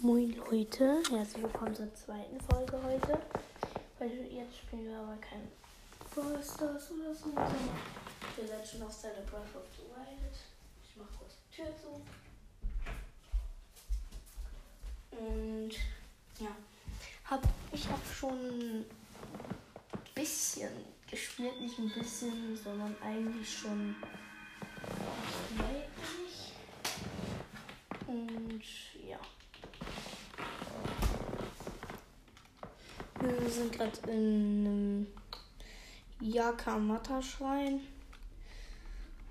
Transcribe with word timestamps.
Moin 0.00 0.32
Leute, 0.48 1.02
herzlich 1.10 1.42
willkommen 1.42 1.74
zur 1.74 1.92
zweiten 1.92 2.40
Folge 2.40 2.80
heute. 2.84 3.18
Weil 3.98 4.12
jetzt 4.30 4.58
spielen 4.58 4.84
wir 4.84 4.96
aber 4.96 5.16
kein 5.16 5.50
Brawl 6.14 6.40
Stars 6.40 6.92
oder 6.92 7.12
so, 7.12 7.24
sondern 7.24 7.52
wir 8.36 8.46
sind 8.46 8.64
schon 8.64 8.82
auf 8.82 8.96
Zelda 8.96 9.22
Breath 9.22 9.56
of 9.56 9.64
the 9.76 9.82
Wild. 9.82 10.36
Ich 10.84 10.94
mach 10.96 11.18
kurz 11.18 11.34
die 11.50 11.56
Tür 11.56 11.74
zu. 11.76 12.00
Und 15.16 15.72
ja, 16.38 16.54
hab 17.24 17.42
ich 17.72 17.84
auch 17.88 18.14
schon 18.14 18.38
ein 18.38 18.84
bisschen 20.14 20.70
gespielt, 21.10 21.60
nicht 21.60 21.76
ein 21.76 21.90
bisschen, 21.92 22.56
sondern 22.56 22.94
eigentlich 23.02 23.58
schon 23.58 23.96
eigentlich. 25.58 26.52
Und 28.06 28.62
ja. 29.04 29.18
Wir 33.20 33.50
sind 33.50 33.72
gerade 33.72 34.10
in 34.10 34.66
einem 34.66 35.06
Yakamata-Schrein. 36.20 37.80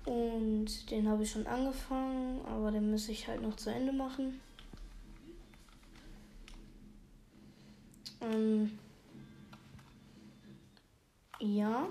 Und 0.04 0.90
den 0.90 1.08
habe 1.08 1.22
ich 1.22 1.30
schon 1.30 1.46
angefangen, 1.46 2.44
aber 2.46 2.70
den 2.70 2.90
muss 2.90 3.08
ich 3.08 3.28
halt 3.28 3.42
noch 3.42 3.56
zu 3.56 3.70
Ende 3.70 3.92
machen. 3.92 4.40
Ähm, 8.20 8.78
ja. 11.40 11.88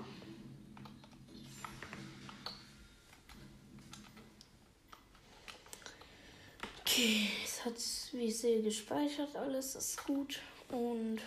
Okay, 6.80 7.28
es 7.44 7.64
hat, 7.64 7.74
wie 8.12 8.24
ich 8.24 8.38
sehe, 8.38 8.62
gespeichert 8.62 9.36
alles, 9.36 9.74
ist 9.74 10.04
gut. 10.04 10.40
Und 10.70 11.20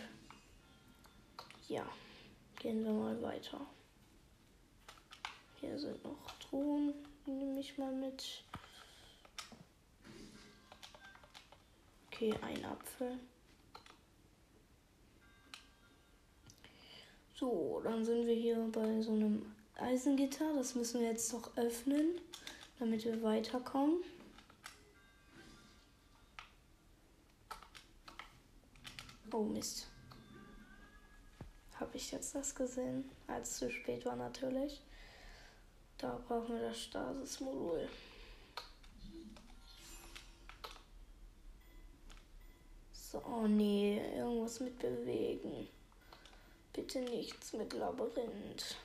ja, 1.71 1.85
gehen 2.59 2.83
wir 2.83 2.91
mal 2.91 3.21
weiter. 3.21 3.61
Hier 5.61 5.79
sind 5.79 6.03
noch 6.03 6.31
Truhen, 6.39 6.93
die 7.25 7.31
nehme 7.31 7.61
ich 7.61 7.77
mal 7.77 7.93
mit. 7.93 8.43
Okay, 12.07 12.33
ein 12.41 12.65
Apfel. 12.65 13.17
So, 17.35 17.79
dann 17.83 18.03
sind 18.03 18.27
wir 18.27 18.35
hier 18.35 18.57
bei 18.73 19.01
so 19.01 19.13
einem 19.13 19.55
Eisengitter. 19.75 20.53
Das 20.53 20.75
müssen 20.75 20.99
wir 20.99 21.07
jetzt 21.07 21.31
noch 21.31 21.55
öffnen, 21.55 22.19
damit 22.79 23.05
wir 23.05 23.23
weiterkommen. 23.23 24.03
Oh 29.31 29.43
Mist. 29.43 29.90
Habe 31.81 31.97
ich 31.97 32.11
jetzt 32.11 32.35
das 32.35 32.53
gesehen? 32.53 33.09
Als 33.25 33.49
es 33.49 33.57
zu 33.57 33.71
spät 33.71 34.05
war 34.05 34.15
natürlich. 34.15 34.79
Da 35.97 36.21
brauchen 36.27 36.53
wir 36.55 36.69
das 36.69 36.79
Stasis-Modul. 36.79 37.89
So, 42.93 43.21
oh 43.25 43.47
nee, 43.47 43.99
irgendwas 44.15 44.59
mit 44.59 44.77
bewegen. 44.77 45.67
Bitte 46.71 47.01
nichts 47.01 47.51
mit 47.53 47.73
Labyrinth. 47.73 48.77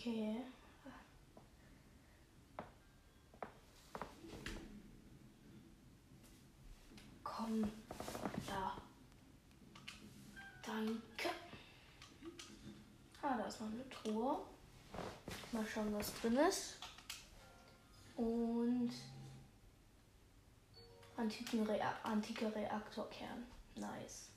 Okay. 0.00 0.34
Komm. 7.22 7.70
Ja. 8.48 8.78
Danke. 10.64 11.28
Ah, 13.20 13.36
da 13.36 13.44
ist 13.44 13.60
noch 13.60 13.66
eine 13.66 13.90
Truhe. 13.90 14.38
Mal 15.52 15.66
schauen, 15.66 15.92
was 15.92 16.14
drin 16.22 16.36
ist. 16.48 16.78
Und 18.16 18.92
antiken 21.18 21.66
Rea 21.66 21.92
antike 22.04 22.54
Reaktorkern. 22.54 23.46
Nice. 23.74 24.30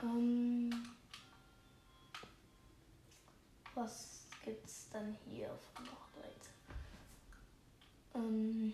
Ähm 0.00 0.96
was 3.76 4.26
gibt's 4.42 4.88
dann 4.90 5.16
hier 5.28 5.48
von 5.74 5.86
Hochzeit? 5.90 6.48
Ähm 8.14 8.72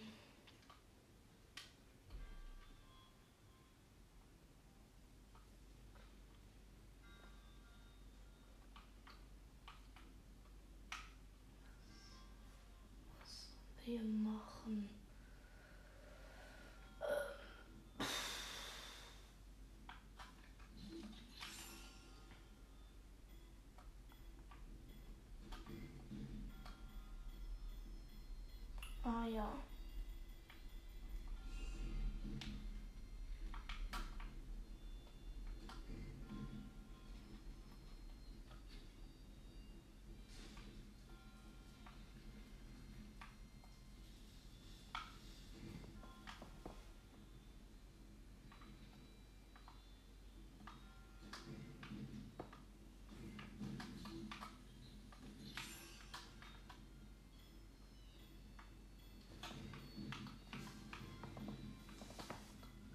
was 13.19 13.85
wir 13.85 14.03
machen? 14.05 15.02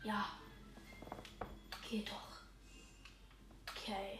Ja. 0.07 0.25
Geh 1.89 2.01
doch. 2.05 2.39
Okay. 3.75 4.19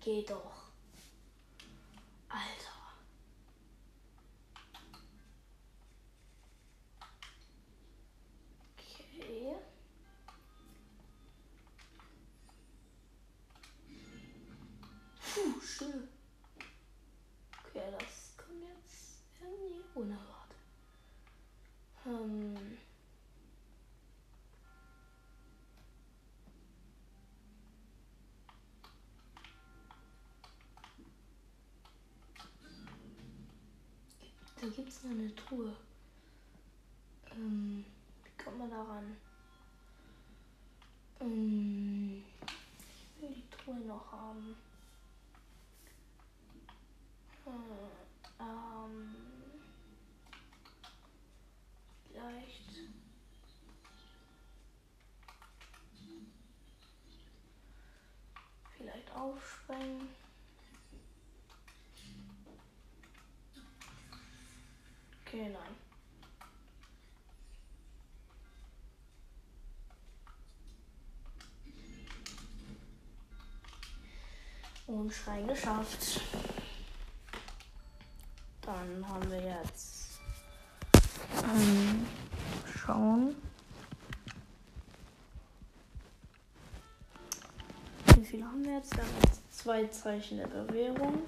Geh 0.00 0.22
doch. 0.22 0.59
Da 34.60 34.66
gibt 34.68 34.90
es 34.90 35.02
noch 35.02 35.12
eine 35.12 35.34
Truhe. 35.34 35.74
Ähm, 37.32 37.82
wie 38.22 38.44
kommt 38.44 38.58
man 38.58 38.68
da 38.68 38.82
ran? 38.82 39.16
Ähm, 41.18 42.22
ich 42.46 43.22
will 43.22 43.34
die 43.34 43.48
Truhe 43.48 43.80
noch 43.80 44.12
haben. 44.12 44.54
Äh, 47.46 48.42
ähm, 48.42 49.14
vielleicht. 52.06 52.90
Vielleicht 58.76 59.10
aufsprengen. 59.12 60.08
Okay, 65.32 65.39
nein. 65.52 65.76
Und 74.86 75.12
Schrein 75.12 75.46
geschafft. 75.46 76.20
Dann 78.62 79.08
haben 79.08 79.30
wir 79.30 79.40
jetzt 79.40 80.18
ähm, 81.44 82.06
schauen. 82.76 83.36
Wie 88.16 88.24
viele 88.24 88.44
haben 88.44 88.64
wir 88.64 88.76
jetzt? 88.76 88.96
Wir 88.96 89.02
haben 89.02 89.14
jetzt 89.24 89.58
zwei 89.58 89.86
Zeichen 89.86 90.38
der 90.38 90.48
Bewährung. 90.48 91.22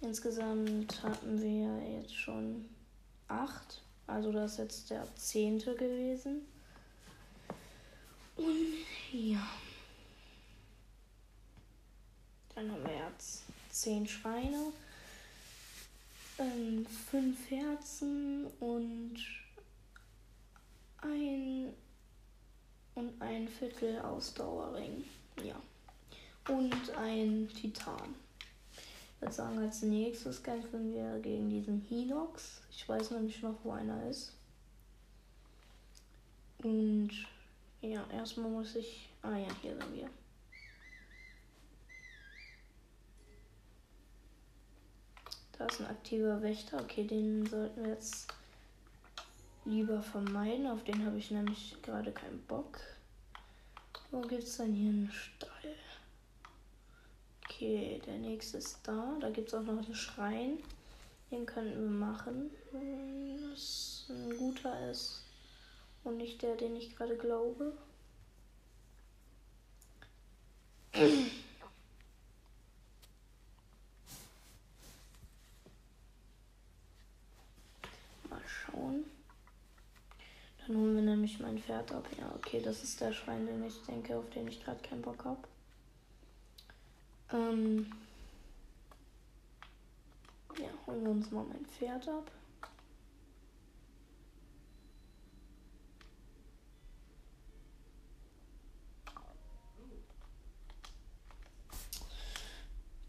Insgesamt 0.00 1.02
hatten 1.02 1.42
wir 1.42 1.98
jetzt 1.98 2.14
schon 2.14 2.64
acht. 3.28 3.82
Also 4.06 4.32
das 4.32 4.52
ist 4.52 4.58
jetzt 4.58 4.90
der 4.90 5.06
zehnte 5.16 5.74
gewesen. 5.74 6.46
Und 8.36 8.84
ja. 9.12 9.46
Dann 12.54 12.70
haben 12.70 12.84
wir 12.84 13.08
jetzt 13.10 13.42
zehn 13.70 14.06
Schweine, 14.06 14.72
ähm, 16.38 16.86
fünf 17.10 17.50
Herzen 17.50 18.46
und 18.60 19.16
ein 21.02 21.74
und 22.94 23.20
ein 23.20 23.46
Viertel 23.48 24.00
Ausdauerring. 24.00 25.04
Ja. 25.44 25.60
Und 26.48 26.90
ein 26.96 27.48
Titan. 27.48 28.14
Sagen, 29.30 29.58
als 29.58 29.82
nächstes 29.82 30.42
kämpfen 30.42 30.94
wir 30.94 31.18
gegen 31.20 31.50
diesen 31.50 31.80
Hinox. 31.80 32.62
Ich 32.70 32.88
weiß 32.88 33.10
nämlich 33.10 33.42
noch, 33.42 33.56
wo 33.64 33.72
einer 33.72 34.08
ist. 34.08 34.32
Und 36.62 37.10
ja, 37.80 38.04
erstmal 38.12 38.50
muss 38.50 38.76
ich. 38.76 39.08
Ah 39.22 39.36
ja, 39.36 39.48
hier 39.60 39.76
sind 39.76 39.94
wir. 39.94 40.08
Da 45.58 45.66
ist 45.66 45.80
ein 45.80 45.86
aktiver 45.86 46.40
Wächter. 46.42 46.80
Okay, 46.80 47.06
den 47.06 47.46
sollten 47.46 47.82
wir 47.82 47.92
jetzt 47.92 48.28
lieber 49.64 50.02
vermeiden. 50.02 50.66
Auf 50.66 50.84
den 50.84 51.04
habe 51.04 51.18
ich 51.18 51.30
nämlich 51.30 51.76
gerade 51.82 52.12
keinen 52.12 52.42
Bock. 52.46 52.78
Wo 54.10 54.20
gibt 54.20 54.44
es 54.44 54.56
denn 54.56 54.72
hier 54.72 54.90
einen 54.90 55.10
Stall? 55.10 55.74
Okay, 57.56 58.02
der 58.04 58.18
nächste 58.18 58.58
ist 58.58 58.80
da. 58.82 59.16
Da 59.18 59.30
gibt 59.30 59.48
es 59.48 59.54
auch 59.54 59.62
noch 59.62 59.82
einen 59.82 59.94
Schrein. 59.94 60.58
Den 61.30 61.46
könnten 61.46 61.80
wir 61.80 61.88
machen. 61.88 62.50
Wenn 62.70 63.50
das 63.50 64.04
ein 64.10 64.36
guter 64.36 64.90
ist. 64.90 65.22
Und 66.04 66.18
nicht 66.18 66.42
der, 66.42 66.54
den 66.56 66.76
ich 66.76 66.94
gerade 66.94 67.16
glaube. 67.16 67.72
Mal 78.28 78.42
schauen. 78.46 79.04
Dann 80.66 80.76
holen 80.76 80.96
wir 80.96 81.02
nämlich 81.02 81.40
mein 81.40 81.58
Pferd 81.58 81.90
ab. 81.92 82.06
Ja, 82.18 82.30
okay, 82.36 82.60
das 82.62 82.82
ist 82.82 83.00
der 83.00 83.14
Schrein, 83.14 83.46
den 83.46 83.64
ich 83.64 83.80
denke, 83.88 84.14
auf 84.14 84.28
den 84.28 84.46
ich 84.46 84.62
gerade 84.62 84.86
keinen 84.86 85.00
Bock 85.00 85.24
habe. 85.24 85.55
Ähm 87.32 87.90
ja, 90.58 90.68
holen 90.86 91.02
wir 91.02 91.10
uns 91.10 91.30
mal 91.30 91.44
mein 91.44 91.66
Pferd 91.66 92.08
ab. 92.08 92.30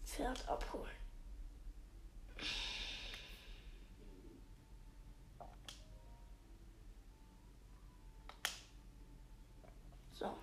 Pferd 0.04 0.50
abholen. 0.50 0.98
So. 10.14 10.36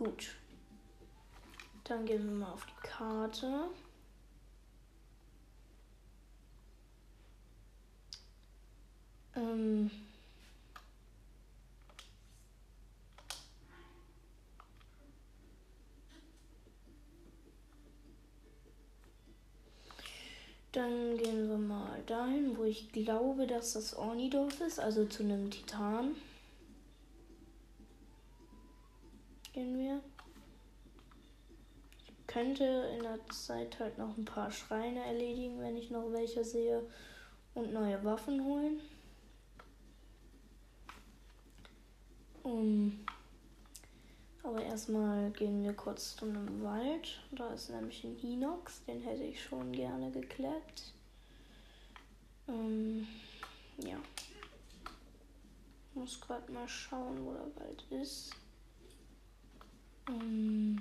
Gut. 0.00 0.34
Dann 1.84 2.06
gehen 2.06 2.24
wir 2.24 2.32
mal 2.32 2.52
auf 2.52 2.64
die 2.64 2.88
Karte. 2.88 3.68
Ähm 9.36 9.90
Dann 20.72 21.18
gehen 21.18 21.50
wir 21.50 21.58
mal 21.58 22.02
dahin, 22.06 22.56
wo 22.56 22.64
ich 22.64 22.90
glaube, 22.90 23.46
dass 23.46 23.74
das 23.74 23.94
Ornidorf 23.94 24.62
ist, 24.62 24.80
also 24.80 25.04
zu 25.04 25.24
einem 25.24 25.50
Titan. 25.50 26.14
Gehen 29.60 29.78
wir. 29.78 30.00
Ich 31.98 32.26
könnte 32.26 32.64
in 32.96 33.02
der 33.02 33.18
Zeit 33.28 33.78
halt 33.78 33.98
noch 33.98 34.16
ein 34.16 34.24
paar 34.24 34.50
Schreine 34.50 35.04
erledigen, 35.04 35.60
wenn 35.60 35.76
ich 35.76 35.90
noch 35.90 36.10
welche 36.12 36.42
sehe. 36.42 36.88
Und 37.52 37.74
neue 37.74 38.02
Waffen 38.02 38.42
holen. 38.42 38.80
Um, 42.42 43.04
aber 44.42 44.62
erstmal 44.62 45.30
gehen 45.32 45.62
wir 45.62 45.74
kurz 45.74 46.16
zu 46.16 46.24
einem 46.24 46.62
Wald. 46.62 47.20
Da 47.32 47.52
ist 47.52 47.68
nämlich 47.68 48.02
ein 48.02 48.16
Hinox, 48.16 48.82
den 48.86 49.02
hätte 49.02 49.24
ich 49.24 49.44
schon 49.44 49.72
gerne 49.72 50.10
gekleppt. 50.10 50.94
Ähm, 52.48 53.06
ja. 53.76 53.98
Muss 55.92 56.18
gerade 56.18 56.50
mal 56.50 56.66
schauen, 56.66 57.26
wo 57.26 57.34
der 57.34 57.54
Wald 57.56 57.84
ist. 57.90 58.39
Ähm, 60.08 60.80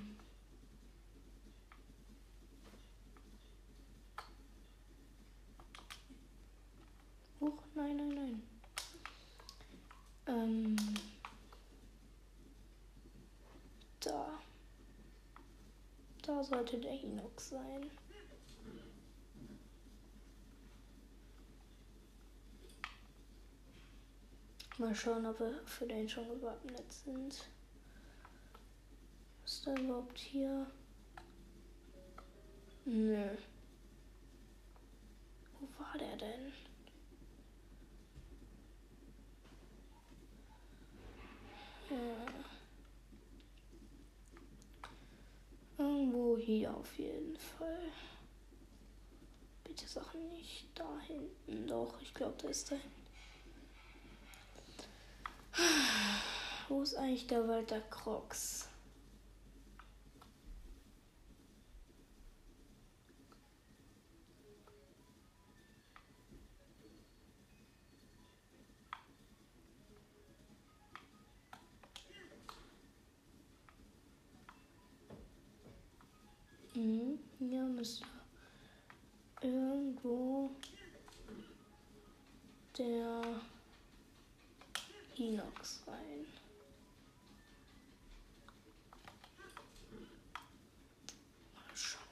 Huch, 7.40 7.64
nein, 7.74 7.96
nein, 7.96 8.10
nein. 8.10 8.44
Ähm, 10.28 10.76
da. 14.02 14.40
Da 16.22 16.44
sollte 16.44 16.78
der 16.80 16.92
Hinox 16.92 17.50
sein. 17.50 17.90
Mal 24.78 24.96
schauen, 24.96 25.26
ob 25.26 25.40
wir 25.40 25.62
für 25.66 25.88
den 25.88 26.08
schon 26.08 26.28
gewappnet 26.30 26.92
sind. 26.92 27.50
Ist 29.50 29.66
da 29.66 29.74
überhaupt 29.74 30.20
hier? 30.20 30.68
Nö. 32.86 33.36
Wo 35.60 35.68
war 35.80 35.98
der 35.98 36.16
denn? 36.18 36.54
Ja. 41.90 42.28
Irgendwo 45.80 46.38
hier 46.38 46.72
auf 46.78 47.00
jeden 47.00 47.36
Fall. 47.36 47.90
Bitte 49.64 49.88
Sachen 49.88 50.30
nicht 50.30 50.68
da 50.76 51.00
hinten. 51.00 51.66
Doch, 51.66 52.00
ich 52.02 52.14
glaube, 52.14 52.36
da 52.40 52.50
ist 52.50 52.72
da 52.72 52.76
hinten. 52.76 53.02
Wo 56.68 56.84
ist 56.84 56.94
eigentlich 56.94 57.26
der 57.26 57.48
Walter 57.48 57.82
Crocs? 57.82 58.69
Müsste 77.80 78.06
irgendwo 79.42 80.52
der 82.78 83.42
Inox 85.16 85.84
rein. 85.88 86.26
Mal 91.56 91.74
schauen. 91.74 92.04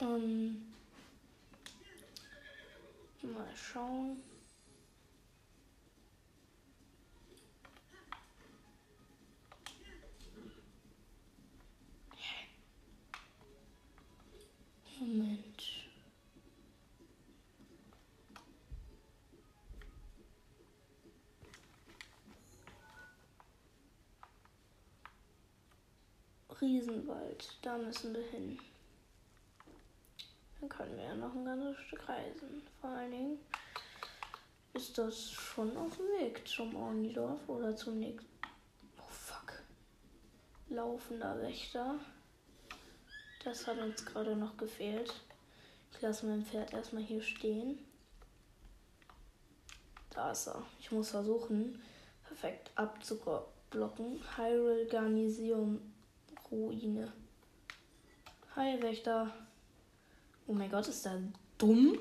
Ähm, 0.00 0.72
mal 3.22 3.56
schauen. 3.56 4.29
Riesenwald, 26.60 27.56
da 27.62 27.78
müssen 27.78 28.14
wir 28.14 28.22
hin. 28.22 28.58
Dann 30.60 30.68
können 30.68 30.96
wir 30.96 31.04
ja 31.04 31.14
noch 31.14 31.34
ein 31.34 31.44
ganzes 31.44 31.78
Stück 31.78 32.06
reisen. 32.06 32.62
Vor 32.80 32.90
allen 32.90 33.10
Dingen 33.10 33.38
ist 34.74 34.98
das 34.98 35.30
schon 35.30 35.74
auf 35.76 35.96
dem 35.96 36.06
Weg 36.20 36.46
zum 36.46 36.76
Ornidorf 36.76 37.48
oder 37.48 37.74
zum 37.74 37.98
nächsten. 37.98 38.28
Oh 38.98 39.10
fuck. 39.10 39.62
Laufender 40.68 41.40
Wächter. 41.40 41.98
Das 43.42 43.66
hat 43.66 43.78
uns 43.78 44.04
gerade 44.04 44.36
noch 44.36 44.56
gefehlt. 44.58 45.14
Ich 45.92 46.00
lasse 46.02 46.26
mein 46.26 46.44
Pferd 46.44 46.74
erstmal 46.74 47.02
hier 47.02 47.22
stehen. 47.22 47.78
Da 50.10 50.32
ist 50.32 50.46
er. 50.46 50.62
Ich 50.78 50.92
muss 50.92 51.10
versuchen, 51.10 51.82
perfekt 52.24 52.70
abzublocken. 52.74 54.20
Hyrule 54.36 54.86
Garnison 54.86 55.80
Ruine. 56.50 57.12
Hi, 58.56 58.82
Wächter. 58.82 59.32
Oh 60.46 60.52
mein 60.52 60.70
Gott, 60.70 60.88
ist 60.88 61.04
der 61.04 61.22
dumm? 61.58 61.96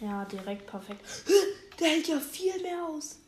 Ja, 0.00 0.24
direkt 0.24 0.66
perfekt. 0.66 1.04
Der 1.78 1.88
hält 1.88 2.08
ja 2.08 2.18
viel 2.18 2.60
mehr 2.62 2.84
aus. 2.84 3.18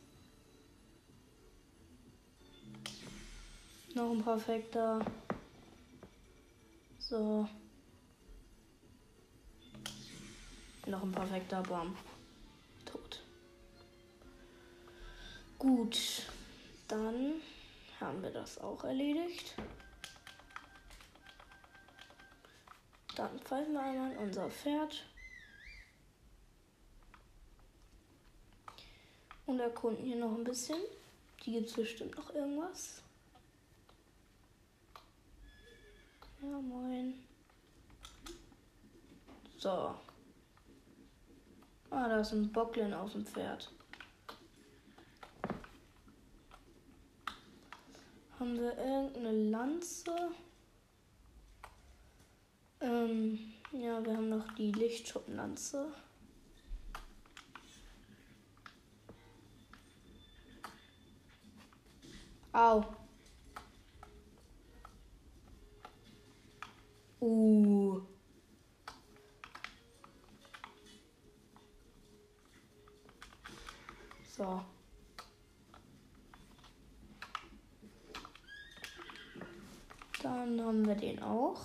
Noch 3.94 4.10
ein 4.10 4.22
perfekter. 4.22 5.04
So. 6.98 7.48
Noch 10.86 11.02
ein 11.02 11.12
perfekter 11.12 11.62
Baum. 11.62 11.94
Gut. 15.62 16.26
Dann 16.88 17.34
haben 18.00 18.20
wir 18.20 18.32
das 18.32 18.58
auch 18.58 18.82
erledigt. 18.82 19.54
Dann 23.14 23.38
pfeifen 23.38 23.72
wir 23.72 23.80
einmal 23.80 24.16
unser 24.16 24.50
Pferd. 24.50 25.04
Und 29.46 29.60
erkunden 29.60 30.04
hier 30.04 30.16
noch 30.16 30.32
ein 30.32 30.42
bisschen. 30.42 30.80
Die 31.44 31.52
gibt 31.52 31.68
es 31.68 31.74
bestimmt 31.74 32.16
noch 32.16 32.34
irgendwas. 32.34 33.00
Ja, 36.40 36.60
moin. 36.60 37.22
So. 39.58 39.94
Ah, 41.90 42.08
da 42.08 42.18
ist 42.18 42.32
ein 42.32 42.50
Bocklin 42.50 42.92
auf 42.92 43.12
dem 43.12 43.24
Pferd. 43.24 43.70
Haben 48.42 48.58
wir 48.58 48.76
irgendeine 48.76 49.50
Lanze? 49.50 50.16
Ähm, 52.80 53.38
ja, 53.70 54.04
wir 54.04 54.16
haben 54.16 54.30
noch 54.30 54.52
die 54.56 54.72
Lichtschuppenlanze. 54.72 55.94
Au. 62.52 62.84
Uh. 67.20 68.00
So. 74.36 74.64
Dann 80.22 80.60
haben 80.60 80.86
wir 80.86 80.94
den 80.94 81.20
auch. 81.20 81.60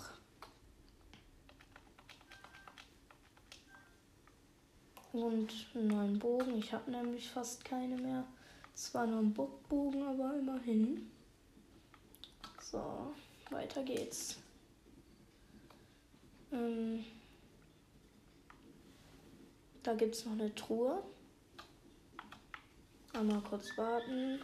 Und 5.13 5.53
einen 5.75 5.87
neuen 5.87 6.19
Bogen. 6.19 6.57
Ich 6.57 6.73
habe 6.73 6.89
nämlich 6.89 7.29
fast 7.29 7.63
keine 7.63 7.95
mehr. 7.97 8.25
Zwar 8.73 9.05
nur 9.05 9.19
ein 9.19 9.33
Bockbogen, 9.33 10.01
aber 10.03 10.37
immerhin. 10.39 11.11
So, 12.59 13.13
weiter 13.51 13.83
geht's. 13.83 14.37
Ähm, 16.51 17.05
da 19.83 19.93
gibt 19.93 20.15
es 20.15 20.25
noch 20.25 20.33
eine 20.33 20.53
Truhe. 20.55 21.03
Einmal 23.13 23.41
kurz 23.41 23.77
warten. 23.77 24.39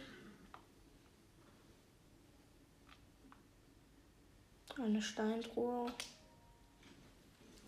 Eine 4.76 5.00
Steintruhe. 5.00 5.86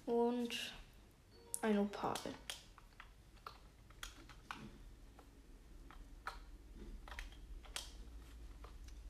Und 0.07 0.73
ein 1.63 1.79
Opal. 1.79 2.15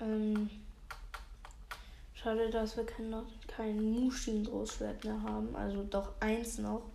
Ähm, 0.01 0.51
schade, 2.15 2.51
dass 2.51 2.77
wir 2.77 2.85
kein, 2.85 3.15
kein 3.47 3.83
Mushin-Großschwert 3.93 5.05
mehr 5.05 5.23
haben. 5.23 5.55
Also 5.57 5.83
doch 5.85 6.15
eins 6.21 6.59
noch. 6.59 6.91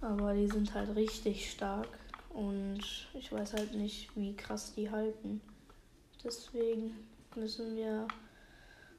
Aber 0.00 0.34
die 0.34 0.46
sind 0.46 0.72
halt 0.74 0.94
richtig 0.94 1.50
stark. 1.50 1.88
Und 2.30 3.08
ich 3.14 3.32
weiß 3.32 3.54
halt 3.54 3.74
nicht, 3.74 4.14
wie 4.16 4.36
krass 4.36 4.74
die 4.74 4.90
halten. 4.90 5.40
Deswegen 6.22 6.94
müssen 7.34 7.76
wir 7.76 8.06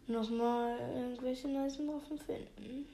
nochmal 0.09 0.77
irgendwelche 0.95 1.47
nice 1.47 1.79
Waffen 1.79 2.17
finden. 2.17 2.87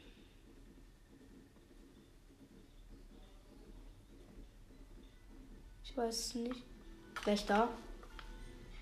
Ich 5.84 5.96
weiß 5.96 6.36
nicht. 6.36 6.64
Gleich 7.24 7.46
da. 7.46 7.70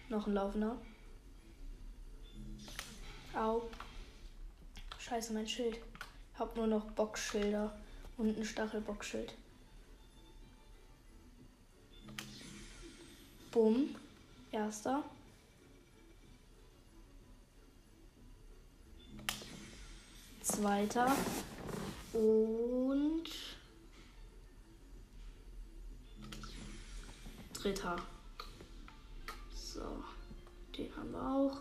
Noch 0.09 0.27
ein 0.27 0.33
Laufender. 0.33 0.77
Au. 3.35 3.69
Scheiße, 4.97 5.33
mein 5.33 5.47
Schild. 5.47 5.79
Hab 6.37 6.55
nur 6.57 6.67
noch 6.67 6.89
Boxschilder 6.91 7.77
und 8.17 8.37
ein 8.37 8.45
Stachelbockschild. 8.45 9.33
Bumm. 13.51 13.95
Erster. 14.51 15.03
Zweiter. 20.43 21.09
Und 22.11 23.23
dritter. 27.53 27.95
So, 29.55 30.03
den 30.77 30.93
haben 30.97 31.11
wir 31.11 31.21
auch. 31.21 31.57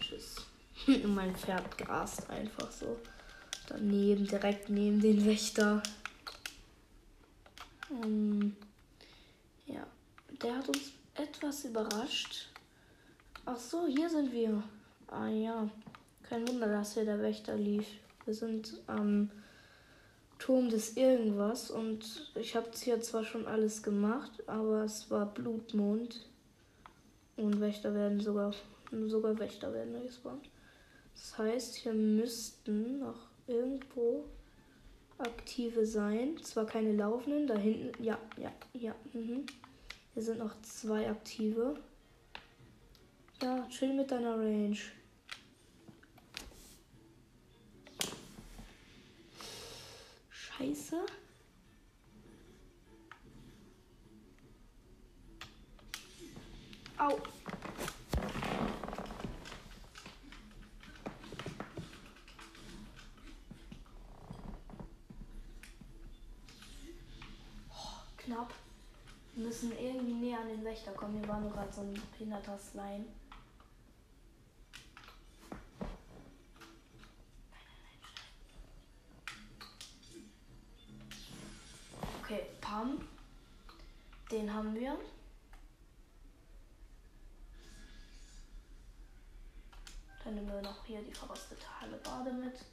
Tschüss. 0.00 0.36
Mein 1.06 1.36
Pferd 1.36 1.76
grast 1.76 2.30
einfach 2.30 2.70
so 2.72 2.98
daneben, 3.68 4.26
direkt 4.26 4.70
neben 4.70 5.00
den 5.00 5.24
Wächter. 5.26 5.82
Ähm, 7.90 8.56
ja, 9.66 9.86
der 10.42 10.56
hat 10.56 10.68
uns 10.68 10.92
etwas 11.14 11.66
überrascht. 11.66 12.48
Ach 13.44 13.58
so, 13.58 13.86
hier 13.86 14.08
sind 14.08 14.32
wir. 14.32 14.62
Ah 15.08 15.28
ja, 15.28 15.68
kein 16.34 16.48
Wunder, 16.48 16.66
dass 16.66 16.94
hier 16.94 17.04
der 17.04 17.22
Wächter 17.22 17.54
lief. 17.54 17.86
Wir 18.24 18.34
sind 18.34 18.80
am 18.88 19.30
Turm 20.40 20.68
des 20.68 20.96
Irgendwas 20.96 21.70
und 21.70 22.32
ich 22.34 22.56
habe 22.56 22.70
hier 22.74 23.00
zwar 23.00 23.22
schon 23.22 23.46
alles 23.46 23.84
gemacht, 23.84 24.42
aber 24.48 24.82
es 24.82 25.08
war 25.12 25.32
Blutmond 25.32 26.26
und 27.36 27.60
Wächter 27.60 27.94
werden 27.94 28.18
sogar, 28.18 28.52
sogar 29.06 29.38
Wächter 29.38 29.72
werden 29.72 30.02
gespawnt. 30.02 30.50
Das 31.14 31.38
heißt, 31.38 31.76
hier 31.76 31.94
müssten 31.94 32.98
noch 32.98 33.28
irgendwo 33.46 34.24
aktive 35.18 35.86
sein. 35.86 36.36
Zwar 36.42 36.66
keine 36.66 36.94
laufenden, 36.94 37.46
da 37.46 37.56
hinten, 37.56 38.02
ja, 38.02 38.18
ja, 38.38 38.50
ja. 38.72 38.96
Mhm. 39.12 39.46
Hier 40.14 40.22
sind 40.22 40.40
noch 40.40 40.60
zwei 40.62 41.08
aktive. 41.08 41.76
Ja, 43.40 43.68
chill 43.68 43.94
mit 43.94 44.10
deiner 44.10 44.36
Range. 44.36 44.78
Scheiße. 50.58 51.06
Au. 56.96 57.18
knapp. 68.16 68.54
Wir 69.34 69.46
müssen 69.46 69.72
irgendwie 69.72 70.14
näher 70.14 70.40
an 70.40 70.48
den 70.48 70.64
Wächter 70.64 70.92
kommen. 70.92 71.18
Hier 71.18 71.28
war 71.28 71.40
nur 71.40 71.50
gerade 71.50 71.72
so 71.72 71.82
ein 71.82 72.00
behinderter 72.12 72.58
Slime. 72.58 73.04
Pam. 82.74 82.98
Den 84.32 84.52
haben 84.52 84.74
wir. 84.74 84.98
Dann 90.24 90.34
nehmen 90.34 90.48
wir 90.48 90.62
noch 90.62 90.84
hier 90.84 91.00
die 91.02 91.12
verrostete 91.12 91.62
Bade 92.02 92.32
mit. 92.32 92.64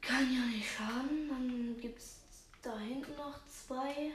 Kann 0.00 0.34
ja 0.34 0.40
nicht 0.46 0.72
schaden. 0.72 1.28
Dann 1.28 1.78
gibt 1.78 1.98
es 1.98 2.20
da 2.62 2.78
hinten 2.78 3.14
noch 3.14 3.38
zwei. 3.46 4.12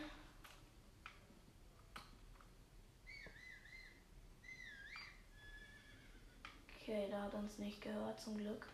Okay, 6.82 7.08
da 7.12 7.22
hat 7.22 7.34
uns 7.36 7.60
nicht 7.60 7.80
gehört, 7.80 8.20
zum 8.20 8.38
Glück. 8.38 8.66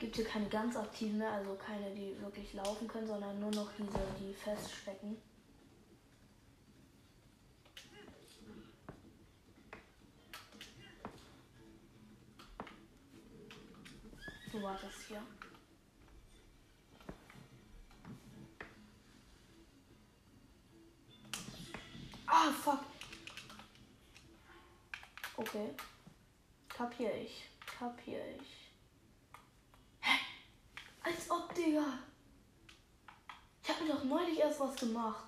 Gibt 0.00 0.16
hier 0.16 0.24
keine 0.24 0.48
ganz 0.48 0.74
aktiven 0.76 1.18
mehr, 1.18 1.30
also 1.30 1.54
keine, 1.56 1.94
die 1.94 2.18
wirklich 2.22 2.54
laufen 2.54 2.88
können, 2.88 3.06
sondern 3.06 3.38
nur 3.38 3.50
noch 3.50 3.70
diese, 3.78 4.00
die 4.18 4.32
feststecken. 4.32 5.18
Du 14.50 14.62
wartest 14.62 15.02
hier. 15.06 15.22
Ah, 22.26 22.50
fuck. 22.50 22.80
Okay. 25.36 25.74
Kapier 26.70 27.14
ich. 27.16 27.44
Kapier 27.78 28.24
ich. 28.40 28.59
Ob, 31.30 31.54
Digga. 31.54 31.84
Ich 33.62 33.68
hab 33.70 33.80
mir 33.80 33.88
doch 33.94 34.04
neulich 34.04 34.38
erst 34.38 34.60
was 34.60 34.74
gemacht. 34.76 35.24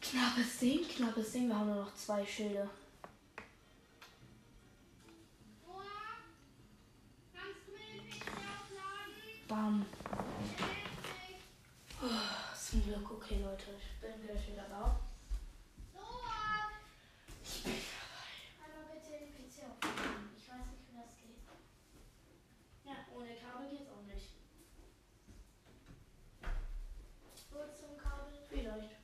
Knappes 0.00 0.58
Ding, 0.60 0.86
knappes 0.88 1.32
Ding. 1.32 1.48
Wir 1.48 1.56
haben 1.58 1.66
nur 1.68 1.84
noch 1.84 1.94
zwei 1.94 2.24
Schilde. 2.26 2.68
Bam. 9.48 9.84
Oh, 12.02 12.06
zum 12.58 12.82
Glück, 12.84 13.10
okay, 13.10 13.40
Leute. 13.42 13.64
Ich 13.78 14.00
bin 14.00 14.26
gleich 14.26 14.48
wieder 14.48 14.64
da. 14.68 14.98
Ich 17.44 17.62
bin 17.62 17.72
dabei. 17.72 18.64
Einmal 18.64 18.94
bitte 18.94 19.18
den 19.18 19.32
PC 19.34 19.68
aufnehmen. 19.68 20.30
Ich 20.36 20.48
weiß 20.48 20.64
nicht, 20.70 20.88
wie 20.90 20.96
das 20.96 21.12
geht. 21.20 21.44
Ja, 22.84 22.96
ohne 23.14 23.34
Kabel 23.36 23.68
geht's 23.70 23.90
auch 23.90 24.02
nicht. 24.02 24.30
Nur 27.52 27.66
zum 27.74 27.96
Kabel? 27.98 28.32
Vielleicht. 28.48 28.96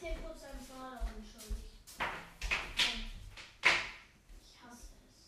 Zehn 0.00 0.16
Prozent 0.22 0.60
Förderung 0.66 1.22
schon 1.24 1.46
nicht. 1.50 1.76
Ich 4.42 4.52
hasse 4.62 4.92
es. 5.02 5.20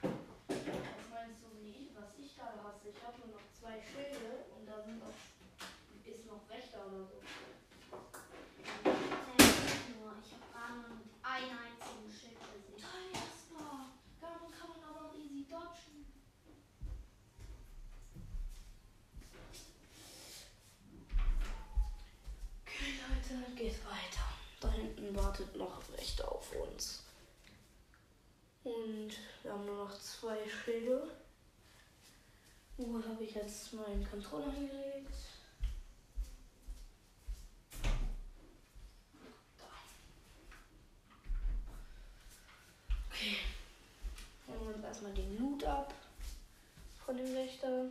Was 0.00 1.06
meinst 1.10 1.42
du, 1.42 1.48
wie 1.60 1.70
ich, 1.70 1.90
was 1.94 2.16
ich 2.18 2.36
gerade 2.36 2.62
hasse? 2.62 2.88
Ich 2.88 3.02
habe 3.04 3.18
nur 3.18 3.36
noch 3.36 3.46
zwei 3.58 3.76
Schilde 3.82 4.46
und 4.56 4.66
da 4.66 4.82
sind 4.82 4.98
noch, 5.00 5.12
ist 6.06 6.26
noch 6.26 6.48
Wächter 6.48 6.86
oder 6.86 7.04
so. 7.04 7.20
nur. 10.00 10.12
Ich 10.24 10.32
habe 10.32 10.46
gerade 10.52 10.78
nur 10.80 10.96
einen 11.22 11.50
einzigen 11.50 12.08
Schild 12.08 12.38
gesehen. 12.40 12.80
Toll, 12.80 13.12
erstmal. 13.12 13.92
Damit 14.20 14.50
kann 14.56 14.70
man 14.70 14.80
aber 14.88 15.10
auch 15.10 15.14
easy 15.14 15.44
dodgen. 15.48 16.06
Okay, 22.66 22.92
Leute, 23.02 23.52
geht 23.56 23.78
weiter. 23.84 24.26
Da 24.60 24.70
hinten 24.72 25.14
wartet 25.16 25.54
auf 26.22 26.52
uns. 26.52 27.02
Und 28.62 29.12
wir 29.42 29.52
haben 29.52 29.64
nur 29.64 29.84
noch 29.84 29.98
zwei 29.98 30.38
Schilde. 30.48 31.08
Wo 32.76 33.02
habe 33.02 33.24
ich 33.24 33.34
jetzt 33.34 33.72
meinen 33.72 34.08
Controller 34.10 34.50
hingelegt? 34.52 35.14
Da. 37.82 39.66
Okay. 43.10 43.36
Holen 44.46 44.68
wir 44.68 44.74
uns 44.76 44.84
erstmal 44.84 45.14
den 45.14 45.38
Loot 45.38 45.64
ab 45.64 45.94
von 47.04 47.16
dem 47.16 47.34
Wächter. 47.34 47.86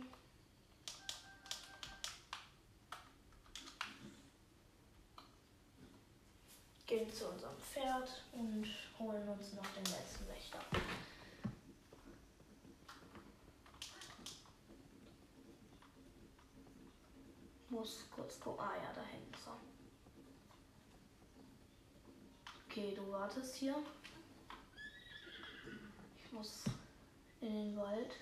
Gehen 6.86 7.12
zu 7.12 7.28
Pferd 8.00 8.22
und 8.32 8.66
holen 8.98 9.28
uns 9.28 9.52
noch 9.52 9.66
den 9.66 9.84
letzten 9.84 10.26
Wächter. 10.28 10.58
Muss 17.68 18.06
kurz 18.10 18.40
gucken. 18.40 18.64
Ah 18.64 18.74
ja, 18.76 18.92
da 18.94 19.02
hinten 19.02 19.34
so. 19.44 19.50
Okay, 22.66 22.94
du 22.94 23.10
wartest 23.12 23.56
hier. 23.56 23.76
Wald. 27.76 28.14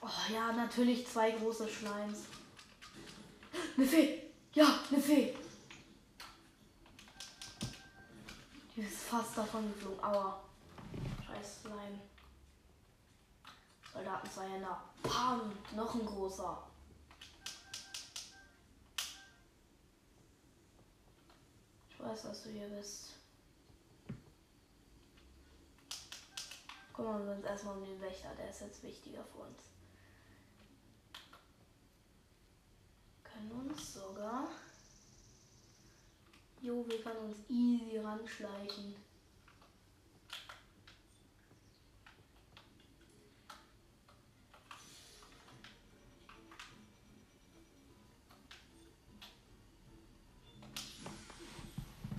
Oh 0.00 0.32
ja, 0.32 0.52
natürlich 0.52 1.06
zwei 1.06 1.32
große 1.32 1.68
Schleims. 1.68 2.26
Eine 3.76 3.86
Fee! 3.86 4.22
Ja, 4.54 4.80
eine 4.90 5.00
Fee! 5.00 5.34
Fast 9.08 9.38
davon 9.38 9.72
geflogen. 9.72 10.04
Aua. 10.04 10.40
Scheiß 11.26 11.62
Slime. 11.62 12.00
Soldaten 13.92 14.30
zwei 14.30 14.48
Hände. 14.48 14.68
Pam! 15.02 15.52
Noch 15.74 15.94
ein 15.94 16.06
großer. 16.06 16.62
Ich 21.90 22.00
weiß, 22.00 22.22
dass 22.22 22.42
du 22.42 22.50
hier 22.50 22.68
bist. 22.68 23.14
Kümmern 26.92 27.24
wir 27.26 27.32
uns 27.32 27.44
erstmal 27.44 27.76
um 27.76 27.84
den 27.84 28.00
Wächter, 28.00 28.34
der 28.36 28.50
ist 28.50 28.60
jetzt 28.60 28.82
wichtiger 28.82 29.24
für 29.24 29.38
uns. 29.38 29.62
Können 33.22 33.52
uns 33.52 33.94
sogar. 33.94 34.48
Jo, 36.60 36.84
wir 36.88 37.00
können 37.00 37.18
uns 37.18 37.38
easy 37.48 37.98
ranschleichen. 37.98 38.96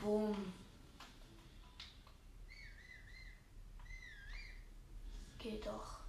Boom. 0.01 0.53
Geht 5.37 5.65
doch. 5.65 5.99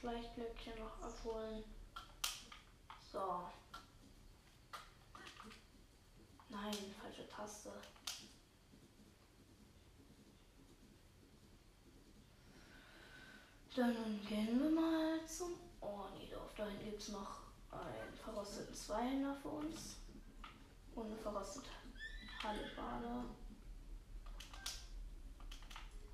Schleichblöckchen 0.00 0.78
noch 0.78 1.02
abholen. 1.02 1.75
So. 3.16 3.48
Nein, 6.50 6.74
falsche 7.00 7.26
Taste. 7.28 7.72
Dann 13.74 14.20
gehen 14.28 14.62
wir 14.62 14.68
mal 14.68 15.26
zum 15.26 15.54
Ornidorf. 15.80 16.52
Da 16.56 16.66
hinten 16.66 16.84
gibt 16.84 17.00
es 17.00 17.08
noch 17.08 17.44
einen 17.70 18.14
verrosteten 18.22 18.74
Zweihänder 18.74 19.34
für 19.36 19.48
uns. 19.48 19.96
Und 20.94 21.06
eine 21.06 21.16
verrostete 21.16 21.70
Halle 22.42 22.70
Bade. 22.76 23.24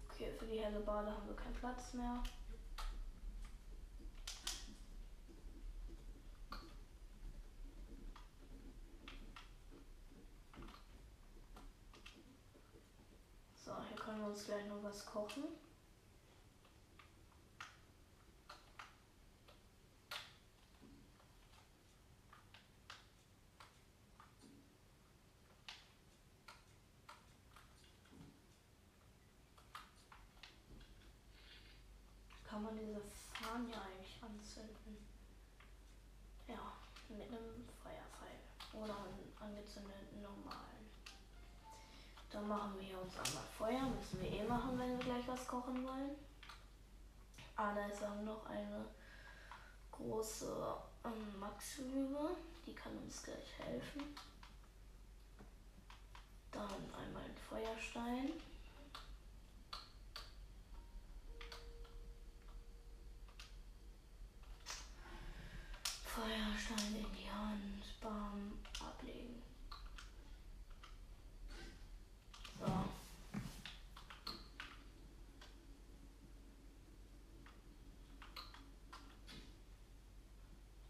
Okay, 0.08 0.32
für 0.38 0.46
die 0.46 0.60
helle 0.60 0.78
Bade 0.78 1.10
haben 1.10 1.26
wir 1.26 1.34
keinen 1.34 1.54
Platz 1.54 1.94
mehr. 1.94 2.22
So, 13.64 13.70
gleich 14.46 14.66
noch 14.66 14.82
was 14.82 15.04
kochen. 15.06 15.44
kann 32.52 32.64
man 32.64 32.76
diese 32.76 33.00
Fahnen 33.00 33.70
ja 33.70 33.80
eigentlich 33.80 34.22
anzünden. 34.22 34.98
Ja, 36.46 36.76
mit 37.08 37.26
einem 37.28 37.66
Feuerpfeil 37.82 38.38
oder 38.74 38.94
einem 38.94 39.32
angezündeten 39.40 40.20
normalen. 40.20 40.90
Dann 42.32 42.48
machen 42.48 42.72
wir 42.80 42.98
uns 42.98 43.14
einmal 43.16 43.44
Feuer, 43.58 43.82
müssen 43.82 44.20
wir 44.22 44.30
eh 44.30 44.44
machen, 44.44 44.78
wenn 44.78 44.96
wir 44.98 45.04
gleich 45.04 45.28
was 45.28 45.46
kochen 45.46 45.84
wollen. 45.84 46.16
Ah, 47.56 47.74
da 47.74 47.86
ist 47.86 48.02
auch 48.02 48.22
noch 48.22 48.46
eine 48.46 48.86
große 49.90 50.76
ähm, 51.04 51.38
Max-Rübe, 51.38 52.30
die 52.66 52.74
kann 52.74 52.96
uns 52.98 53.22
gleich 53.22 53.58
helfen. 53.58 54.14
Dann 56.50 56.94
einmal 56.94 57.22
ein 57.22 57.36
Feuerstein. 57.36 58.32
Feuerstein 66.04 66.96
in 66.96 67.12
die 67.12 67.30
Hand, 67.30 68.00
bam, 68.00 68.58
ablegen. 68.80 69.42
So. 72.60 72.66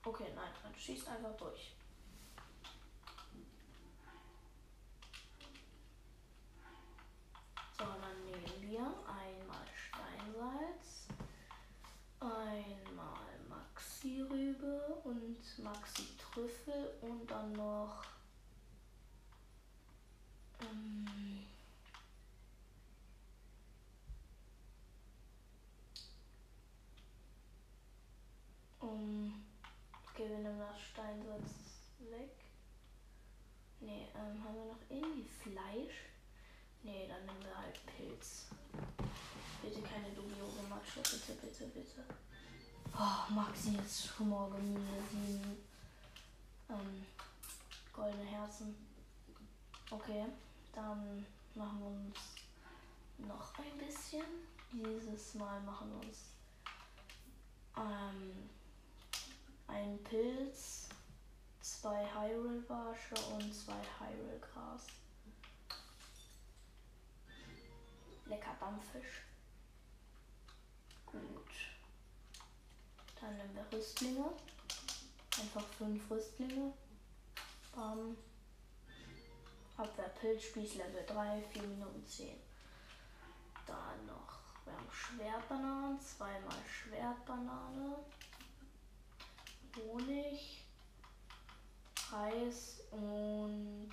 Okay, 0.05 0.27
nein, 0.35 0.51
man 0.65 0.72
schießt 0.83 1.09
einfach 1.09 1.37
durch. 1.37 1.77
So, 7.79 7.85
dann 7.85 8.25
nehmen 8.25 8.63
wir 8.63 8.81
einmal 8.81 9.65
Steinsalz, 9.77 11.07
einmal 12.19 13.39
Maxi-Rübe 13.49 15.01
und 15.05 15.59
Maxi-Trüffel 15.63 16.99
und 17.03 17.31
dann 17.31 17.53
noch 17.53 18.03
ähm, 20.61 21.47
um 28.81 29.43
okay, 30.15 30.29
wir 30.29 30.39
nehmen 30.39 30.59
das 30.59 30.81
Steinsalz 30.81 31.51
weg. 32.11 32.37
Ne, 33.81 34.09
ähm, 34.23 34.45
haben 34.45 34.55
wir 34.55 34.67
noch 34.67 34.83
irgendwie 34.89 35.29
Fleisch? 35.29 36.13
Ne, 36.83 37.07
dann 37.09 37.27
nehmen 37.27 37.45
wir 37.45 37.57
halt 37.57 37.79
Pilz. 37.87 38.47
Bitte 39.63 39.83
keine 39.83 40.11
dubiose 40.11 40.63
Matsche, 40.69 41.01
bitte, 41.01 41.33
bitte, 41.41 41.67
bitte. 41.67 42.05
Oh, 42.95 43.33
Maxi 43.33 43.77
ist 43.77 44.07
schon 44.07 44.29
morgen 44.29 44.77
sieben 45.11 45.65
ähm, 46.69 47.07
goldene 47.93 48.25
Herzen. 48.25 48.75
Okay, 49.91 50.27
dann 50.73 51.25
machen 51.55 51.81
wir 51.81 51.87
uns 51.87 53.29
noch 53.29 53.59
ein 53.59 53.79
bisschen. 53.79 54.25
Dieses 54.73 55.35
Mal 55.35 55.61
machen 55.61 55.91
wir 55.93 56.09
uns 56.09 56.19
ähm, 57.77 58.49
einen 59.69 60.03
Pilz, 60.03 60.89
zwei 61.63 62.05
Hyrule-Barsche 62.05 63.15
und 63.35 63.55
zwei 63.55 63.81
Hyrule-Gras. 63.99 64.87
Lecker 68.27 68.57
Dampffisch. 68.59 69.23
Gut. 71.07 71.51
Dann 73.21 73.37
nehmen 73.37 73.55
wir 73.55 73.79
Rüstlinge. 73.79 74.33
Einfach 75.41 75.67
fünf 75.79 76.11
Rüstlinge. 76.11 76.73
Bam. 77.75 78.17
Abwehrpilz, 79.77 80.45
Spieß 80.45 80.75
Level 80.77 81.05
3, 81.07 81.43
4 81.53 81.63
Minuten 81.63 82.07
10. 82.07 82.37
Dann 83.67 84.07
noch, 84.07 84.39
wir 84.65 84.75
haben 84.75 84.91
Schwertbananen, 84.91 86.01
zweimal 86.01 86.59
Schwertbanane, 86.69 87.97
Honig, 89.77 90.62
Reis 92.13 92.83
und 92.91 93.91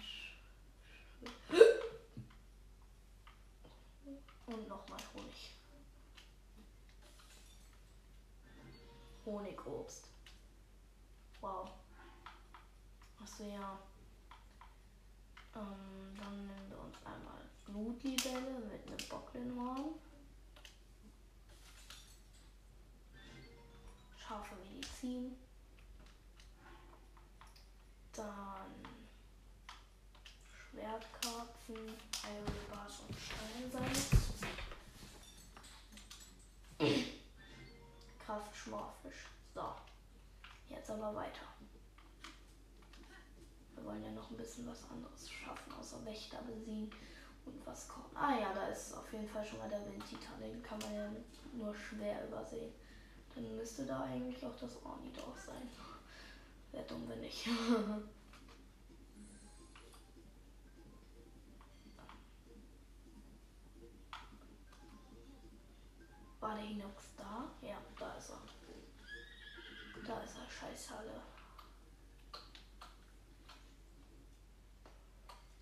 und 4.45 4.67
nochmal 4.67 4.99
Honig. 5.13 5.55
Honigobst. 9.25 10.09
Wow. 11.39 11.69
Achso, 13.21 13.43
ja. 13.43 13.79
Ähm, 15.55 16.15
dann 16.17 16.47
nehmen 16.47 16.69
wir 16.69 16.79
uns 16.79 16.97
einmal 17.05 17.49
Blutlibelle 17.65 18.59
mit 18.69 18.85
einem 18.87 19.09
Bocklinhorn. 19.09 19.95
Scharfe 24.17 24.55
Medizin. 24.55 25.37
Dann 28.19 28.83
Schwertkopf. 30.71 31.59
Waffen, 31.69 31.97
Iron 32.23 32.69
Bars 32.69 32.99
und 33.07 33.15
Steinsalz. 33.15 34.09
Kraft 38.25 38.55
Schmorfisch. 38.55 39.27
So. 39.53 39.61
Jetzt 40.67 40.89
aber 40.89 41.15
weiter. 41.15 41.41
Wir 43.75 43.85
wollen 43.85 44.03
ja 44.03 44.11
noch 44.11 44.29
ein 44.29 44.37
bisschen 44.37 44.67
was 44.67 44.83
anderes 44.89 45.29
schaffen, 45.29 45.73
außer 45.73 46.03
Wächter 46.05 46.41
besiegen 46.41 46.91
und 47.45 47.65
was 47.65 47.87
kochen. 47.87 48.15
Ah 48.15 48.37
ja, 48.39 48.53
da 48.53 48.67
ist 48.67 48.93
auf 48.93 49.11
jeden 49.13 49.27
Fall 49.27 49.45
schon 49.45 49.59
mal 49.59 49.69
der 49.69 49.85
Windtitan. 49.85 50.39
Den 50.39 50.61
kann 50.61 50.79
man 50.79 50.93
ja 50.93 51.09
nur 51.53 51.75
schwer 51.75 52.27
übersehen. 52.27 52.73
Dann 53.33 53.55
müsste 53.55 53.85
da 53.85 54.03
eigentlich 54.03 54.43
auch 54.45 54.57
das 54.57 54.75
Orni 54.83 55.11
drauf 55.13 55.39
sein. 55.39 55.69
Wäre 56.71 56.85
dumm, 56.85 57.09
wenn 57.09 57.19
nicht. 57.21 57.47
War 66.39 66.55
der 66.55 66.65
Inox 66.65 67.15
da? 67.17 67.51
Ja, 67.61 67.77
da 67.97 68.15
ist 68.15 68.29
er. 68.29 68.41
Da 70.07 70.21
ist 70.21 70.37
er, 70.37 70.49
Scheißhalle. 70.49 71.21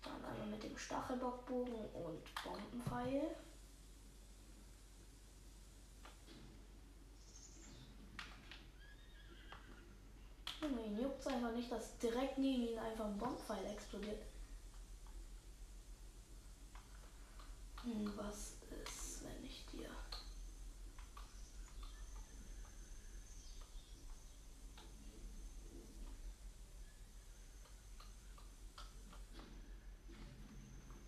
Dann 0.02 0.24
einmal 0.24 0.46
mit 0.46 0.62
dem 0.62 0.78
Stachelbockbogen 0.78 1.90
und 1.90 2.22
Bombenpfeil. 2.44 3.34
Junge, 10.60 10.86
ihn 10.86 10.98
juckt 11.00 11.26
einfach 11.26 11.52
nicht, 11.52 11.70
dass 11.70 11.96
direkt 11.98 12.38
neben 12.38 12.68
ihm 12.68 12.78
einfach 12.78 13.04
ein 13.04 13.18
Bombenpfeil 13.18 13.64
explodiert. 13.66 14.22
Hm, 17.84 18.12
was 18.16 18.56
ist, 18.84 19.22
wenn 19.24 19.44
ich 19.44 19.64
dir 19.66 19.88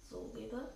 so 0.08 0.30
gebe? 0.34 0.72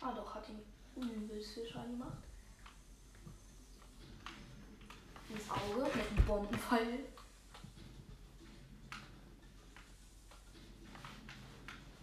Ah 0.00 0.12
doch, 0.12 0.34
hat 0.34 0.48
ihn 0.48 0.60
übelst 0.96 1.54
viel 1.54 1.66
Schaden 1.66 1.92
gemacht. 1.92 2.18
Ins 5.30 5.50
Auge 5.50 5.84
mit 5.84 5.94
einem 5.94 6.26
Bombenpfeil. 6.26 7.06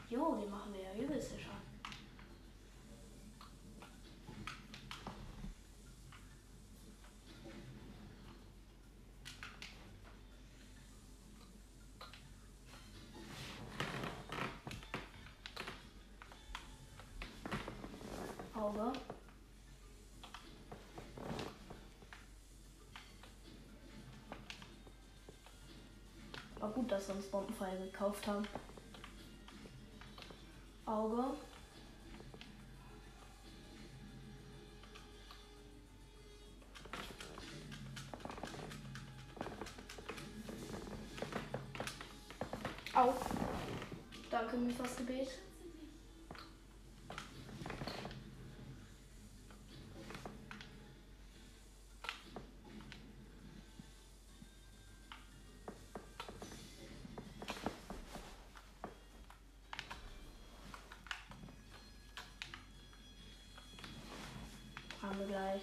Jo, 0.10 0.36
den 0.36 0.50
machen 0.50 0.74
wir 0.74 0.82
ja 0.82 0.94
übelst 0.96 1.30
viel 1.30 1.39
Schaden. 1.39 1.62
Auge. 18.72 18.92
War 26.60 26.70
gut, 26.70 26.92
dass 26.92 27.08
wir 27.10 27.16
uns 27.16 27.26
Bombenpfeil 27.26 27.78
gekauft 27.80 28.26
haben. 28.28 28.48
Auge. 30.86 31.38
Au. 42.94 43.14
Danke, 44.30 44.58
Mifas 44.58 44.96
Gebet. 44.98 45.30
Gleich. 65.32 65.62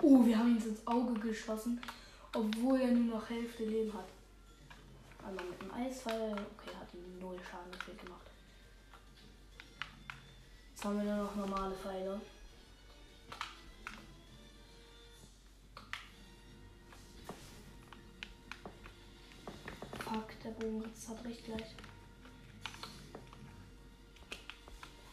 Oh, 0.00 0.24
wir 0.24 0.38
haben 0.38 0.56
ihn 0.56 0.62
ins 0.62 0.86
Auge 0.86 1.18
geschossen, 1.20 1.80
obwohl 2.32 2.80
er 2.80 2.92
nur 2.92 3.16
noch 3.16 3.28
Hälfte 3.28 3.64
Leben 3.64 3.92
hat. 3.92 4.08
Also 5.26 5.44
mit 5.44 5.60
dem 5.60 5.74
Eisfall, 5.74 6.32
okay, 6.32 6.74
hat 6.78 6.88
null 7.20 7.36
Schaden 7.42 7.98
gemacht. 7.98 8.26
Jetzt 10.70 10.84
haben 10.84 10.98
wir 10.98 11.04
nur 11.04 11.24
noch 11.24 11.34
normale 11.34 11.74
Pfeile. 11.74 12.20
Fuck, 20.16 20.40
der 20.42 20.50
Bogen 20.52 20.94
zerbricht 20.94 21.44
gleich. 21.44 21.74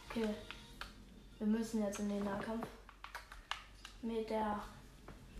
Okay. 0.09 0.29
Wir 1.39 1.47
müssen 1.47 1.83
jetzt 1.83 1.99
in 1.99 2.07
den 2.07 2.23
Nahkampf. 2.23 2.65
Mit 4.01 4.29
der 4.29 4.63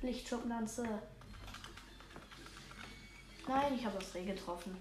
Lichtschublanze. 0.02 0.84
Nein, 3.48 3.76
ich 3.76 3.86
habe 3.86 3.98
das 4.00 4.14
Reh 4.14 4.26
getroffen. 4.26 4.76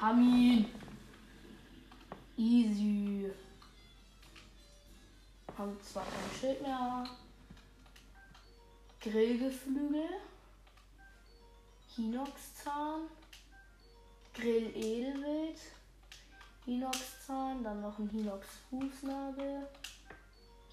Hamin. 0.00 0.70
Easy. 2.38 3.30
Haben 5.56 5.80
zwar 5.80 6.04
kein 6.04 6.40
Schild 6.40 6.62
mehr. 6.62 7.04
Grillgeflügel. 9.00 10.08
Hinoxzahn. 11.94 13.02
Grill 14.34 14.74
Edelwild. 14.74 15.58
Hinoxzahn. 16.64 17.62
Dann 17.62 17.80
noch 17.82 17.98
ein 17.98 18.08
Hinox 18.08 18.48
Fußnagel. 18.68 19.68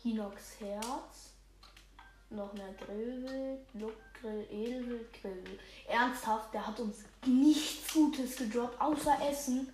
Hinox 0.02 0.60
Herz. 0.60 1.34
Noch 2.32 2.52
mehr 2.54 2.74
Grillwild. 2.74 3.60
Look 3.74 3.96
Grill 4.20 4.48
Edelwild. 4.50 5.14
Grillwild. 5.14 5.60
Ernsthaft, 5.88 6.54
der 6.54 6.66
hat 6.66 6.80
uns 6.80 7.04
nichts 7.26 7.94
Gutes 7.94 8.38
gedroppt, 8.38 8.82
außer 8.82 9.18
Essen. 9.30 9.72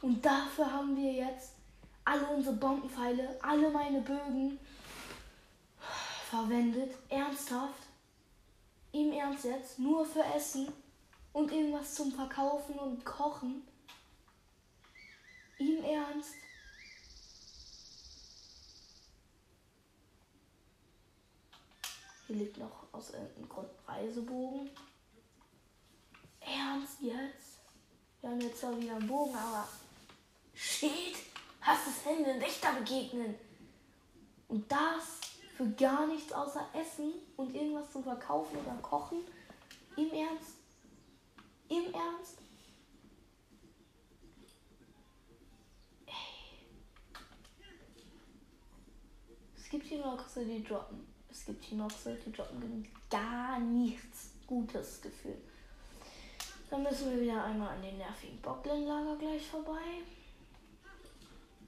Und 0.00 0.24
dafür 0.24 0.70
haben 0.70 0.96
wir 0.96 1.12
jetzt 1.12 1.53
alle 2.04 2.26
unsere 2.26 2.56
Bombenpfeile, 2.56 3.38
alle 3.42 3.70
meine 3.70 4.00
Bögen 4.00 4.58
verwendet. 6.28 6.94
Ernsthaft? 7.08 7.82
Im 8.92 9.12
Ernst 9.12 9.44
jetzt? 9.44 9.78
Nur 9.78 10.04
für 10.04 10.22
Essen 10.22 10.72
und 11.32 11.50
irgendwas 11.50 11.94
zum 11.94 12.12
Verkaufen 12.12 12.78
und 12.78 13.04
Kochen? 13.04 13.66
Im 15.58 15.82
Ernst? 15.82 16.34
Hier 22.26 22.36
liegt 22.36 22.56
noch 22.58 22.86
aus 22.92 23.10
irgendeinem 23.10 23.48
Grund 23.48 23.68
Reisebogen. 23.86 24.70
Ernst 26.40 27.00
jetzt? 27.00 27.58
Wir 28.20 28.30
haben 28.30 28.40
jetzt 28.40 28.60
zwar 28.60 28.80
wieder 28.80 28.96
einen 28.96 29.06
Bogen, 29.06 29.34
aber 29.34 29.68
shit, 30.54 31.16
hast 31.64 31.86
es 31.88 32.04
Hände 32.04 32.40
Wächter 32.40 32.72
begegnen. 32.74 33.34
Und 34.48 34.70
das 34.70 35.20
für 35.56 35.68
gar 35.70 36.06
nichts 36.06 36.32
außer 36.32 36.68
Essen 36.74 37.12
und 37.36 37.54
irgendwas 37.54 37.90
zum 37.90 38.04
Verkaufen 38.04 38.58
oder 38.58 38.76
Kochen. 38.82 39.18
Im 39.96 40.12
Ernst? 40.12 40.56
Im 41.68 41.84
Ernst? 41.94 42.38
Ey. 46.06 46.12
Es 49.56 49.70
gibt 49.70 49.86
hier 49.86 50.04
Noxe, 50.04 50.44
die 50.44 50.62
droppen. 50.62 51.06
Es 51.30 51.46
gibt 51.46 51.64
hier 51.64 51.78
Noxe, 51.78 52.16
die 52.26 52.32
droppen 52.32 52.86
gar 53.10 53.58
nichts 53.58 54.30
Gutes 54.46 55.00
gefühlt. 55.00 55.42
Dann 56.68 56.82
müssen 56.82 57.10
wir 57.10 57.22
wieder 57.22 57.44
einmal 57.44 57.76
an 57.76 57.82
den 57.82 57.96
nervigen 57.96 58.40
Bocklen-Lager 58.42 59.16
gleich 59.16 59.46
vorbei. 59.46 60.02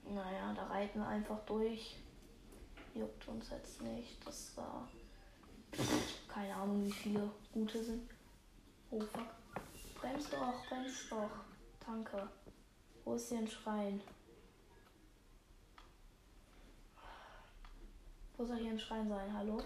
Naja, 0.09 0.53
da 0.55 0.67
reiten 0.67 1.01
wir 1.01 1.09
einfach 1.09 1.39
durch. 1.47 1.97
Juckt 2.95 3.29
uns 3.29 3.51
jetzt 3.51 3.83
nicht. 3.83 4.25
Das 4.27 4.55
da. 4.55 4.89
Keine 6.29 6.55
Ahnung, 6.55 6.87
wie 6.87 6.93
viele 6.93 7.31
gute 7.53 7.83
sind. 7.83 8.09
Oh 8.91 9.01
fuck. 9.01 9.27
Bremst 10.01 10.33
doch, 10.33 10.67
bremst 10.69 11.11
doch. 11.11 11.31
Danke. 11.85 12.29
Wo 13.05 13.15
ist 13.15 13.29
hier 13.29 13.39
ein 13.39 13.49
Schrein? 13.49 14.01
Wo 18.37 18.45
soll 18.45 18.59
hier 18.59 18.71
ein 18.71 18.81
Schrein 18.81 19.09
sein? 19.09 19.33
Hallo? 19.33 19.63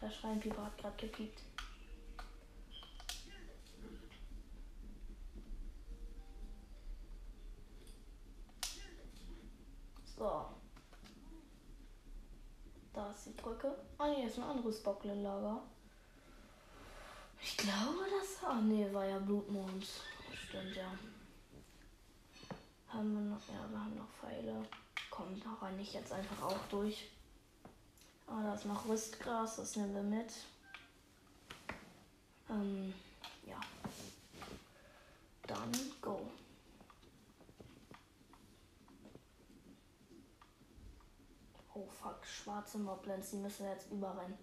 Der 0.00 0.10
Schreinpieper 0.10 0.64
hat 0.64 0.78
gerade 0.78 0.96
gepiept. 0.96 1.40
So. 10.22 10.46
Da 12.92 13.10
ist 13.10 13.26
die 13.26 13.30
Brücke. 13.30 13.76
Ah, 13.98 14.06
hier 14.14 14.28
ist 14.28 14.38
ein 14.38 14.44
anderes 14.44 14.80
Bocklenlager. 14.80 15.60
Ich 17.40 17.56
glaube, 17.56 18.04
das. 18.08 18.48
Ah, 18.48 18.60
nee, 18.60 18.86
war 18.92 19.04
ja 19.04 19.18
Blutmond. 19.18 19.84
Stimmt, 20.32 20.76
ja. 20.76 20.92
Haben 22.86 23.14
wir 23.14 23.34
noch. 23.34 23.48
Ja, 23.48 23.68
wir 23.68 23.80
haben 23.80 23.96
noch 23.96 24.08
Pfeile. 24.10 24.64
Komm, 25.10 25.40
da 25.40 25.54
rein 25.60 25.80
ich 25.80 25.92
jetzt 25.92 26.12
einfach 26.12 26.40
auch 26.40 26.68
durch. 26.70 27.10
Ah, 28.28 28.44
da 28.44 28.54
ist 28.54 28.66
noch 28.66 28.88
Rüstgras, 28.88 29.56
das 29.56 29.74
nehmen 29.74 29.92
wir 29.92 30.02
mit. 30.02 30.32
Ähm, 32.48 32.94
ja. 33.44 33.58
Dann 35.48 35.72
go. 36.00 36.20
Oh 41.74 41.88
fuck, 42.02 42.26
schwarze 42.26 42.78
Moblins, 42.78 43.30
die 43.30 43.36
müssen 43.36 43.66
jetzt 43.66 43.90
überrennen. 43.90 44.38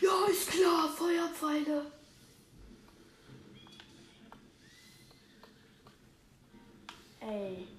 Ja, 0.00 0.26
ist 0.30 0.48
klar, 0.50 0.88
Feuerpfeile. 0.88 1.90
Ey. 7.20 7.77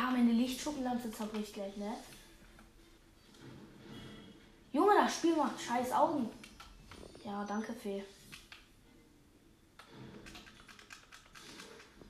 Ja, 0.00 0.10
meine 0.10 0.32
Lichtschuppenlanze 0.32 1.12
zerbricht 1.12 1.52
gleich, 1.52 1.76
ne? 1.76 1.92
Junge, 4.72 4.94
das 4.94 5.16
Spiel 5.16 5.36
macht 5.36 5.60
scheiß 5.60 5.92
Augen. 5.92 6.30
Ja, 7.22 7.44
danke, 7.44 7.74
Fee. 7.74 8.02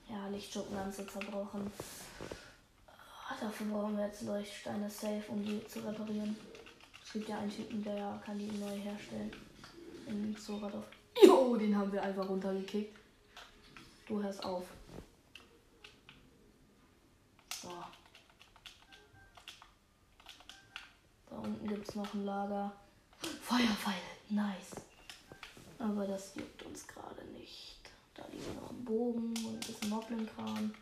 Ja, 0.09 0.29
Lichtschuppenlanze 0.29 1.05
zerbrochen. 1.05 1.69
Ah, 3.27 3.35
Dafür 3.41 3.65
brauchen 3.67 3.97
wir 3.97 4.05
jetzt 4.05 4.21
Leuchtsteine 4.21 4.89
safe, 4.89 5.23
um 5.27 5.43
die 5.43 5.61
zu 5.67 5.79
reparieren. 5.79 6.37
Es 7.03 7.11
gibt 7.11 7.27
ja 7.27 7.39
einen 7.39 7.51
Typen, 7.51 7.83
der 7.83 8.21
kann 8.25 8.39
die 8.39 8.57
neu 8.57 8.73
herstellen. 8.73 9.31
In 10.07 10.37
Zoradov. 10.37 10.85
Jo, 11.21 11.57
den 11.57 11.77
haben 11.77 11.91
wir 11.91 12.01
einfach 12.01 12.29
runtergekickt. 12.29 12.97
Du 14.07 14.23
hörst 14.23 14.45
auf. 14.45 14.63
Da 21.81 21.87
unten 21.87 21.87
gibt 21.87 21.89
es 21.89 21.95
noch 21.95 22.13
ein 22.13 22.25
Lager. 22.25 22.71
Feuerpfeile, 23.41 23.95
nice. 24.29 24.71
Aber 25.79 26.05
das 26.05 26.35
juckt 26.35 26.63
uns 26.63 26.85
gerade 26.87 27.23
nicht. 27.33 27.79
Da 28.13 28.23
liegen 28.31 28.55
noch 28.55 28.69
ein 28.69 28.85
Bogen 28.85 29.33
und 29.45 29.53
ein 29.55 29.59
bisschen 29.59 29.89
Moblin-Kram. 29.89 30.73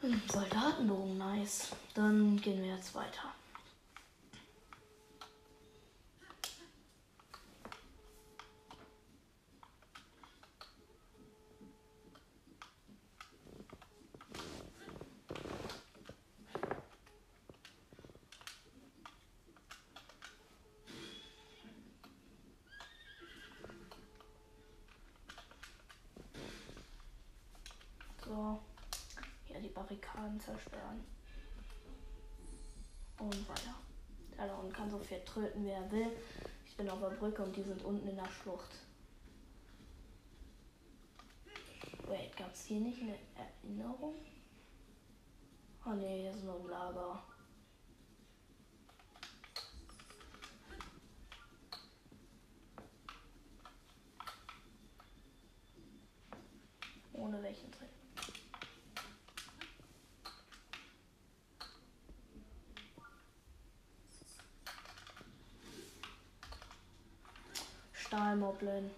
Hm, 0.00 0.22
Soldatenbogen, 0.30 1.18
nice. 1.18 1.70
Dann 1.94 2.36
gehen 2.36 2.62
wir 2.62 2.76
jetzt 2.76 2.94
weiter. 2.94 3.32
So. 28.26 28.58
Hier 29.44 29.60
die 29.60 29.68
Barrikaden 29.68 30.35
zerstören. 30.46 31.04
Und 33.18 33.48
weiter. 33.48 33.74
Unten 34.60 34.72
kann 34.72 34.90
so 34.90 34.98
viel 34.98 35.20
tröten, 35.24 35.64
wie 35.64 35.70
er 35.70 35.90
will. 35.90 36.10
Ich 36.66 36.76
bin 36.76 36.88
auf 36.88 37.00
der 37.00 37.10
Brücke 37.10 37.42
und 37.42 37.56
die 37.56 37.62
sind 37.62 37.82
unten 37.84 38.06
in 38.06 38.16
der 38.16 38.28
Schlucht. 38.28 38.70
Wait, 42.06 42.36
gab 42.36 42.52
es 42.52 42.64
hier 42.64 42.80
nicht 42.80 43.00
eine 43.00 43.16
Erinnerung? 43.34 44.14
Oh 45.84 45.90
ne, 45.90 46.06
hier 46.06 46.30
ist 46.30 46.44
nur 46.44 46.60
ein 46.60 46.66
Lager. 46.68 47.22
Ohne 57.14 57.42
welchen 57.42 57.70
drin. 57.70 57.88
Stahlmoblin. 68.16 68.90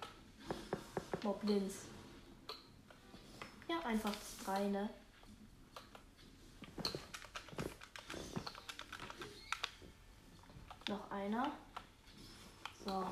Moblins. 1.25 1.75
Ja, 3.67 3.81
einfach 3.81 4.13
drei, 4.45 4.69
ne? 4.69 4.89
Noch 10.89 11.11
einer. 11.11 11.51
So. 12.85 13.05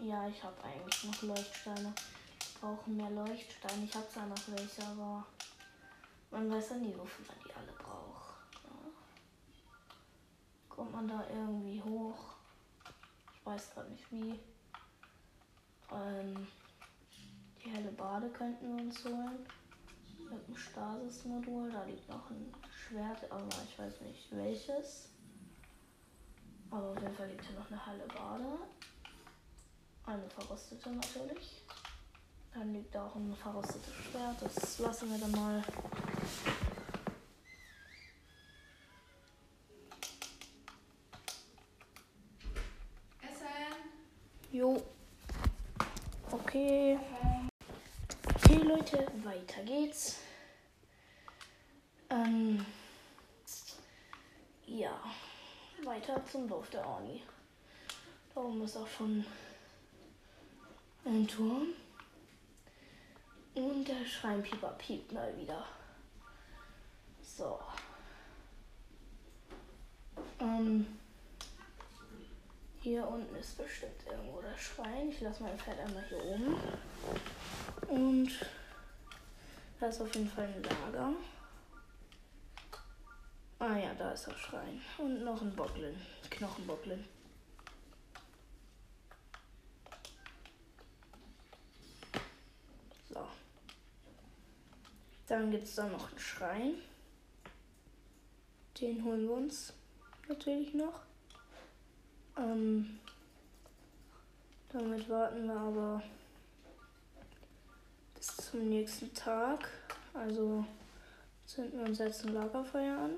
Ja, 0.00 0.26
ich 0.28 0.42
habe 0.42 0.56
eigentlich 0.64 1.04
noch 1.04 1.22
Leuchtsteine. 1.22 1.92
Ich 2.40 2.54
brauche 2.54 2.88
mehr 2.88 3.10
Leuchtsteine. 3.10 3.84
Ich 3.84 3.94
habe 3.94 4.08
zwar 4.08 4.24
noch 4.24 4.48
welche, 4.48 4.82
aber 4.82 5.26
man 6.30 6.50
weiß 6.50 6.70
ja 6.70 6.76
nie, 6.76 6.94
wofür 6.96 7.26
man 7.26 7.36
die 7.44 7.47
man 10.98 11.08
da 11.08 11.24
irgendwie 11.30 11.80
hoch? 11.80 12.34
Ich 13.34 13.46
weiß 13.46 13.74
gerade 13.74 13.90
nicht 13.90 14.10
wie. 14.10 14.40
Ähm, 15.92 16.46
die 17.64 17.70
helle 17.70 17.92
Bade 17.92 18.28
könnten 18.30 18.76
wir 18.76 18.84
uns 18.84 19.04
holen. 19.04 19.46
Mit 20.30 20.48
dem 20.48 20.56
Stasis-Modul. 20.56 21.70
Da 21.70 21.84
liegt 21.84 22.08
noch 22.08 22.28
ein 22.30 22.52
Schwert, 22.70 23.30
aber 23.30 23.48
ich 23.64 23.78
weiß 23.78 24.00
nicht 24.00 24.36
welches. 24.36 25.08
Aber 26.70 26.90
auf 26.90 27.00
jeden 27.00 27.14
Fall 27.14 27.28
liegt 27.28 27.46
hier 27.46 27.58
noch 27.58 27.70
eine 27.70 27.86
helle 27.86 28.06
Bade. 28.08 28.58
Eine 30.04 30.28
verrostete 30.30 30.90
natürlich. 30.90 31.64
Dann 32.52 32.72
liegt 32.72 32.94
da 32.94 33.06
auch 33.06 33.14
ein 33.14 33.34
verrostetes 33.36 33.94
Schwert. 33.94 34.36
Das 34.40 34.78
lassen 34.80 35.10
wir 35.10 35.18
dann 35.18 35.30
mal. 35.30 35.62
Jo. 44.58 44.82
Okay. 46.32 46.98
Okay, 48.34 48.56
Leute, 48.56 49.06
weiter 49.22 49.62
geht's. 49.62 50.18
Ähm, 52.10 52.66
ja, 54.66 55.00
weiter 55.84 56.20
zum 56.26 56.48
Dorf 56.48 56.70
der 56.70 56.84
Orni. 56.84 57.22
Da 58.34 58.40
oben 58.40 58.64
ist 58.64 58.76
auch 58.76 58.88
schon 58.88 59.24
ein 61.04 61.28
Turm. 61.28 61.68
Und 63.54 63.86
der 63.86 64.04
Schreinpieper 64.04 64.72
piept 64.72 65.12
mal 65.12 65.38
wieder. 65.38 65.64
So. 67.22 67.60
Ähm, 70.40 70.98
hier 72.80 73.06
unten 73.06 73.34
ist 73.36 73.58
bestimmt 73.58 74.06
irgendwo 74.06 74.40
das 74.40 74.60
Schrein. 74.60 75.08
Ich 75.10 75.20
lasse 75.20 75.42
mein 75.42 75.58
Pferd 75.58 75.78
einmal 75.80 76.04
hier 76.08 76.24
oben. 76.24 76.56
Und 77.88 78.30
da 79.80 79.86
ist 79.86 80.00
auf 80.00 80.14
jeden 80.14 80.28
Fall 80.28 80.46
ein 80.46 80.62
Lager. 80.62 81.12
Ah 83.58 83.76
ja, 83.76 83.92
da 83.94 84.12
ist 84.12 84.28
das 84.28 84.38
Schrein. 84.38 84.80
Und 84.98 85.24
noch 85.24 85.42
ein 85.42 85.54
Bocklin. 85.54 85.96
Knochenbocklin. 86.30 87.04
So. 93.10 93.26
Dann 95.26 95.50
gibt 95.50 95.64
es 95.64 95.74
da 95.74 95.88
noch 95.88 96.08
einen 96.10 96.18
Schrein. 96.18 96.74
Den 98.80 99.04
holen 99.04 99.26
wir 99.26 99.34
uns 99.34 99.72
natürlich 100.28 100.74
noch. 100.74 101.00
Ähm, 102.38 103.00
damit 104.72 105.08
warten 105.08 105.46
wir 105.46 105.56
aber 105.56 106.02
bis 108.14 108.36
zum 108.36 108.68
nächsten 108.68 109.12
Tag. 109.12 109.68
Also 110.14 110.64
zünden 111.46 111.80
wir 111.80 111.86
uns 111.86 111.98
jetzt 111.98 112.24
ein 112.24 112.34
Lagerfeuer 112.34 112.98
an. 112.98 113.14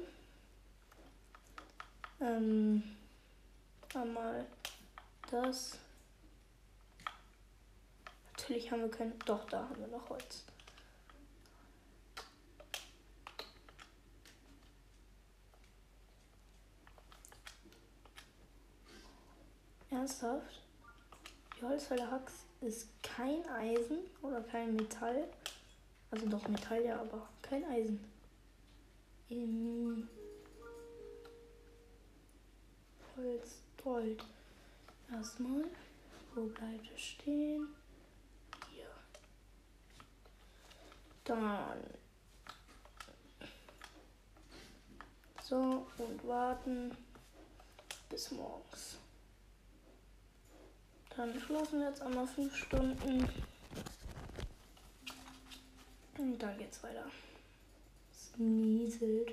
Ähm, 2.21 2.83
einmal 3.95 4.47
das. 5.31 5.79
Natürlich 8.33 8.71
haben 8.71 8.83
wir 8.83 8.91
kein. 8.91 9.19
Doch, 9.21 9.45
da 9.51 9.69
haben 9.69 9.81
wir 9.81 9.89
noch 9.89 10.09
Holz. 10.09 10.45
Ernsthaft? 19.91 20.63
Die 21.57 21.65
Holzfäller 21.65 22.11
Hax 22.11 22.45
ist 22.61 22.89
kein 23.03 23.47
Eisen 23.49 23.99
oder 24.23 24.41
kein 24.41 24.77
Metall. 24.77 25.29
Also 26.11 26.29
doch 26.29 26.47
Metall, 26.49 26.85
ja, 26.85 27.01
aber 27.01 27.29
kein 27.43 27.65
Eisen. 27.65 28.05
Im 29.29 30.09
Holz, 33.17 33.61
Gold. 33.83 34.25
Erstmal, 35.13 35.65
wo 36.35 36.47
bleibt 36.47 36.89
es 36.95 37.01
stehen? 37.01 37.67
Hier. 38.73 38.87
Dann. 41.25 41.81
So, 45.43 45.87
und 45.99 46.29
warten 46.29 46.97
bis 48.09 48.31
morgens. 48.31 49.00
Dann 51.21 51.39
schlafen 51.39 51.81
wir 51.81 51.89
jetzt 51.89 52.01
einmal 52.01 52.27
fünf 52.27 52.57
Stunden. 52.57 53.29
Und 56.17 56.39
dann 56.39 56.57
geht's 56.57 56.83
weiter. 56.83 57.05
Es 58.11 58.31
nieselt. 58.39 59.33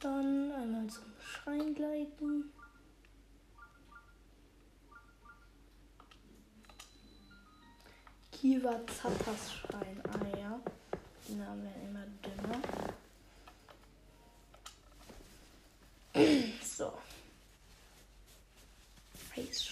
Dann 0.00 0.50
einmal 0.50 0.88
zum 0.88 1.04
Schrein 1.20 1.72
gleiten. 1.72 2.52
Kiva 8.32 8.80
Zappas 8.88 9.52
Schrein. 9.52 10.02
Ah 10.04 10.36
ja. 10.36 10.60
Die 11.28 11.34
Namen 11.36 11.62
werden 11.62 11.88
immer 11.88 12.06
dünner. 16.14 16.42
Eis. 19.36 19.68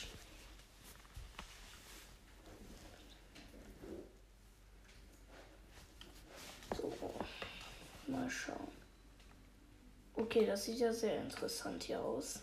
So. 6.77 6.93
Mal 8.07 8.31
schauen. 8.31 8.69
Okay, 10.17 10.47
das 10.47 10.65
sieht 10.65 10.79
ja 10.79 10.93
sehr 10.93 11.21
interessant 11.21 11.85
hier 11.85 12.01
aus. 12.01 12.41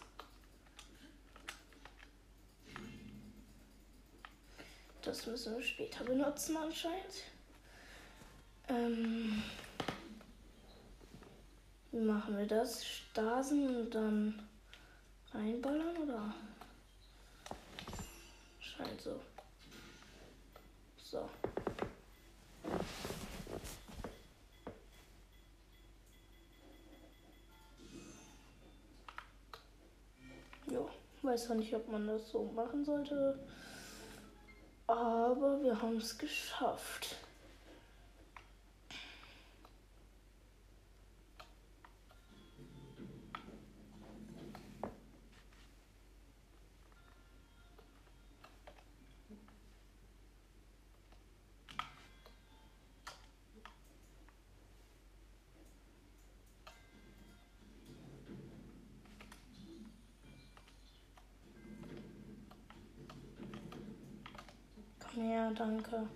Das 5.02 5.26
müssen 5.26 5.56
wir 5.56 5.64
später 5.64 6.04
benutzen 6.04 6.58
anscheinend. 6.58 7.24
Ähm, 8.68 9.44
wie 11.92 12.00
machen 12.00 12.38
wir 12.38 12.46
das? 12.46 12.86
Stasen 12.86 13.76
und 13.76 13.96
dann 13.96 14.48
reinballern 15.34 15.98
oder? 15.98 16.34
Scheint 18.82 19.02
so. 19.02 19.20
Ja, 30.72 30.80
weiß 31.22 31.46
zwar 31.46 31.58
nicht, 31.58 31.76
ob 31.76 31.88
man 31.90 32.08
das 32.08 32.30
so 32.30 32.44
machen 32.56 32.84
sollte. 32.84 33.38
Aber 34.88 35.62
wir 35.62 35.80
haben 35.80 35.98
es 35.98 36.18
geschafft. 36.18 37.18
Her, 65.22 65.52
danke. 65.54 66.08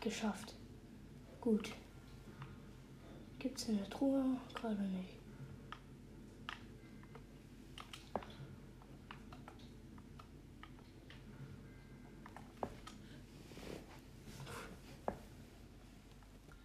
Geschafft. 0.00 0.54
Gut. 1.40 1.70
Gibt's 3.38 3.68
in 3.68 3.78
der 3.78 3.88
Truhe? 3.88 4.36
Gerade 4.54 4.82
nicht. 4.82 5.20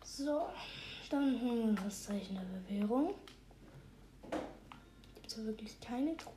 So, 0.03 0.47
dann 1.09 1.41
holen 1.41 1.75
wir 1.75 1.83
das 1.83 2.03
Zeichen 2.03 2.35
der 2.35 2.43
Bewährung. 2.43 3.13
Gibt's 5.15 5.35
ja 5.35 5.43
wirklich 5.43 5.79
keine 5.79 6.15
Truhe. 6.15 6.33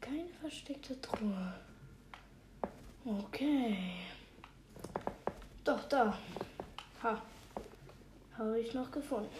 Keine 0.00 0.28
versteckte 0.40 1.00
Truhe. 1.00 1.54
Okay. 3.04 3.76
Doch, 5.64 5.84
da. 5.88 6.18
Ha. 7.02 7.22
Habe 8.36 8.58
ich 8.58 8.74
noch 8.74 8.90
gefunden. 8.90 9.30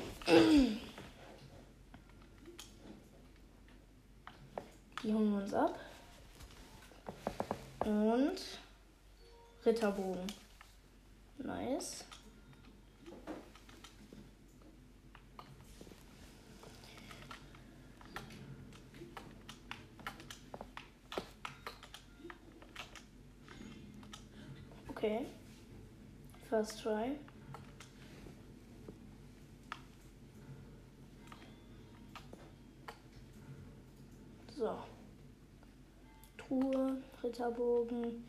Die 5.02 5.12
holen 5.12 5.32
wir 5.32 5.42
uns 5.42 5.52
ab. 5.52 5.76
Und 7.84 8.40
Ritterbogen. 9.66 10.26
Nice. 11.38 12.04
Okay. 24.88 25.26
First 26.52 26.82
try. 26.82 27.12
So. 34.54 34.76
Truhe, 36.36 37.02
Ritterbogen, 37.22 38.28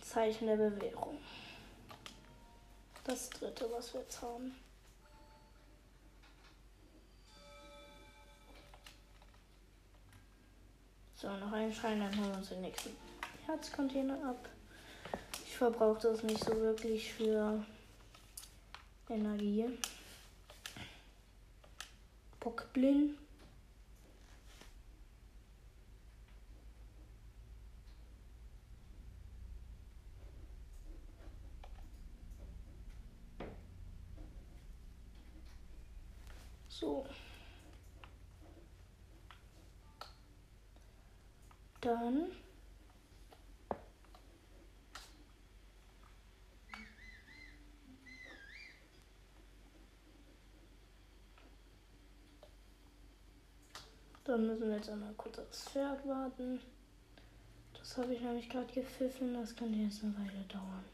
Zeichen 0.00 0.48
der 0.48 0.56
Bewährung. 0.56 1.18
Das 3.04 3.30
dritte, 3.30 3.70
was 3.70 3.94
wir 3.94 4.00
jetzt 4.00 4.20
haben. 4.20 4.56
So, 11.14 11.28
noch 11.28 11.52
einen 11.52 11.72
Schein, 11.72 12.00
dann 12.00 12.16
holen 12.18 12.30
wir 12.32 12.38
uns 12.38 12.48
den 12.48 12.62
nächsten 12.62 12.90
Herzcontainer 13.46 14.30
ab. 14.30 14.48
Ich 15.62 15.64
verbrauche 15.64 16.08
das 16.08 16.24
nicht 16.24 16.44
so 16.44 16.56
wirklich 16.56 17.12
für 17.12 17.64
Energie. 19.08 19.78
Bockblin. 22.40 23.16
So. 36.66 37.06
Dann 41.80 42.32
Dann 54.32 54.46
müssen 54.46 54.66
wir 54.66 54.76
jetzt 54.76 54.88
einmal 54.88 55.12
kurz 55.18 55.38
aufs 55.38 55.68
Pferd 55.68 56.08
warten. 56.08 56.58
Das 57.78 57.98
habe 57.98 58.14
ich 58.14 58.22
nämlich 58.22 58.48
gerade 58.48 58.72
gepfiffen. 58.72 59.34
Das 59.34 59.54
kann 59.54 59.74
jetzt 59.74 60.02
eine 60.02 60.16
Weile 60.16 60.42
dauern. 60.48 60.84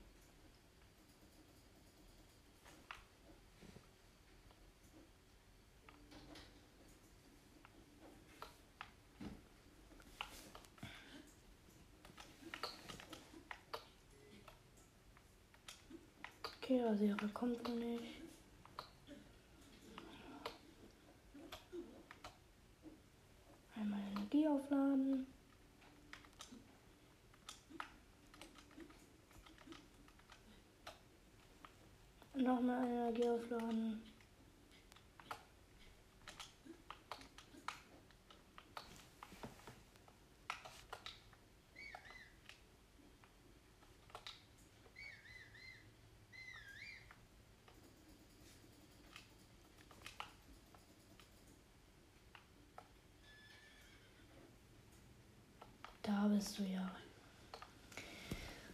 Okay, 16.61 16.83
also 16.83 17.05
ihre 17.05 17.29
kommt 17.29 17.63
noch 17.63 17.77
nicht. 17.77 18.19
Einmal 23.81 24.01
Energie 24.11 24.49
aufladen. 24.49 25.27
Nochmal 32.35 32.89
Energie 33.09 33.29
aufladen. 33.29 34.03
Da 56.03 56.27
bist 56.29 56.59
du 56.59 56.63
ja. 56.65 56.91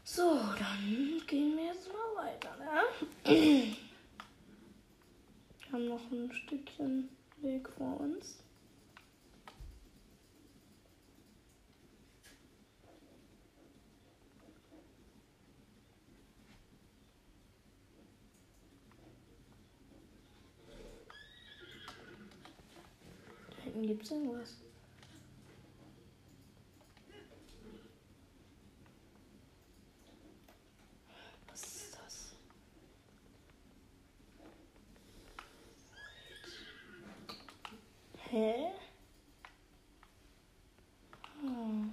So, 0.03 0.39
dann 0.59 1.23
gehen 1.27 1.57
wir 1.57 1.67
jetzt 1.67 1.89
mal 1.89 2.25
weiter. 2.25 2.57
Ne? 2.57 3.77
Haben 5.75 5.89
noch 5.89 6.13
ein 6.13 6.31
Stückchen 6.33 7.09
Weg 7.39 7.69
vor 7.69 7.99
uns. 8.01 8.39
Da 23.57 23.63
hinten 23.65 23.83
gibt 23.89 24.05
es 24.05 24.13
irgendwas. 24.13 24.59
Was 31.49 31.63
ist 31.63 31.99
das? 31.99 32.35
Hä? 38.35 38.73
Hm. 41.41 41.93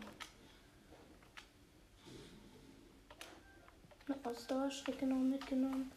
Eine 4.07 4.17
Ausdauerstrecke 4.41 5.05
noch 5.05 5.17
mitgenommen. 5.17 5.91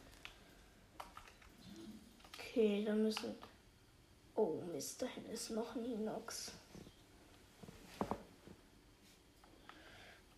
Okay, 2.35 2.85
dann 2.85 3.03
müssen. 3.03 3.35
Oh 4.35 4.61
Mist, 4.71 5.01
da 5.01 5.07
ist 5.33 5.51
noch 5.51 5.75
ein 5.75 5.85
Inox. 5.87 6.53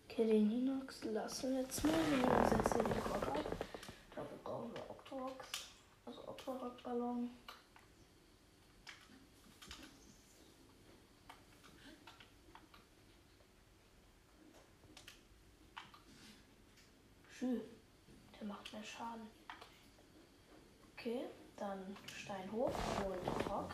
Okay, 0.05 0.25
den 0.25 0.51
Inox 0.51 1.03
lassen 1.03 1.51
wir 1.51 1.61
jetzt 1.61 1.83
mal. 1.83 1.91
Wir 1.91 2.73
hier 2.73 2.83
den 2.83 2.91
Rock 3.11 3.27
ab. 3.27 3.45
Dafür 4.15 4.37
brauchen 4.41 4.73
wir 4.73 4.89
Octorox. 4.89 5.45
Also 6.05 6.21
Octorok-Ballon. 6.27 7.29
Schön. 17.37 17.61
Der 18.39 18.47
macht 18.47 18.71
mehr 18.71 18.76
Schaden. 18.87 19.27
Okay, 20.93 21.25
dann 21.57 21.97
Stein 22.15 22.51
hoch, 22.51 22.71
Gold 23.03 23.49
Rock. 23.49 23.73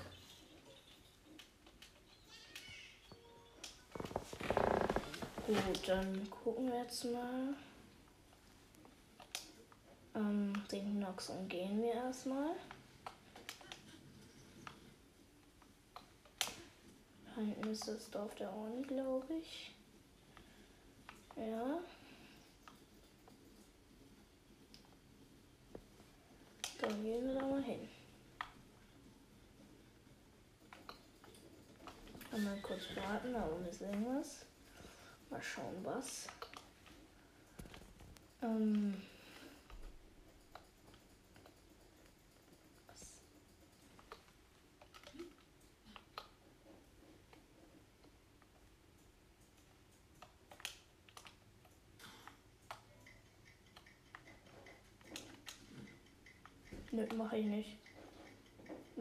Gut, 5.46 5.88
dann 5.88 6.30
gucken 6.30 6.72
wir 6.72 6.80
jetzt 6.80 7.06
mal. 7.06 7.54
Ähm, 10.16 10.54
den 10.72 11.00
Nox 11.00 11.30
umgehen 11.30 11.82
wir 11.82 11.94
erstmal. 11.94 12.56
Da 17.36 17.42
hinten 17.42 17.70
ist 17.70 17.88
das 17.88 18.10
Dorf 18.10 18.34
der 18.36 18.54
Orden, 18.54 18.84
glaube 18.84 19.34
ich. 19.34 19.76
Ja. 21.36 21.80
Dann 26.84 27.02
gehen 27.02 27.26
wir 27.26 27.36
da 27.36 27.48
mal 27.48 27.64
hin. 27.64 27.88
Einmal 32.30 32.58
kurz 32.58 32.82
warten, 32.94 33.32
da 33.32 33.48
oben 33.48 33.66
ist 33.66 33.82
irgendwas. 33.82 34.46
Mal 35.30 35.42
schauen, 35.42 35.78
was. 35.84 36.28
Ähm. 38.42 39.02
Nö, 56.94 57.08
mache 57.18 57.38
ich 57.38 57.46
nicht. 57.46 57.78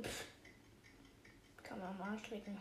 Pff. 0.01 0.25
Kann 1.63 1.79
man 1.79 1.99
mal 1.99 2.17
klicken. 2.17 2.59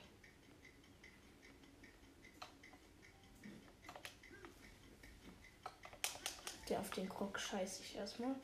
auf 6.80 6.90
den 6.92 7.08
Krog 7.08 7.38
scheiße 7.38 7.84
ich 7.84 7.96
erstmal. 7.96 8.36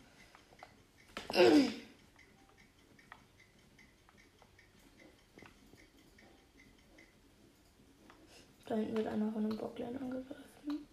Da 8.66 8.76
hinten 8.76 8.98
wird 8.98 9.08
einer 9.08 9.32
von 9.32 9.46
einem 9.46 9.58
Bocklein 9.58 9.98
angegriffen. 9.98 10.88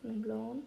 Von 0.00 0.10
dem 0.10 0.22
blauen. 0.22 0.66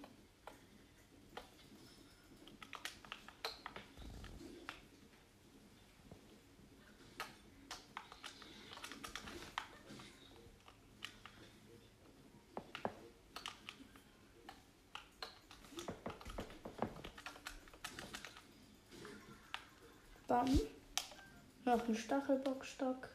Bam. 20.27 21.76
Noch 21.87 21.95
ein 21.95 21.97
Stachelbockstock. 21.97 23.09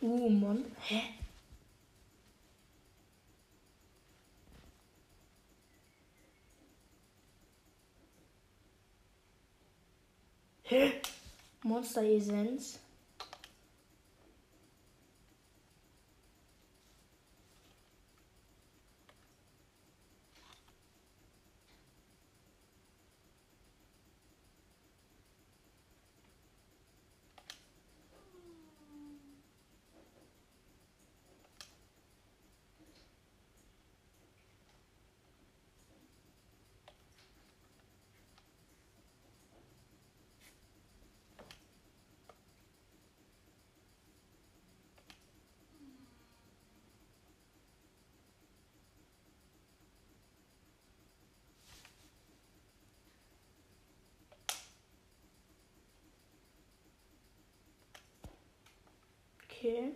Uh, 0.00 0.30
Mann. 0.30 0.64
Hä? 0.80 1.00
Hä? 10.64 11.00
Monster 11.64 12.02
Essenz. 12.02 12.83
Okay. 59.64 59.94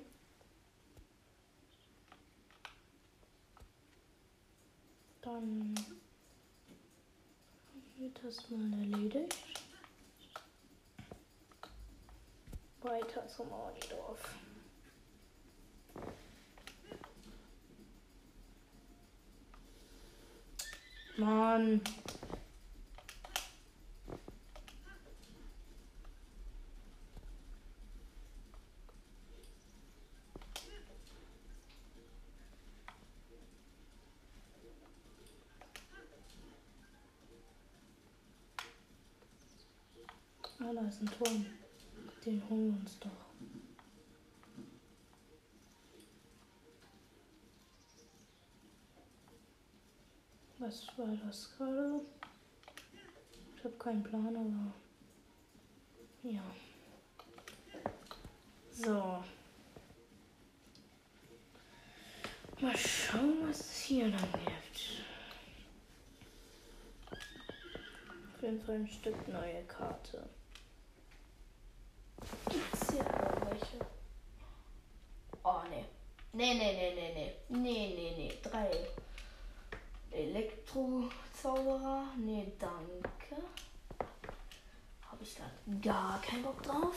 Dann 5.21 5.75
wird 7.99 8.19
das 8.25 8.49
mal 8.49 8.73
erledigt. 8.81 9.37
Weiter 12.81 13.29
zum 13.29 13.53
Audidorf. 13.53 14.35
Mann. 21.19 21.83
Ah, 40.61 40.68
da 40.79 40.87
ist 40.87 41.03
ein 41.03 41.07
Turm. 41.07 41.47
Den 42.25 42.49
holen 42.49 42.73
wir 42.73 42.81
uns 42.81 42.99
doch. 43.01 43.11
Was 50.59 50.87
war 50.97 51.17
das 51.25 51.57
gerade? 51.57 52.01
Ich 53.57 53.65
habe 53.65 53.75
keinen 53.77 54.03
Plan, 54.03 54.37
aber 54.37 54.73
ja. 56.31 56.43
So. 58.71 59.25
Mal 62.61 62.77
schauen, 62.77 63.49
was 63.49 63.61
es 63.61 63.81
hier 63.83 64.11
dann 64.11 64.33
gibt. 64.33 65.05
Auf 68.35 68.43
jeden 68.43 68.61
Fall 68.61 68.75
ein 68.77 68.89
Stück 68.89 69.29
neue 69.29 69.65
Karte. 69.65 70.29
Hier 72.91 73.05
irgendwelche? 73.05 73.79
Oh, 75.43 75.61
nee. 75.71 75.85
Nee, 76.33 76.55
nee, 76.55 76.73
nee, 76.73 76.95
nee, 76.95 77.13
nee. 77.15 77.35
Nee, 77.49 77.95
nee, 77.95 78.15
nee. 78.17 78.39
Drei. 78.43 78.71
Elektrozauberer? 80.11 82.15
Nee, 82.17 82.53
danke. 82.59 83.37
Habe 85.11 85.23
ich 85.23 85.37
da 85.37 85.45
gar 85.81 86.21
keinen 86.23 86.43
Bock 86.43 86.63
drauf. 86.63 86.95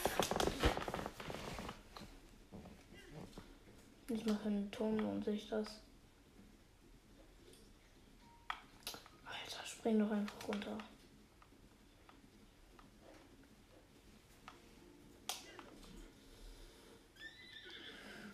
Ich 4.09 4.25
mache 4.25 4.47
einen 4.47 4.69
Ton 4.71 4.99
und 4.99 5.23
sich 5.23 5.47
das. 5.49 5.67
Alter, 9.25 9.65
spring 9.65 9.99
doch 9.99 10.11
einfach 10.11 10.47
runter. 10.47 10.77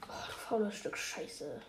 Oh, 0.10 0.14
du 0.28 0.34
faules 0.48 0.76
Stück 0.76 0.98
Scheiße. 0.98 1.62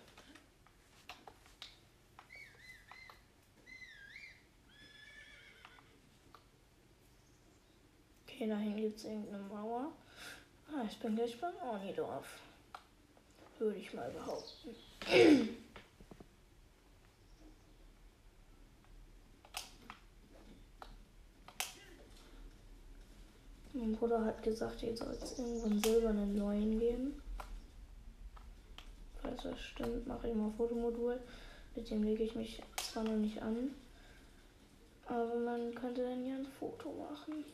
Okay, 8.24 8.46
dahin 8.48 8.76
gibt 8.76 8.98
es 8.98 9.04
irgendeine 9.04 9.42
Mauer. 9.44 9.92
Ah, 10.72 10.84
ich 10.88 10.98
bin 11.00 11.16
gleich 11.16 11.40
beim 11.40 11.56
Ornidorf. 11.56 12.26
Würde 13.58 13.78
ich 13.78 13.92
mal 13.92 14.10
behaupten. 14.10 14.76
mein 23.72 23.92
Bruder 23.96 24.24
hat 24.24 24.40
gesagt, 24.42 24.80
hier 24.80 24.96
soll 24.96 25.18
es 25.20 25.38
irgendwo 25.38 25.66
einen 25.66 25.82
silbernen 25.82 26.36
neuen 26.36 26.78
geben. 26.78 27.20
Falls 29.38 29.54
das 29.54 29.60
stimmt, 29.60 30.06
mache 30.06 30.28
ich 30.28 30.34
mal 30.34 30.50
Fotomodul. 30.56 31.20
Mit 31.74 31.90
dem 31.90 32.02
lege 32.02 32.24
ich 32.24 32.34
mich 32.34 32.62
zwar 32.76 33.04
noch 33.04 33.16
nicht 33.16 33.40
an, 33.40 33.74
aber 35.06 35.36
man 35.36 35.74
könnte 35.74 36.02
dann 36.02 36.26
ja 36.26 36.36
ein 36.36 36.46
Foto 36.46 36.92
machen. 36.92 37.44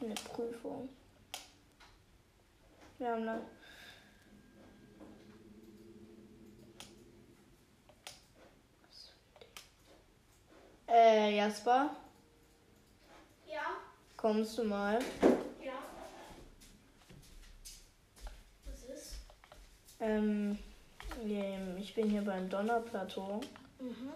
Eine 0.00 0.14
Prüfung. 0.14 0.88
Wir 2.98 3.08
haben 3.10 3.26
dann 3.26 3.40
Äh, 10.88 11.36
Jasper, 11.36 11.90
Ja, 13.46 13.60
kommst 14.16 14.56
du 14.58 14.64
mal? 14.64 14.98
ja. 15.62 15.72
Was 18.64 18.82
ist? 18.84 19.14
Ähm, 20.00 20.58
ich 21.78 21.94
bin 21.94 22.08
hier 22.10 22.22
beim 22.22 22.48
Donnerplateau. 22.48 23.40
Mhm. 23.80 24.12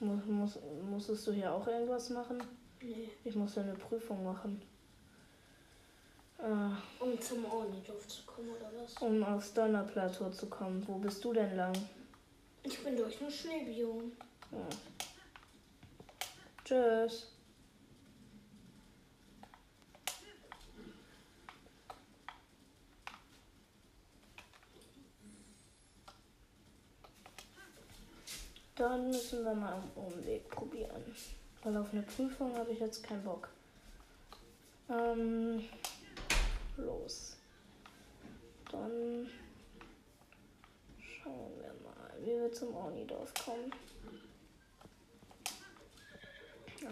Muss, 0.00 0.24
muss, 0.26 0.58
musstest 0.88 1.26
du 1.26 1.32
hier 1.32 1.52
auch 1.52 1.66
irgendwas 1.66 2.10
machen? 2.10 2.42
Nee. 2.80 3.10
Ich 3.24 3.34
musste 3.34 3.60
eine 3.60 3.74
Prüfung 3.74 4.24
machen. 4.24 4.60
Äh, 6.38 7.02
Um 7.02 7.20
zum 7.20 7.44
Ornidorf 7.50 8.06
zu 8.08 8.22
kommen, 8.24 8.48
oder 8.50 8.70
was? 8.82 8.94
um 9.02 9.22
aufs 9.22 9.52
Donnerplateau 9.54 10.30
zu 10.30 10.46
kommen. 10.48 10.82
Wo 10.86 10.94
bist 10.98 11.24
du 11.24 11.32
denn 11.32 11.56
lang? 11.56 11.72
Ich 12.62 12.82
bin 12.82 12.96
durch 12.96 13.20
ein 13.20 13.30
Schneebiom. 13.30 14.12
Ja. 14.52 14.58
Tschüss. 16.64 17.30
Dann 28.76 29.06
müssen 29.08 29.44
wir 29.44 29.54
mal 29.54 29.74
einen 29.74 29.90
Umweg 29.94 30.48
probieren. 30.48 31.04
Weil 31.62 31.76
auf 31.76 31.92
eine 31.92 32.02
Prüfung 32.02 32.56
habe 32.56 32.72
ich 32.72 32.80
jetzt 32.80 33.02
keinen 33.04 33.24
Bock. 33.24 33.48
Ähm, 34.90 35.64
los. 36.76 37.36
Dann 38.70 39.28
schauen 40.98 41.52
wir 41.60 41.72
mal, 41.84 42.12
wie 42.20 42.40
wir 42.40 42.52
zum 42.52 42.74
Ornidorf 42.74 43.32
kommen. 43.44 43.72
Ja. 46.84 46.90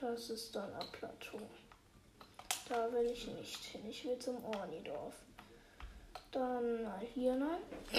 Das 0.00 0.30
ist 0.30 0.56
dann 0.56 0.72
ein 0.74 0.90
Plateau. 0.92 1.38
Da 2.68 2.90
will 2.90 3.10
ich 3.12 3.26
nicht 3.26 3.64
hin. 3.64 3.82
Ich 3.86 4.04
will 4.06 4.18
zum 4.18 4.42
Ornidorf. 4.42 5.14
Dann 6.30 6.84
mal 6.84 7.00
hier. 7.12 7.60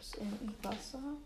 Ist 0.00 0.16
irgendein 0.16 0.64
Wasser? 0.64 1.16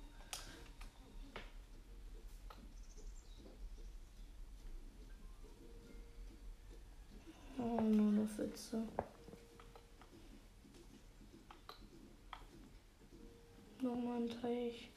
Teich. 14.44 14.90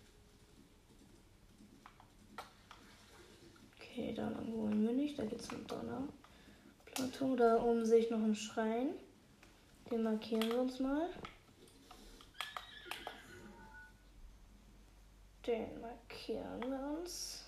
Okay, 3.80 4.14
da 4.14 4.28
lang 4.28 4.52
wollen 4.52 4.84
wir 4.86 4.91
nicht. 4.91 5.18
Da 5.18 5.24
gibt 5.24 5.39
es 5.39 5.50
ein 5.52 5.66
Donnerplateau. 5.66 7.38
Da 7.38 7.64
oben 7.64 7.86
sehe 7.86 8.00
ich 8.00 8.10
noch 8.12 8.18
einen 8.18 8.36
Schrein. 8.36 8.89
Den 9.89 10.04
markieren 10.04 10.50
wir 10.50 10.60
uns 10.60 10.82
mal. 10.82 11.10
Den 15.45 15.80
markieren 15.80 16.62
wir 16.64 17.00
uns. 17.00 17.45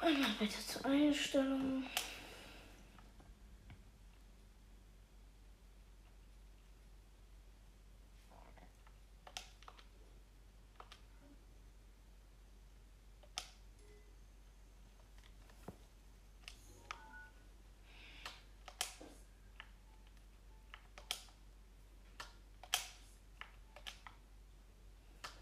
Einmal 0.00 0.30
bitte 0.40 0.58
zur 0.66 0.84
Einstellung. 0.86 1.84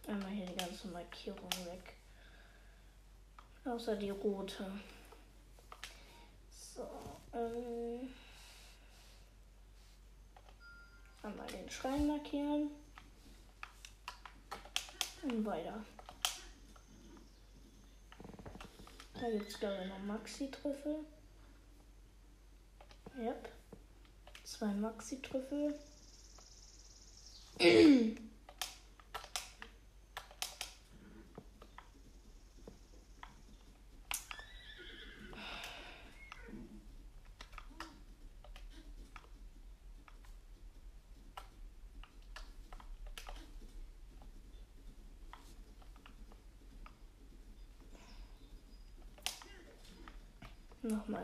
Einmal 0.07 0.31
hier 0.33 0.45
die 0.45 0.55
ganze 0.55 0.89
Markierung 1.15 1.51
weg. 1.67 1.95
Außer 3.65 3.95
die 3.95 4.11
rote. 4.11 4.67
So, 6.51 6.83
ähm. 7.33 8.13
Einmal 11.23 11.47
den 11.47 11.71
Schrein 11.71 12.09
markieren. 12.09 12.71
Und 15.23 15.47
weiter. 15.47 15.85
Da 19.15 19.31
gibt 19.31 19.49
es, 19.49 19.59
glaube 19.61 19.83
ich, 19.83 19.89
noch 19.89 20.01
Maxi-Trüffel. 20.01 21.07
Yep. 23.17 23.49
Zwei 24.43 24.75
Maxi-Trüffel. 24.75 25.79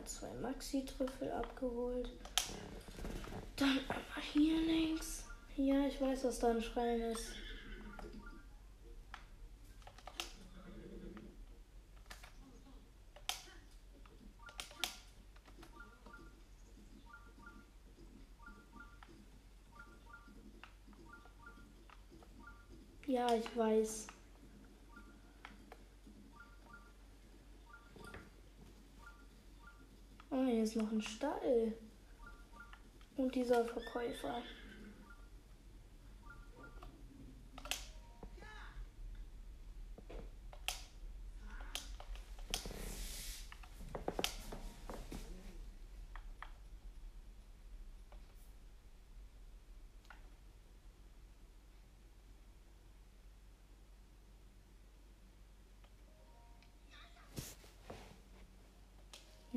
Nochmal 0.01 0.05
zwei 0.07 0.33
Maxi-Trüffel 0.41 1.31
abgeholt. 1.33 2.11
Dann 3.57 3.79
einmal 3.81 4.23
hier 4.33 4.61
links. 4.61 5.25
Ja, 5.57 5.87
ich 5.87 6.01
weiß, 6.01 6.23
dass 6.23 6.39
da 6.39 6.51
ein 6.51 6.63
Schrein 6.63 7.01
ist. 7.01 7.35
Ja, 23.07 23.35
ich 23.35 23.57
weiß. 23.57 24.07
Ist 30.71 30.77
noch 30.77 30.93
ein 30.93 31.03
Stall. 31.03 31.73
Und 33.17 33.35
dieser 33.35 33.65
Verkäufer. 33.65 34.43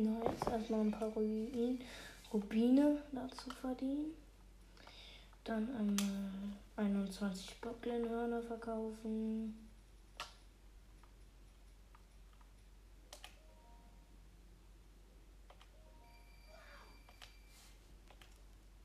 Nice, 0.04 0.52
erstmal 0.52 0.82
ein 0.82 0.92
paar 0.92 1.08
Rubin, 1.10 1.80
Rubine 2.34 3.02
dazu 3.14 3.50
verdienen. 3.62 4.14
Dann 5.46 5.70
einmal 5.76 6.54
21 6.76 7.62
Bocklinhörner 7.62 8.42
verkaufen. 8.42 9.56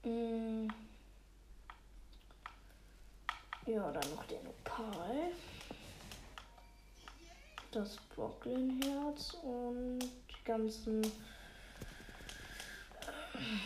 Mm. 0.04 0.68
Ja, 3.66 3.90
dann 3.90 4.10
noch 4.14 4.24
den 4.26 4.46
Opal. 4.46 5.32
Das 7.72 7.96
Bocklinherz 8.14 9.34
und 9.42 10.27
ganzen 10.48 11.02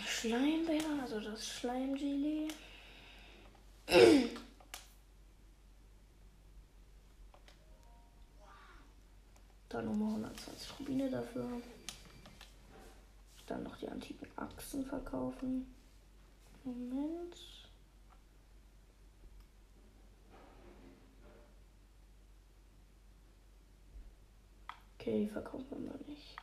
Schleimbär, 0.04 0.82
also 1.00 1.20
das 1.20 1.46
Schleimgelee. 1.46 2.48
Dann 9.68 9.84
nochmal 9.84 10.08
120 10.08 10.80
Rubine 10.80 11.08
dafür. 11.08 11.48
Dann 13.46 13.62
noch 13.62 13.76
die 13.76 13.88
antiken 13.88 14.26
Achsen 14.34 14.84
verkaufen. 14.84 15.72
Moment. 16.64 17.36
Okay, 24.98 25.24
die 25.24 25.30
verkaufen 25.30 25.66
wir 25.70 25.78
mal 25.78 25.98
nicht. 26.06 26.41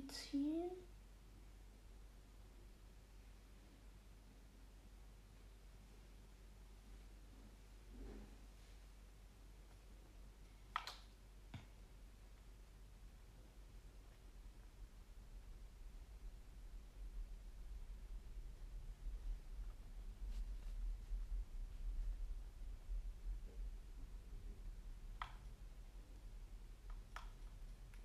Medizin. 0.00 0.70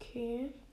Okay. 0.02 0.64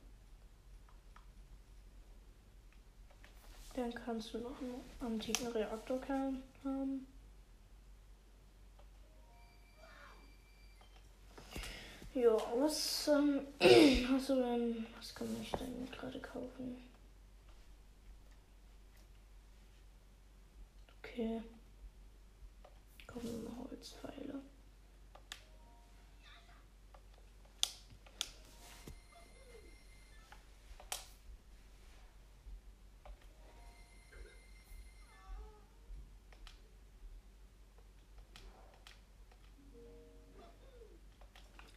Dann 3.93 4.05
kannst 4.05 4.33
du 4.33 4.39
noch 4.39 4.59
einen 4.61 4.81
antiken 5.01 5.49
Reaktorkern 5.49 6.43
haben. 6.65 7.07
Ja, 12.15 12.37
was 12.59 13.09
ähm, 13.09 13.47
hast 14.11 14.29
du 14.29 14.35
denn, 14.37 14.87
was 14.97 15.15
kann 15.15 15.29
ich 15.41 15.51
denn 15.53 15.91
gerade 15.91 16.21
kaufen? 16.21 16.77
Okay. 21.03 21.43
Kommen 23.07 23.45
noch 23.45 23.71
Holzpfeile. 23.71 24.43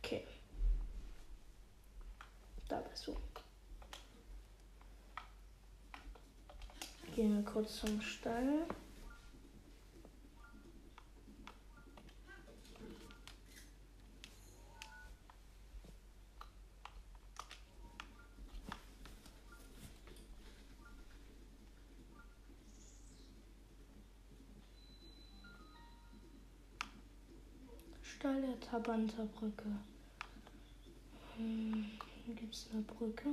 Okay. 0.05 0.23
Da 2.69 2.79
bist 2.79 3.07
du. 3.07 3.17
Gehen 7.15 7.37
wir 7.37 7.43
kurz 7.55 7.79
zum 7.79 8.01
Stall. 8.01 8.67
Stall 28.03 28.41
der 28.41 28.59
Tabanterbrücke. 28.59 29.63
Hm, 31.37 31.85
hier 32.25 32.35
gibt 32.35 32.53
es 32.53 32.67
eine 32.73 32.81
Brücke. 32.81 33.29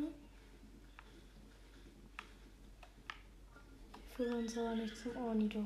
Uns 4.18 4.58
aber 4.58 4.74
nicht 4.76 4.96
zum 4.96 5.16
Ornidorf. 5.16 5.64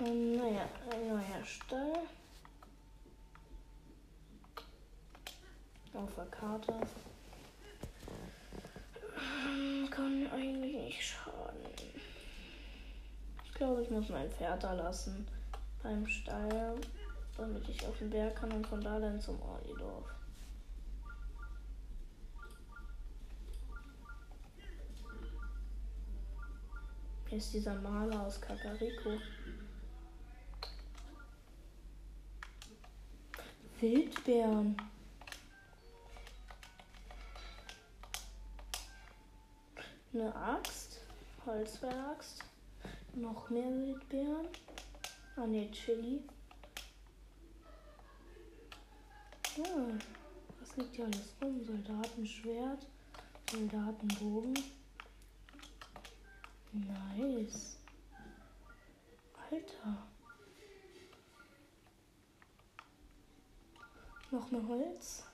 Ähm, 0.00 0.36
naja, 0.36 0.68
ein 0.90 1.08
neuer 1.08 1.44
Stall. 1.44 1.98
Auf 5.94 6.14
der 6.14 6.26
Karte. 6.26 6.74
Ähm, 9.46 9.88
Kann 9.90 10.26
eigentlich 10.32 10.74
nicht 10.74 11.02
schaden. 11.02 11.60
Ich 13.44 13.54
glaube, 13.54 13.82
ich 13.82 13.90
muss 13.90 14.08
mein 14.08 14.30
Pferd 14.30 14.62
da 14.62 14.72
lassen. 14.72 15.26
Beim 15.82 16.06
Stall 16.06 16.78
damit 17.36 17.68
ich 17.68 17.86
auf 17.86 17.98
den 17.98 18.10
Berg 18.10 18.36
kann 18.36 18.52
und 18.52 18.66
von 18.66 18.80
da 18.80 18.98
dann 18.98 19.20
zum 19.20 19.40
Ornidorf. 19.42 20.04
Hier 27.32 27.38
ist 27.38 27.54
dieser 27.54 27.74
Maler 27.76 28.26
aus 28.26 28.38
Kakariko. 28.38 29.18
Wildbeeren. 33.80 34.76
Eine 40.12 40.36
Axt. 40.36 41.00
Holzwerkaxt. 41.46 42.44
Noch 43.14 43.48
mehr 43.48 43.70
Wildbeeren. 43.70 44.48
Ah 45.36 45.46
ne, 45.46 45.70
Chili. 45.70 46.20
Ja, 49.56 49.64
was 50.60 50.76
liegt 50.76 50.96
hier 50.96 51.06
alles 51.06 51.34
rum? 51.40 51.64
Soldatenschwert, 51.64 52.86
Soldatenbogen. 53.50 54.81
Nice. 56.72 57.76
Alter. 59.50 60.06
Noch 64.30 64.50
mehr 64.50 64.66
Holz. 64.66 65.24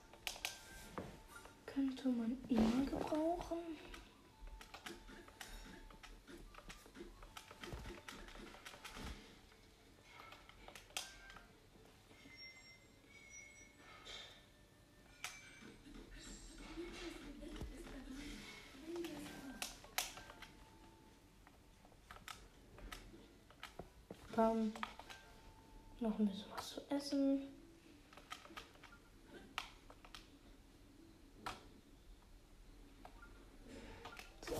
Könnte 1.64 2.08
man 2.08 2.36
immer 2.48 2.84
gebrauchen. 2.86 3.58
Bam. 24.38 24.72
Noch 25.98 26.16
ein 26.20 26.26
bisschen 26.28 26.82
was 27.18 27.26
zu 27.26 27.34
essen. 27.34 27.48
So. 34.48 34.54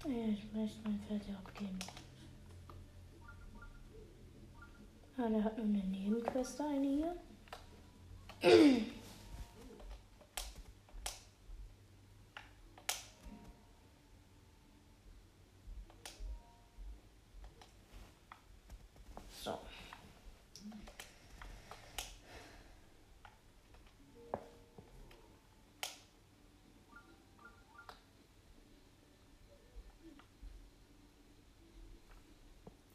ich 0.11 0.53
möchte 0.53 0.79
mein 0.83 0.99
Pferd 1.07 1.21
ja 1.27 1.35
abgeben. 1.35 1.79
Ah, 5.17 5.29
der 5.29 5.43
hat 5.43 5.57
nur 5.57 5.65
eine 5.65 5.83
Nebenquest 5.83 6.59
eine 6.61 6.87
hier. 6.87 7.15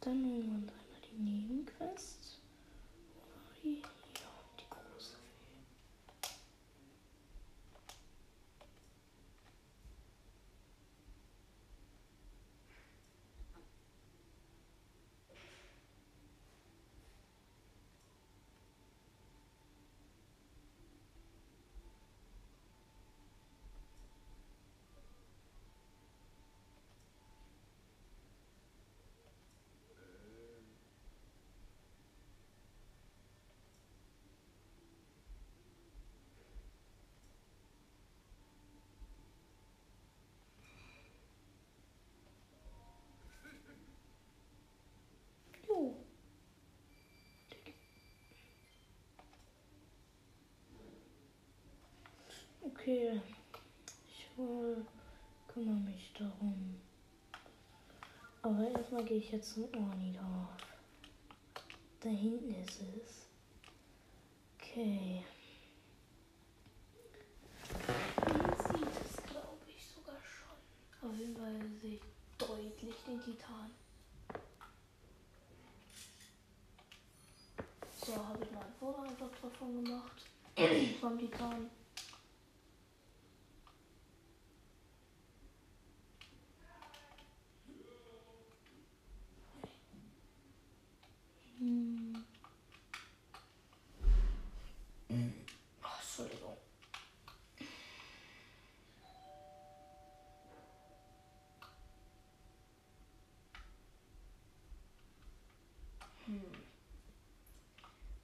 Dann 0.06 0.22
nehmen 0.22 0.44
wir 0.44 0.54
uns 0.54 0.70
einmal 0.70 1.00
die 1.10 1.18
Nebenquest. 1.20 2.40
Wo 3.12 3.22
war 3.22 3.50
die? 3.60 3.80
Ja, 3.80 4.30
die 4.56 4.70
große 4.70 5.16
Fee. 5.16 5.64
Okay. 52.86 53.20
Ich 54.06 54.26
äh, 54.38 54.76
kümmere 55.48 55.74
mich 55.74 56.12
darum. 56.16 56.80
Aber 58.42 58.70
erstmal 58.70 59.04
gehe 59.04 59.16
ich 59.18 59.32
jetzt 59.32 59.54
zum 59.54 59.64
Ornidorf. 59.74 60.54
Da 61.98 62.08
hinten 62.08 62.54
ist 62.54 62.80
es. 62.80 63.26
Okay. 64.54 65.24
Hier 68.24 68.56
sieht 68.56 68.92
es, 69.04 69.16
glaube 69.32 69.66
ich, 69.66 69.84
sogar 69.84 70.20
schon. 70.22 71.10
Auf 71.10 71.18
jeden 71.18 71.36
Fall 71.36 71.60
sehe 71.82 71.94
ich 71.94 72.02
deutlich 72.38 72.94
den 73.04 73.20
Titan. 73.20 73.70
So, 78.00 78.12
habe 78.14 78.44
ich 78.44 78.52
mal 78.52 78.60
ein 78.60 78.72
Foto 78.78 79.02
davon 79.42 79.84
gemacht. 79.84 80.22
Vom 81.00 81.18
Titan. 81.18 81.68
Hm. 91.66 92.24
Hm. 95.08 95.34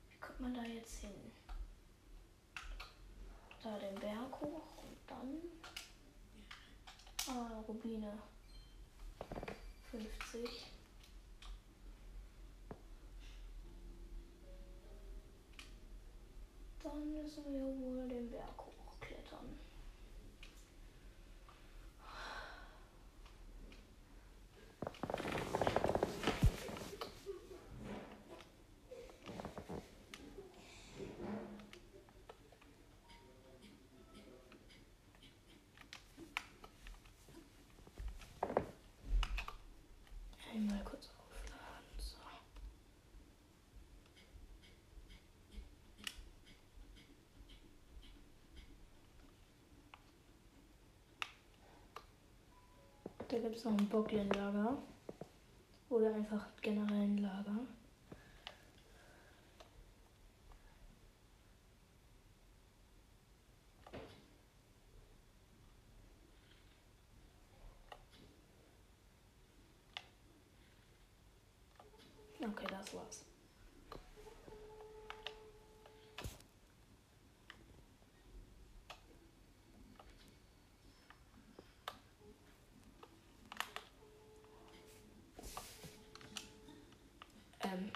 Wie 0.08 0.20
kommt 0.20 0.40
man 0.40 0.54
da 0.54 0.62
jetzt 0.62 1.00
hin? 1.00 1.10
Da 3.64 3.76
den 3.80 3.94
Berg 3.96 4.40
hoch 4.40 4.76
und 4.84 4.96
dann. 5.08 5.40
Ah, 7.26 7.60
Rubine. 7.66 8.12
50. 9.90 10.71
Dann 17.34 17.44
müssen 17.44 17.80
wir 17.80 17.96
wohl 17.96 18.08
den 18.08 18.30
Berg 18.30 18.58
hochklettern. 18.58 19.58
Einmal 40.54 40.84
kurz 40.84 41.08
aufladen. 41.18 41.86
So. 41.96 42.16
Da 53.32 53.38
gibt 53.38 53.56
es 53.56 53.64
noch 53.64 53.72
ein 53.72 53.88
Bocklen-Lager. 53.88 54.76
Oder 55.88 56.14
einfach 56.14 56.48
generell 56.60 57.04
ein 57.04 57.16
Lager. 57.16 57.60
Okay, 72.38 72.66
das 72.70 72.94
war's. 72.94 73.24
Ähm. 87.64 87.90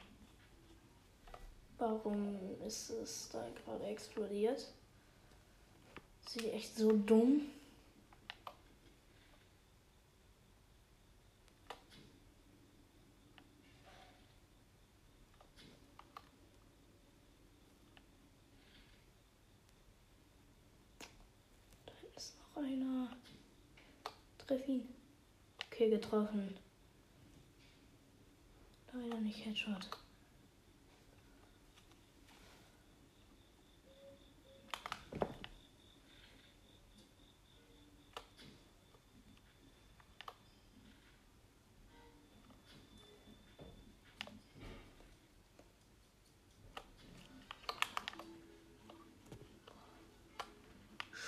Warum 2.04 2.60
ist 2.66 2.90
es 2.90 3.30
da 3.32 3.48
gerade 3.64 3.84
explodiert? 3.86 4.66
Sieht 6.28 6.52
echt 6.52 6.76
so 6.76 6.92
dumm. 6.92 7.42
Da 21.86 21.92
ist 22.14 22.34
noch 22.38 22.62
einer. 22.62 23.08
Treff 24.38 24.68
ihn. 24.68 24.86
Okay, 25.66 25.88
getroffen. 25.88 26.58
Leider 28.92 29.20
nicht 29.20 29.46
Headshot. 29.46 29.88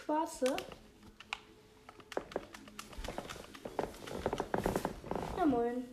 Schwarze. 0.08 0.56
Ja, 5.36 5.44
moin. 5.44 5.84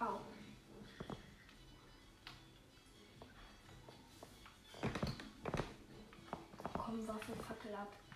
Au. 0.00 0.20
Komm, 6.72 7.06
Waffe, 7.06 7.32
Fackel 7.46 7.74
ab. 7.74 8.07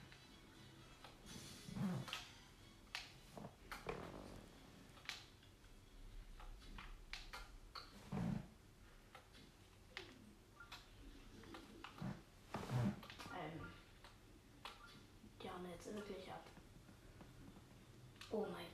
Jetzt 15.71 15.95
wirklich 15.95 16.31
ab. 16.31 16.43
Oh 18.31 18.47
mein 18.53 18.72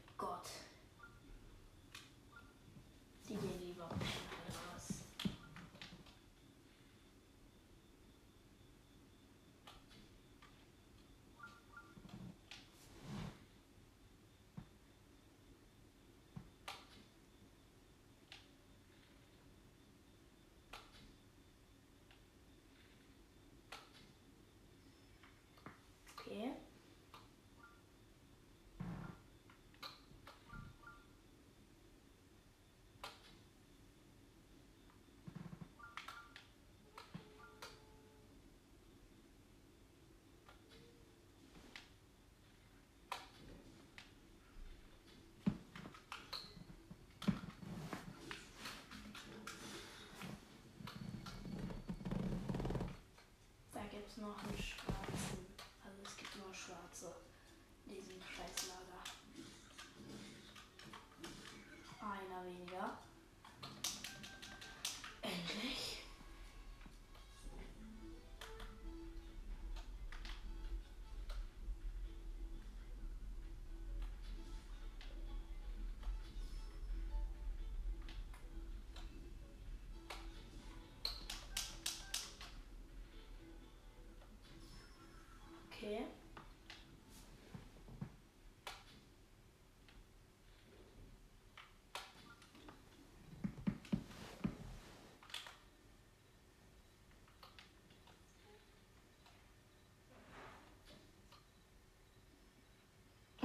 gibt 54.09 54.16
es 54.16 54.24
noch 54.24 54.42
einen 54.42 54.56
schwarzen. 54.56 55.46
Also 55.84 56.02
es 56.02 56.16
gibt 56.16 56.36
nur 56.36 56.54
schwarze 56.54 57.14
in 57.86 57.94
diesem 57.94 58.22
Scheißlager. 58.22 59.04
Einer 62.00 62.44
weniger. 62.46 62.98
Okay. 85.79 86.05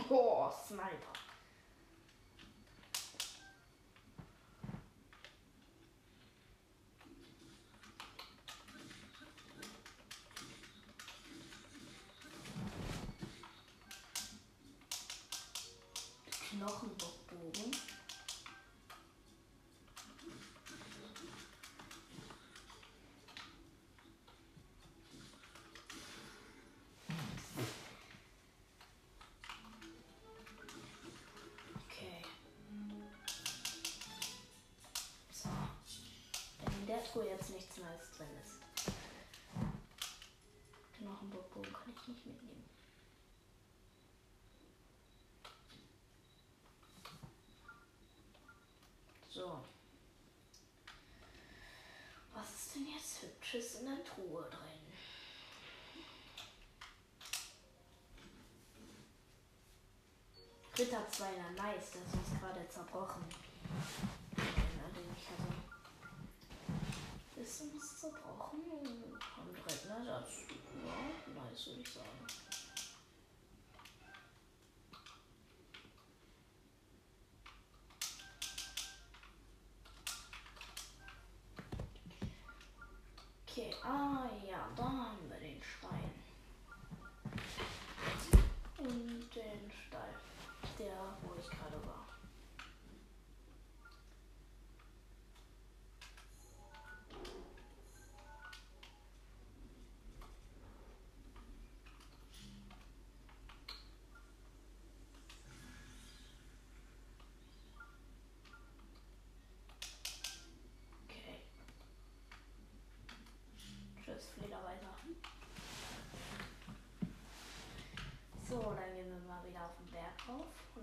So. 0.10 1.33
Wenn 16.64 16.72
in 36.80 36.88
der 36.88 37.04
Truhe 37.04 37.28
jetzt 37.28 37.50
nichts 37.50 37.78
Neues 37.78 38.12
drin 38.16 38.28
ist. 38.42 38.60
Knochenbockbogen 40.98 41.74
kann 41.74 41.94
ich 41.94 42.08
nicht 42.08 42.26
mitnehmen. 42.26 42.64
So. 49.34 49.64
Was 52.36 52.54
ist 52.54 52.76
denn 52.76 52.88
jetzt 52.94 53.24
Hübsches 53.24 53.76
in 53.80 53.86
der 53.88 54.04
Truhe 54.04 54.44
drin? 54.50 54.84
Ritter 60.84 61.08
2 61.10 61.26
nice, 61.56 61.92
der 61.92 62.02
ist 62.02 62.42
gerade 62.42 62.68
zerbrochen. 62.68 63.24
Hatte. 64.36 65.00
Ist 67.42 68.02
zerbrochen 68.02 68.60
und 68.70 69.00
ne? 69.00 70.06
Das 70.06 70.06
ja, 70.06 71.00
nice, 71.42 71.68
würde 71.68 71.80
ich 71.80 71.90
sagen. 71.90 72.20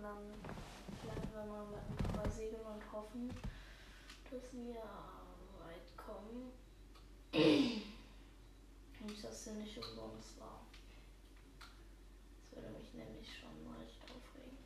Und 0.01 0.05
dann 0.05 0.33
bleiben 1.03 1.29
wir 1.35 1.45
mal 1.45 1.67
mit 1.67 1.79
ein 1.79 2.15
paar 2.15 2.31
Segeln 2.31 2.65
und 2.65 2.93
hoffen, 2.93 3.29
dass 4.31 4.43
wir 4.53 4.83
weit 5.61 5.97
kommen. 5.97 6.53
Nicht, 9.01 9.25
dass 9.25 9.45
der 9.45 9.55
nicht 9.55 9.77
umsonst 9.77 10.39
war. 10.41 10.61
Das 12.51 12.63
würde 12.63 12.71
mich 12.79 12.93
nämlich 12.95 13.29
schon 13.39 13.65
mal 13.65 13.81
echt 13.83 14.03
aufregen. 14.05 14.59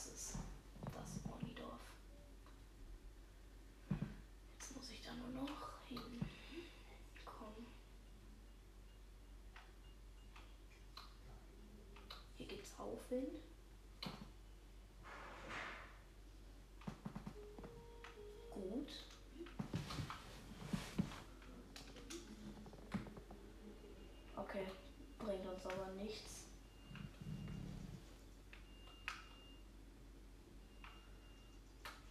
Da 0.00 0.06
ist 0.06 0.14
es. 0.14 0.38
Das 0.94 1.20
Monidorf. 1.26 1.80
Jetzt 4.58 4.74
muss 4.74 4.90
ich 4.90 5.02
da 5.02 5.12
nur 5.12 5.42
noch 5.42 5.86
hinkommen. 5.88 7.66
Hier 12.38 12.46
gibt's 12.46 12.70
Aufwind. 12.78 13.42
Gut. 18.50 18.90
Okay, 24.36 24.66
bringt 25.18 25.46
uns 25.46 25.66
aber 25.66 25.88
nichts. 25.92 26.40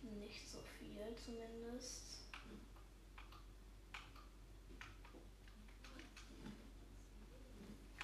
Nicht 0.02 0.50
so 0.50 0.58
viel 0.78 0.88
zumindest. 1.26 2.02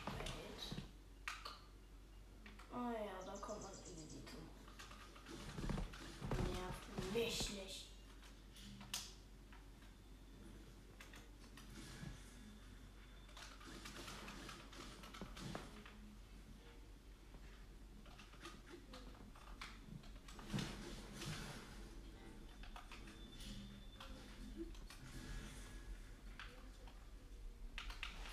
Wait. 0.05 0.83
Ah 2.71 2.91
ja, 2.91 3.25
da 3.25 3.33
kommt 3.39 3.61
man 3.63 3.71
easy 3.71 4.19
zum. 4.25 4.45
Nervt 6.53 7.13
mich 7.13 7.49
nicht. 7.51 7.85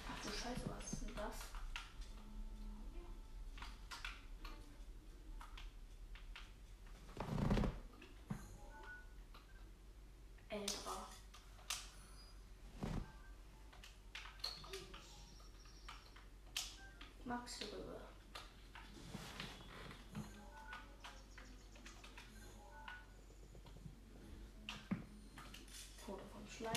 Ach 0.09 0.25
du 0.25 0.29
Scheiße, 0.31 0.69
was 0.69 0.93
ist 0.93 1.03
denn 1.03 1.15
das? 1.17 1.37
Eltra. 10.51 11.09
Max 17.33 17.61
rüber. 17.63 17.99
Foto 25.97 26.23
vom 26.31 26.47
Schleim. 26.47 26.73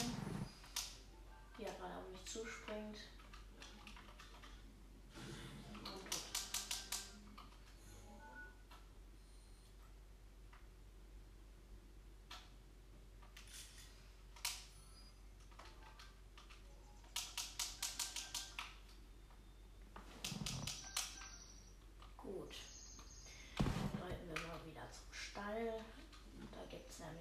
Die 1.57 1.63
ja 1.63 1.73
gerade 1.73 1.97
auf 1.97 2.09
mich 2.09 2.25
zuspringt. 2.25 2.99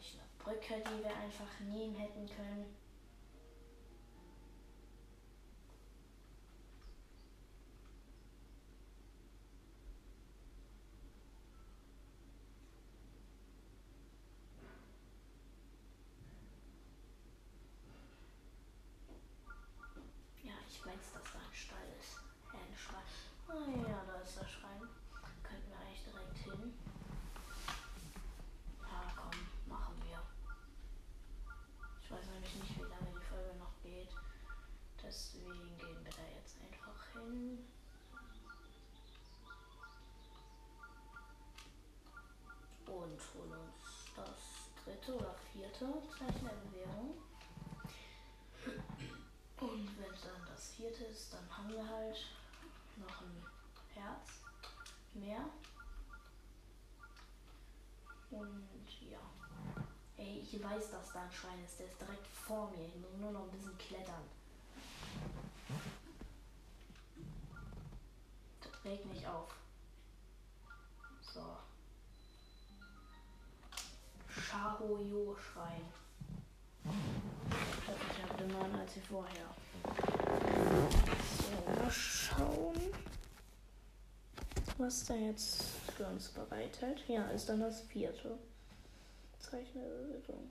Nämlich 0.04 0.20
eine 0.20 0.28
Brücke, 0.38 0.82
die 0.88 1.04
wir 1.04 1.16
einfach 1.16 1.60
nehmen 1.60 1.94
hätten 1.96 2.26
können. 2.26 2.83
Der 45.84 46.68
Bewährung. 46.68 47.14
Und 49.60 49.98
wenn 49.98 50.10
dann 50.10 50.46
das 50.48 50.72
vierte 50.72 51.04
ist, 51.04 51.32
dann 51.32 51.56
haben 51.56 51.68
wir 51.68 51.86
halt 51.88 52.16
noch 52.96 53.20
ein 53.22 53.44
Herz 53.94 54.28
mehr. 55.14 55.44
Und 58.30 58.68
ja. 59.10 59.18
Ey, 60.16 60.40
ich 60.40 60.62
weiß, 60.62 60.90
dass 60.90 61.12
da 61.12 61.22
ein 61.22 61.32
Schrein 61.32 61.64
ist. 61.64 61.78
Der 61.78 61.86
ist 61.86 62.00
direkt 62.00 62.26
vor 62.26 62.70
mir. 62.70 62.86
Ich 62.86 62.96
muss 62.96 63.12
nur 63.18 63.32
noch 63.32 63.42
ein 63.42 63.50
bisschen 63.50 63.76
klettern. 63.78 64.22
Regt 68.84 69.06
mich 69.06 69.26
auf. 69.26 69.54
So. 71.22 71.56
Shahoyo-Schrein. 74.54 75.82
Ich 76.84 78.22
habe 78.22 78.34
den 78.38 78.52
neuen 78.52 78.74
als 78.76 78.92
vorher. 79.08 79.46
So, 81.40 81.72
mal 81.72 81.90
schauen, 81.90 82.80
was 84.78 85.06
da 85.06 85.14
jetzt 85.14 85.64
für 85.96 86.06
uns 86.06 86.28
bereithält. 86.28 87.02
Ja, 87.08 87.24
ist 87.30 87.48
dann 87.48 87.60
das 87.60 87.80
vierte 87.82 88.38
Bewegung. 89.50 90.50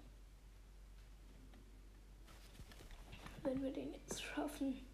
Wenn 3.44 3.62
wir 3.62 3.72
den 3.72 3.94
jetzt 3.94 4.22
schaffen. 4.22 4.86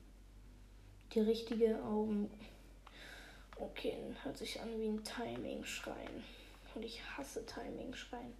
Die 1.14 1.20
richtige 1.22 1.84
Augen. 1.84 2.30
Okay, 3.56 3.98
hört 4.24 4.38
sich 4.38 4.62
an 4.62 4.80
wie 4.80 4.88
ein 4.88 5.04
Timing-Schrein. 5.04 6.24
Und 6.76 6.84
ich 6.84 7.02
hasse 7.18 7.46
Timing-Schrein. 7.46 8.34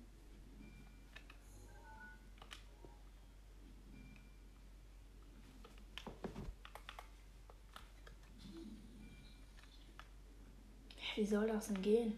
Wie 11.20 11.26
soll 11.26 11.48
das 11.48 11.68
denn 11.68 11.82
gehen? 11.82 12.18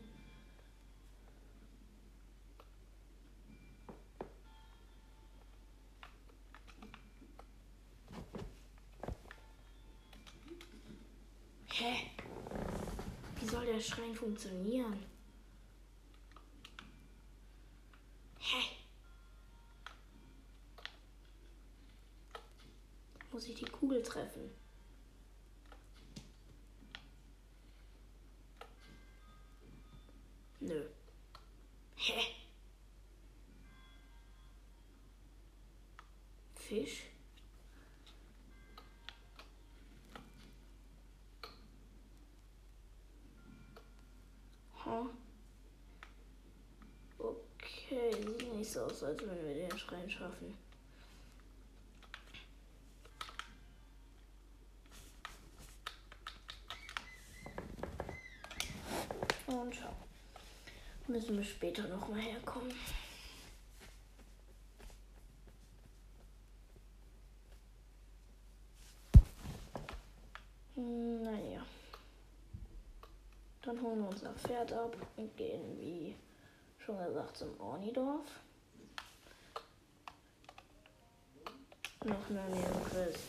Hä? 11.65 12.11
Wie 13.40 13.45
soll 13.48 13.65
der 13.65 13.80
Schrein 13.80 14.14
funktionieren? 14.14 15.03
Hä? 18.38 18.61
Muss 23.32 23.48
ich 23.48 23.56
die 23.56 23.65
Kugel 23.65 24.03
treffen? 24.03 24.52
Als 49.03 49.22
würden 49.22 49.48
wir 49.48 49.68
den 49.68 49.78
Schrein 49.78 50.10
schaffen. 50.10 50.57
Und 59.48 59.76
schau. 59.76 59.94
Müssen 61.07 61.38
wir 61.38 61.44
später 61.44 61.88
noch 61.88 62.07
mal 62.07 62.19
herkommen. 62.19 62.73
Naja. 70.76 71.65
Dann 73.61 73.82
holen 73.82 73.99
wir 74.02 74.10
unser 74.10 74.34
Pferd 74.34 74.72
ab 74.73 74.95
und 75.18 75.36
gehen, 75.36 75.78
wie 75.80 76.15
schon 76.80 76.98
gesagt, 76.98 77.38
zum 77.38 77.60
Ornidorf. 77.60 78.41
Noch 82.03 82.15
eine 82.32 82.41
Nebenquest. 82.49 83.19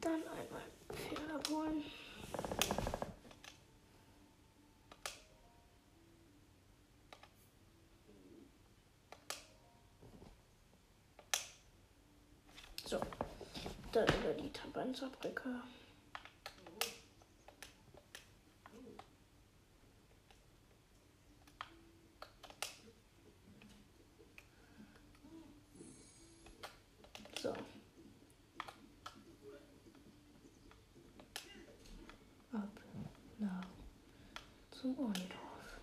Dann 0.00 0.22
einmal 0.22 1.39
Abholen. 1.50 1.82
So, 12.84 13.00
dann 13.92 14.06
über 14.08 14.34
die 14.34 14.52
Tabanzerbrücke. 14.52 15.62
So. 27.42 27.54
ab 32.52 32.68
nach 33.38 33.66
zum 34.70 34.94
Unidorf. 34.94 35.80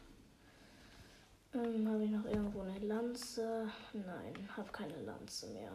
Ähm, 1.53 1.87
habe 1.89 2.03
ich 2.03 2.11
noch 2.11 2.25
irgendwo 2.25 2.61
eine 2.61 2.79
Lanze? 3.17 3.71
Nein, 3.93 4.47
habe 4.55 4.71
keine 4.71 5.01
Lanze 5.01 5.47
mehr. 5.47 5.71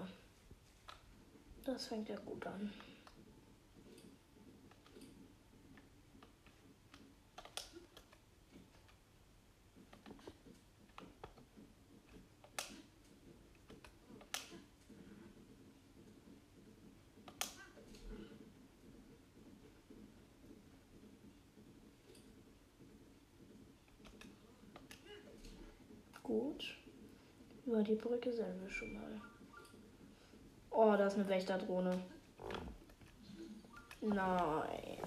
Das 1.64 1.88
fängt 1.88 2.08
ja 2.08 2.14
gut 2.20 2.46
an. 2.46 2.72
Gut. 26.22 26.76
Über 27.82 27.90
die 27.90 28.00
Brücke 28.00 28.32
sind 28.32 28.62
wir 28.62 28.70
schon 28.70 28.94
mal. 28.94 29.20
Oh, 30.70 30.94
da 30.96 31.08
ist 31.08 31.14
eine 31.14 31.28
Wächterdrohne. 31.28 32.00
Nein. 34.00 34.98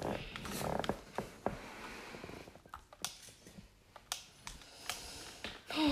Oh, 5.73 5.87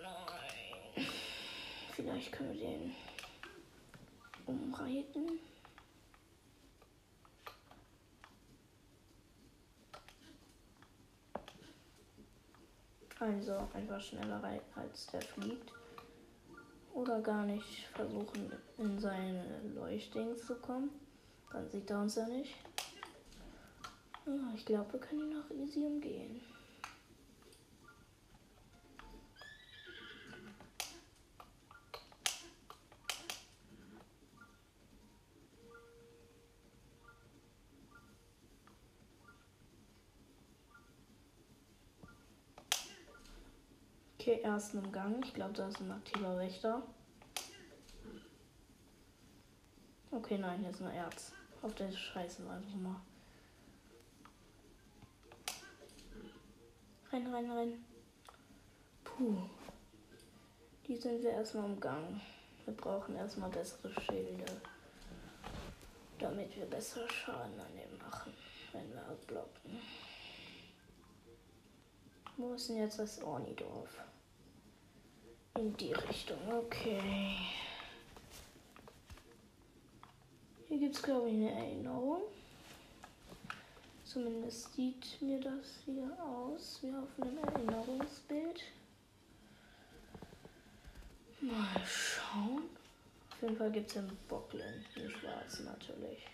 nein. 0.00 1.06
Vielleicht 1.96 2.30
können 2.30 2.52
wir 2.52 2.60
den 2.60 2.94
umreiten. 4.46 5.40
Also 13.18 13.68
einfach 13.74 14.00
schneller 14.00 14.40
reiten, 14.40 14.78
als 14.78 15.08
der 15.08 15.22
fliegt. 15.22 15.72
Oder 16.98 17.20
gar 17.20 17.44
nicht 17.44 17.86
versuchen, 17.94 18.52
in 18.76 18.98
seine 18.98 19.44
Leuchtdings 19.76 20.44
zu 20.44 20.56
kommen. 20.56 20.90
Dann 21.52 21.70
sieht 21.70 21.88
er 21.88 22.00
uns 22.00 22.16
ja 22.16 22.26
nicht. 22.26 22.56
Ich 24.56 24.66
glaube, 24.66 24.94
wir 24.94 25.00
können 25.00 25.30
ihn 25.30 25.36
auch 25.38 25.48
easy 25.54 25.84
umgehen. 25.84 26.40
Ersten 44.48 44.78
im 44.78 44.90
Gang. 44.90 45.24
Ich 45.24 45.34
glaube, 45.34 45.52
da 45.52 45.68
ist 45.68 45.80
ein 45.80 45.92
aktiver 45.92 46.38
Wächter. 46.38 46.82
Okay, 50.10 50.38
nein, 50.38 50.60
hier 50.60 50.70
ist 50.70 50.80
nur 50.80 50.90
Erz. 50.90 51.32
Auf 51.62 51.74
der 51.74 51.92
Scheiße 51.92 52.42
einfach 52.48 52.74
mal. 52.76 52.96
Rein, 57.12 57.26
rein, 57.34 57.50
rein. 57.50 57.84
Puh. 59.04 59.36
Die 60.86 60.96
sind 60.96 61.22
wir 61.22 61.30
erstmal 61.30 61.66
im 61.66 61.78
Gang. 61.78 62.20
Wir 62.64 62.74
brauchen 62.74 63.16
erstmal 63.16 63.50
bessere 63.50 63.92
Schilde. 64.00 64.46
Damit 66.18 66.56
wir 66.56 66.64
besser 66.66 67.08
Schaden 67.08 67.60
an 67.60 67.76
dem 67.76 67.98
machen, 67.98 68.32
wenn 68.72 68.90
wir 68.90 69.18
blocken. 69.26 69.78
Wo 72.36 72.54
ist 72.54 72.68
denn 72.68 72.78
jetzt 72.78 72.98
das 72.98 73.22
Ornidorf? 73.22 73.98
In 75.58 75.76
die 75.76 75.92
Richtung, 75.92 76.38
okay. 76.52 77.36
Hier 80.68 80.78
gibt 80.78 80.94
es, 80.94 81.02
glaube 81.02 81.28
ich, 81.28 81.34
eine 81.34 81.50
Erinnerung. 81.50 82.22
Zumindest 84.04 84.72
sieht 84.74 85.20
mir 85.20 85.40
das 85.40 85.80
hier 85.84 86.16
aus 86.22 86.78
wie 86.80 86.94
auf 86.94 87.08
einem 87.20 87.38
Erinnerungsbild. 87.38 88.62
Mal 91.40 91.84
schauen. 91.84 92.70
Auf 93.32 93.42
jeden 93.42 93.56
Fall 93.56 93.72
gibt 93.72 93.90
es 93.90 93.96
einen 93.96 94.16
Bocklin, 94.28 94.84
den 94.94 95.10
schwarzen 95.10 95.64
natürlich. 95.64 96.24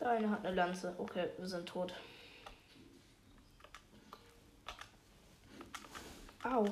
Der 0.00 0.10
eine 0.10 0.30
hat 0.30 0.44
eine 0.44 0.54
Lanze. 0.54 0.94
Okay, 0.98 1.28
wir 1.38 1.46
sind 1.46 1.66
tot. 1.66 1.92
Au. 6.44 6.66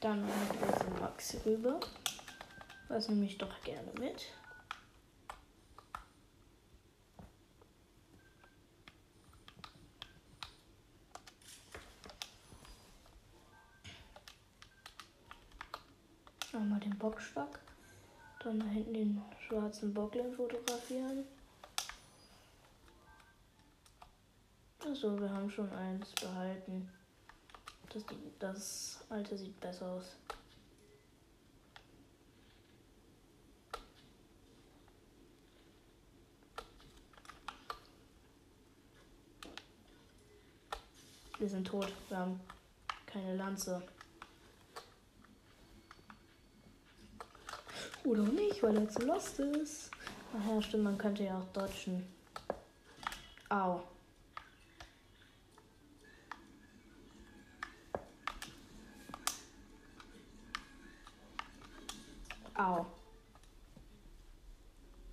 Dann 0.00 0.24
mit 0.26 0.32
wir 0.60 1.00
Max 1.00 1.36
rüber. 1.46 1.78
Was 2.92 3.08
nehme 3.08 3.24
ich 3.24 3.38
doch 3.38 3.58
gerne 3.62 3.90
mit. 3.98 4.26
Einmal 16.52 16.80
den 16.80 16.98
Bockstock. 16.98 17.60
Dann 18.40 18.60
da 18.60 18.66
hinten 18.66 18.92
den 18.92 19.22
schwarzen 19.48 19.94
Bocklin 19.94 20.34
fotografieren. 20.34 21.24
Also, 24.84 25.18
wir 25.18 25.30
haben 25.30 25.48
schon 25.48 25.72
eins 25.72 26.12
behalten. 26.12 26.90
Das, 27.88 28.04
das 28.38 29.04
alte 29.08 29.38
sieht 29.38 29.58
besser 29.60 29.92
aus. 29.92 30.18
Wir 41.42 41.48
sind 41.48 41.66
tot. 41.66 41.92
Wir 42.08 42.18
haben 42.18 42.38
keine 43.04 43.34
Lanze. 43.34 43.82
Oder 48.04 48.22
nicht, 48.22 48.62
weil 48.62 48.76
er 48.76 48.88
zu 48.88 49.04
lost 49.04 49.40
ist. 49.40 49.90
Ach 50.38 50.48
ja, 50.48 50.62
stimmt, 50.62 50.84
man 50.84 50.96
könnte 50.96 51.24
ja 51.24 51.36
auch 51.36 51.52
dodgen. 51.52 52.06
Au. 53.48 53.82
Au. 62.54 62.86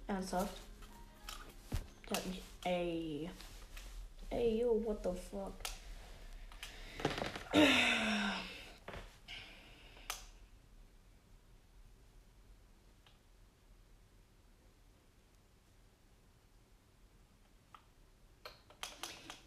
Ernsthaft? 0.06 0.61
Der 2.07 2.18
hat 2.18 2.26
mich. 2.27 2.43
Ey. 2.65 3.31
Ey, 4.30 4.60
yo, 4.61 4.80
what 4.85 5.03
the 5.03 5.10
fuck? 5.31 5.78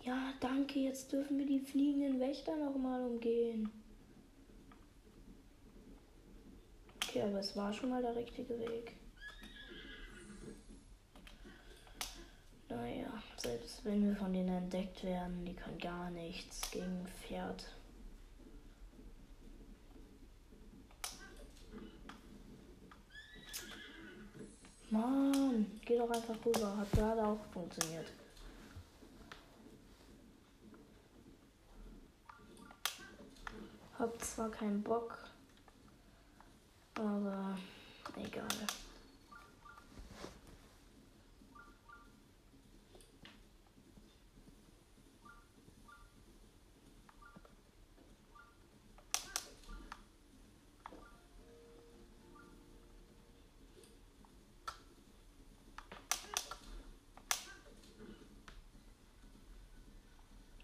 Ja, 0.04 0.34
danke. 0.40 0.80
Jetzt 0.80 1.12
dürfen 1.12 1.38
wir 1.38 1.46
die 1.46 1.60
fliegenden 1.60 2.18
Wächter 2.18 2.56
noch 2.56 2.76
mal 2.76 3.04
umgehen. 3.04 3.70
Okay, 6.96 7.22
aber 7.22 7.38
es 7.38 7.54
war 7.56 7.72
schon 7.72 7.90
mal 7.90 8.02
der 8.02 8.16
richtige 8.16 8.58
Weg. 8.58 8.96
Naja, 12.68 13.22
selbst 13.36 13.84
wenn 13.84 14.02
wir 14.02 14.16
von 14.16 14.32
denen 14.32 14.48
entdeckt 14.48 15.04
werden, 15.04 15.44
die 15.44 15.54
können 15.54 15.78
gar 15.78 16.10
nichts 16.10 16.70
gegen 16.70 17.06
Pferd. 17.06 17.64
Mann, 24.92 25.80
geh 25.86 25.96
doch 25.96 26.10
einfach 26.10 26.34
rüber. 26.44 26.76
Hat 26.76 26.92
gerade 26.92 27.24
auch 27.24 27.38
funktioniert. 27.50 28.06
Hab 33.98 34.22
zwar 34.22 34.50
keinen 34.50 34.82
Bock, 34.82 35.16
aber 36.94 37.56
egal. 38.16 38.46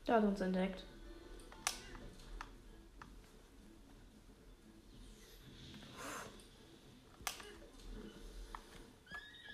Der 0.09 0.17
hat 0.17 0.25
uns 0.25 0.41
entdeckt. 0.41 0.85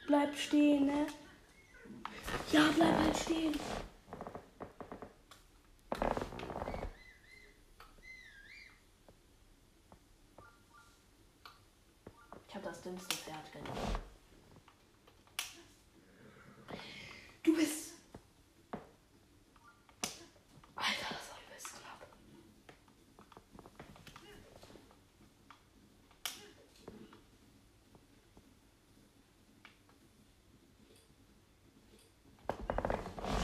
Bleib 0.06 0.36
stehen, 0.36 0.86
ne? 0.86 1.06
Ja, 2.52 2.70
bleib 2.76 2.96
halt 2.96 3.16
stehen. 3.16 3.58
Ich 12.46 12.54
habe 12.54 12.64
das 12.66 12.80
dümmste 12.80 13.16
Pferd 13.16 13.50
genommen. 13.52 13.96
Du 17.42 17.56
bist. 17.56 17.94
Alter, 20.76 21.06
das 21.10 21.30
war 21.30 21.38
übelst 21.46 21.72
knapp. 21.80 22.06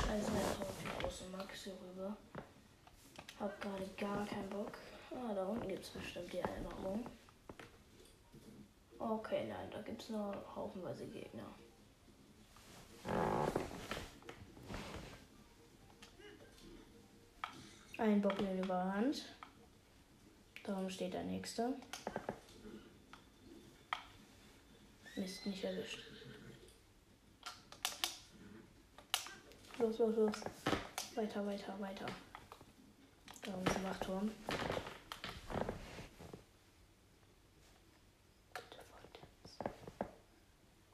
Scheiße, 0.06 0.32
jetzt 0.32 0.60
hau 1.20 1.26
ich 1.26 1.30
große 1.30 1.36
Max 1.36 1.64
hier 1.64 1.72
rüber. 1.74 2.16
Hab 3.38 3.60
gerade 3.60 3.86
gar 3.96 4.26
keinen 4.26 4.50
Bock. 4.50 4.72
Ah, 5.10 5.34
da 5.34 5.44
unten 5.44 5.68
gibt's 5.68 5.90
bestimmt 5.90 6.32
die 6.32 6.38
Erinnerung. 6.38 7.04
Okay, 8.98 9.46
nein, 9.48 9.70
da 9.70 9.80
gibt's 9.82 10.10
nur 10.10 10.34
haufenweise 10.54 11.06
Gegner. 11.06 11.54
Ein 17.98 18.22
Bock 18.22 18.38
in 18.38 18.62
Überhand. 18.62 19.24
Darum 20.64 20.88
steht 20.88 21.14
der 21.14 21.24
nächste. 21.24 21.74
Mist, 25.16 25.44
nicht 25.46 25.64
erwischt. 25.64 25.98
Los, 29.78 29.98
los, 29.98 30.16
los. 30.16 30.79
Weiter, 31.20 31.44
weiter, 31.44 31.78
weiter. 31.78 32.06
Da 33.42 33.52
unser 33.52 33.84
Wachturm. 33.84 34.30
Bitte 38.54 38.78
folgt 38.90 39.18
uns. 39.20 39.58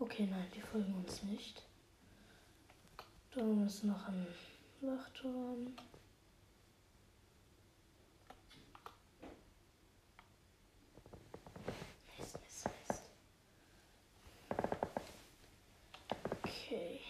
Okay, 0.00 0.26
nein, 0.28 0.48
die 0.52 0.60
folgen 0.62 0.94
uns 0.94 1.22
nicht. 1.22 1.62
Da 3.36 3.40
ist 3.66 3.84
noch 3.84 4.08
ein 4.08 4.26
Wachturm. 4.80 5.76
Mist, 12.18 12.36
Mist, 12.42 12.68
Mist. 12.88 13.02
Okay. 16.42 17.00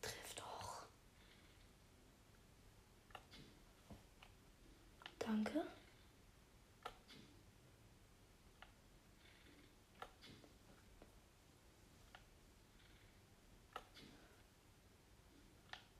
Triff 0.00 0.34
doch. 0.34 0.82
Danke. 5.18 5.62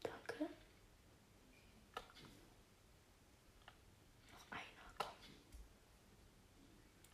Danke. 0.03 0.49
Noch 4.33 4.51
einer, 4.51 4.61
komm. 4.99 5.09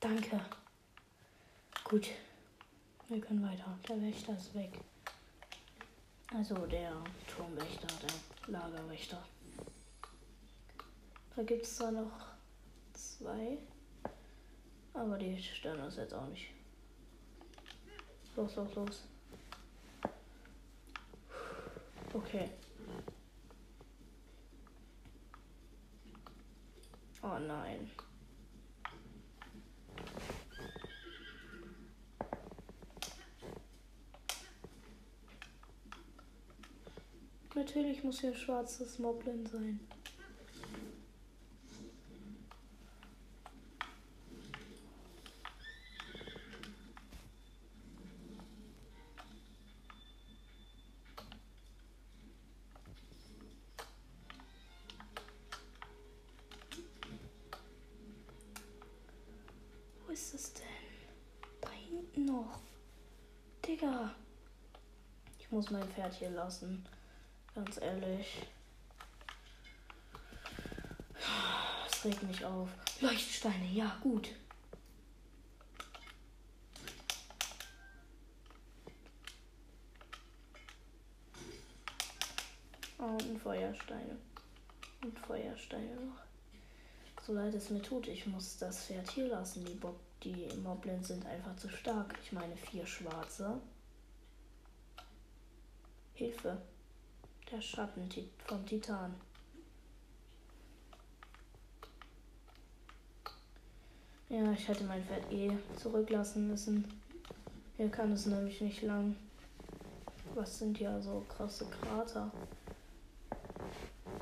Danke. 0.04 0.38
Gut. 1.82 2.10
Wir 3.08 3.22
können 3.22 3.42
weiter. 3.42 3.78
Der 3.88 4.02
Wächter 4.02 4.36
ist 4.36 4.54
weg. 4.54 4.78
Also 6.30 6.54
der 6.66 6.92
Turmwächter, 7.26 7.86
der 8.02 8.52
Lagerwächter. 8.52 9.24
Da 11.34 11.42
gibt 11.42 11.64
es 11.64 11.76
zwar 11.76 11.90
noch 11.90 12.26
zwei, 12.92 13.56
aber 14.92 15.16
die 15.16 15.42
stören 15.42 15.80
uns 15.80 15.96
jetzt 15.96 16.12
auch 16.12 16.26
nicht. 16.26 16.50
Los, 18.36 18.56
los, 18.56 18.74
los. 18.74 19.02
Okay. 22.12 22.50
Oh 27.22 27.38
nein. 27.38 27.90
Natürlich 37.74 38.04
muss 38.04 38.20
hier 38.20 38.30
ein 38.30 38.36
schwarzes 38.36 39.00
Moblin 39.00 39.44
sein. 39.46 39.80
Wo 60.06 60.12
ist 60.12 60.32
es 60.32 60.52
denn? 60.52 60.62
Da 61.60 61.70
hinten 61.70 62.26
noch. 62.26 62.60
Digga. 63.66 64.14
Ich 65.40 65.50
muss 65.50 65.72
mein 65.72 65.88
Pferd 65.88 66.14
hier 66.14 66.30
lassen. 66.30 66.86
Ganz 67.64 67.80
ehrlich. 67.80 68.42
Es 71.90 72.04
regt 72.04 72.22
mich 72.24 72.44
auf. 72.44 72.68
Leuchtsteine, 73.00 73.66
ja, 73.72 73.96
gut. 74.02 74.28
Oh, 82.98 83.04
und 83.04 83.38
Feuersteine. 83.38 84.18
Und 85.02 85.18
Feuersteine 85.20 85.94
noch. 85.96 86.20
So 87.22 87.32
leid 87.32 87.54
es 87.54 87.70
mir 87.70 87.80
tut, 87.80 88.08
ich 88.08 88.26
muss 88.26 88.58
das 88.58 88.84
Pferd 88.84 89.10
hier 89.10 89.28
lassen. 89.28 89.64
Die, 89.64 89.74
Bob 89.74 89.98
die 90.22 90.48
Moblins 90.62 91.08
sind 91.08 91.24
einfach 91.24 91.56
zu 91.56 91.70
stark. 91.70 92.14
Ich 92.22 92.32
meine, 92.32 92.56
vier 92.58 92.86
schwarze. 92.86 93.58
Hilfe. 96.12 96.60
Der 97.50 97.60
Schatten 97.60 98.08
vom 98.46 98.66
Titan. 98.66 99.14
Ja, 104.28 104.50
ich 104.52 104.66
hätte 104.66 104.84
mein 104.84 105.04
Pferd 105.04 105.30
eh 105.30 105.52
zurücklassen 105.76 106.48
müssen. 106.48 106.84
Hier 107.76 107.88
kann 107.90 108.12
es 108.12 108.26
nämlich 108.26 108.60
nicht 108.60 108.82
lang. 108.82 109.14
Was 110.34 110.58
sind 110.58 110.80
ja 110.80 111.00
so 111.00 111.24
krasse 111.28 111.66
Krater? 111.66 112.32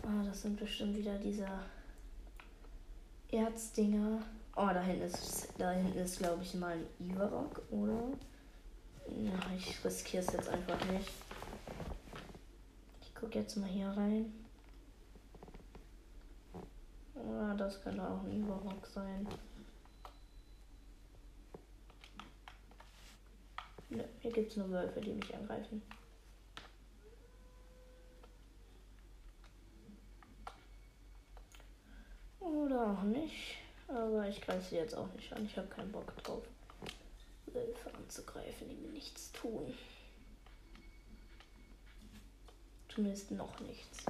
Ah, 0.03 0.23
das 0.25 0.43
sind 0.43 0.59
bestimmt 0.59 0.97
wieder 0.97 1.17
diese 1.19 1.49
Erzdinger. 3.31 4.21
Oh, 4.57 4.69
da 4.75 4.83
hinten 4.83 5.05
ist, 5.05 5.49
da 5.57 5.71
hinten 5.71 5.99
ist 5.99 6.19
glaube 6.19 6.43
ich, 6.43 6.53
mal 6.55 6.77
ein 6.77 6.87
Ivarok, 7.09 7.63
oder? 7.71 8.03
Ja, 9.09 9.33
ich 9.57 9.83
riskiere 9.85 10.23
es 10.23 10.33
jetzt 10.33 10.49
einfach 10.49 10.85
nicht. 10.91 11.09
Ich 13.23 13.25
gucke 13.29 13.39
jetzt 13.39 13.57
mal 13.57 13.69
hier 13.69 13.87
rein. 13.87 14.35
Ah, 17.15 17.55
das 17.55 17.81
könnte 17.81 18.03
auch 18.03 18.21
ein 18.25 18.33
Ivarok 18.33 18.85
sein. 18.85 19.29
Ne, 23.91 24.09
hier 24.19 24.33
gibt 24.33 24.51
es 24.51 24.57
nur 24.57 24.69
Wölfe, 24.73 25.01
die 25.01 25.13
mich 25.13 25.33
angreifen. 25.37 25.83
Oder 32.41 32.91
auch 32.91 33.03
nicht. 33.05 33.59
Aber 33.87 34.27
ich 34.27 34.41
greife 34.41 34.69
sie 34.69 34.77
jetzt 34.77 34.97
auch 34.97 35.13
nicht 35.15 35.33
an. 35.33 35.45
Ich 35.45 35.57
habe 35.57 35.69
keinen 35.69 35.93
Bock 35.93 36.13
drauf, 36.25 36.43
Wölfe 37.47 37.95
anzugreifen, 37.95 38.69
die 38.69 38.75
mir 38.75 38.91
nichts 38.91 39.31
tun. 39.31 39.73
Zumindest 42.95 43.31
noch 43.31 43.59
nichts. 43.61 44.05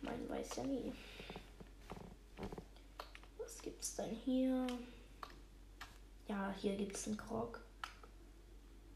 Man 0.00 0.28
weiß 0.28 0.56
ja 0.56 0.64
nie. 0.64 0.92
Was 3.38 3.60
gibt's 3.60 3.96
denn 3.96 4.14
hier? 4.24 4.66
Ja, 6.28 6.54
hier 6.60 6.76
gibt's 6.76 7.08
einen 7.08 7.16
Krog. 7.16 7.60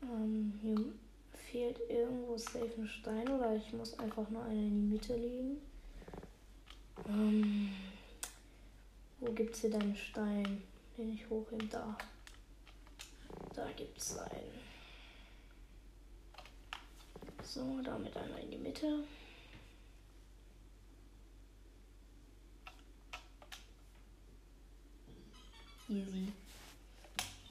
Ähm, 0.02 0.58
hier 0.62 0.76
fehlt 1.50 1.80
irgendwo 1.88 2.36
safe 2.36 2.70
ein 2.78 2.86
Stein 2.86 3.28
oder 3.28 3.56
ich 3.56 3.72
muss 3.72 3.98
einfach 3.98 4.28
nur 4.30 4.44
einen 4.44 4.68
in 4.68 4.80
die 4.82 4.94
Mitte 4.94 5.16
legen. 5.16 5.60
Ähm, 7.08 7.74
wo 9.18 9.32
gibt's 9.32 9.62
hier 9.62 9.70
denn 9.70 9.82
einen 9.82 9.96
Stein, 9.96 10.62
den 10.96 11.12
ich 11.12 11.28
hochheben 11.28 11.68
darf? 11.70 11.96
Da 13.54 13.66
gibt's 13.72 14.16
einen. 14.16 14.59
So, 17.42 17.80
damit 17.82 18.16
einmal 18.16 18.40
in 18.40 18.50
die 18.50 18.58
Mitte. 18.58 19.04
Easy. 25.88 26.32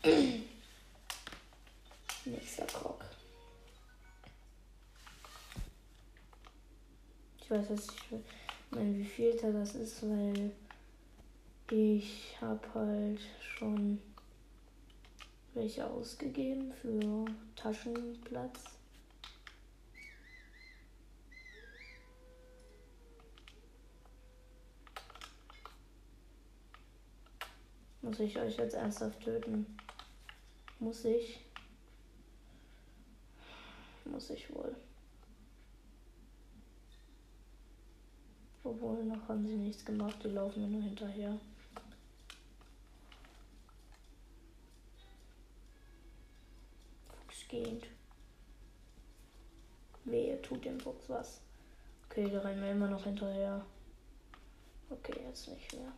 Nächster 2.26 2.66
Krog. 2.68 3.04
Ich 7.42 7.52
weiß 7.52 7.70
jetzt 7.70 7.92
nicht, 8.12 8.24
mein, 8.72 8.98
wie 8.98 9.04
viel 9.04 9.36
das 9.36 9.76
ist, 9.76 10.04
weil 10.04 10.52
ich 11.72 12.38
habe 12.40 12.74
halt 12.74 13.20
schon 13.42 14.00
welche 15.54 15.86
ausgegeben 15.86 16.72
für 16.72 17.26
Taschenplatz. 17.56 18.79
Muss 28.10 28.20
ich 28.22 28.40
euch 28.40 28.58
jetzt 28.58 28.74
ernsthaft 28.74 29.22
töten? 29.22 29.78
Muss 30.80 31.06
ich? 31.06 31.46
Muss 34.04 34.32
ich 34.32 34.52
wohl. 34.52 34.76
Obwohl, 38.64 39.04
noch 39.04 39.30
haben 39.30 39.46
sie 39.46 39.56
nichts 39.56 39.86
gemacht, 39.86 40.16
die 40.24 40.30
laufen 40.30 40.64
mir 40.64 40.70
nur 40.70 40.82
hinterher. 40.82 41.38
Fuchsgehend. 47.28 47.86
Wehe, 50.06 50.42
tut 50.42 50.66
dem 50.66 50.80
Fuchs 50.80 51.08
was. 51.10 51.42
Okay, 52.10 52.28
der 52.28 52.44
rennen 52.44 52.60
mir 52.60 52.72
immer 52.72 52.88
noch 52.88 53.04
hinterher. 53.04 53.64
Okay, 54.90 55.22
jetzt 55.28 55.48
nicht 55.48 55.76
mehr. 55.76 55.94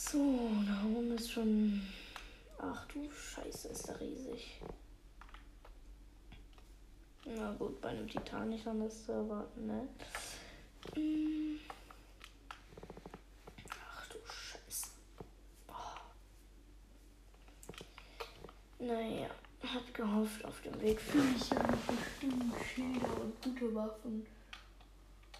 So, 0.00 0.48
da 0.64 0.84
oben 0.84 1.10
ist 1.10 1.32
schon. 1.32 1.82
Ach 2.56 2.86
du 2.86 3.10
Scheiße, 3.10 3.68
ist 3.68 3.88
der 3.88 3.98
riesig. 4.00 4.60
Na 7.26 7.52
gut, 7.58 7.80
bei 7.80 7.88
einem 7.88 8.08
Titan 8.08 8.48
nicht 8.48 8.64
anders 8.64 9.04
zu 9.04 9.12
erwarten, 9.12 9.66
ne? 9.66 9.88
Ach 13.70 14.08
du 14.08 14.18
Scheiße. 14.24 14.86
Oh. 15.66 15.72
Naja, 18.78 19.30
hab 19.64 19.92
gehofft, 19.92 20.44
auf 20.44 20.62
dem 20.62 20.80
Weg 20.80 21.00
finde 21.00 21.36
ich 21.36 21.50
ja 21.50 21.58
bestimmt 21.58 22.54
Schilder 22.72 23.20
und 23.20 23.42
gute 23.42 23.74
Waffen. 23.74 24.24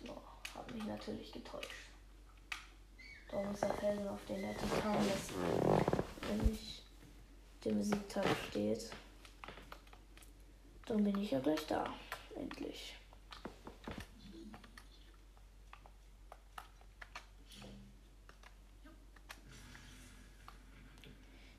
Oh, 0.08 0.20
hab 0.56 0.74
mich 0.74 0.84
natürlich 0.84 1.32
getäuscht. 1.32 1.87
Darum 3.30 3.52
ist 3.52 3.62
der 3.62 3.74
Felsen, 3.74 4.08
auf 4.08 4.24
den 4.26 4.40
der 4.40 4.56
Titan 4.56 5.06
ist, 5.06 5.32
wenn 6.28 6.52
ich 6.52 6.82
dem 7.64 7.82
Siegtag 7.82 8.24
steht. 8.48 8.90
Dann 10.86 11.04
bin 11.04 11.18
ich 11.18 11.30
ja 11.30 11.40
gleich 11.40 11.66
da. 11.66 11.92
Endlich. 12.34 12.96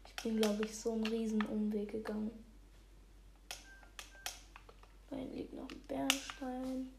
Ich 0.08 0.24
bin, 0.24 0.42
glaube 0.42 0.66
ich, 0.66 0.76
so 0.76 0.94
einen 0.94 1.06
riesen 1.06 1.46
Umweg 1.46 1.92
gegangen. 1.92 2.32
Da 5.10 5.16
liegt 5.18 5.54
noch 5.54 5.70
ein 5.70 5.82
Bernstein. 5.88 6.90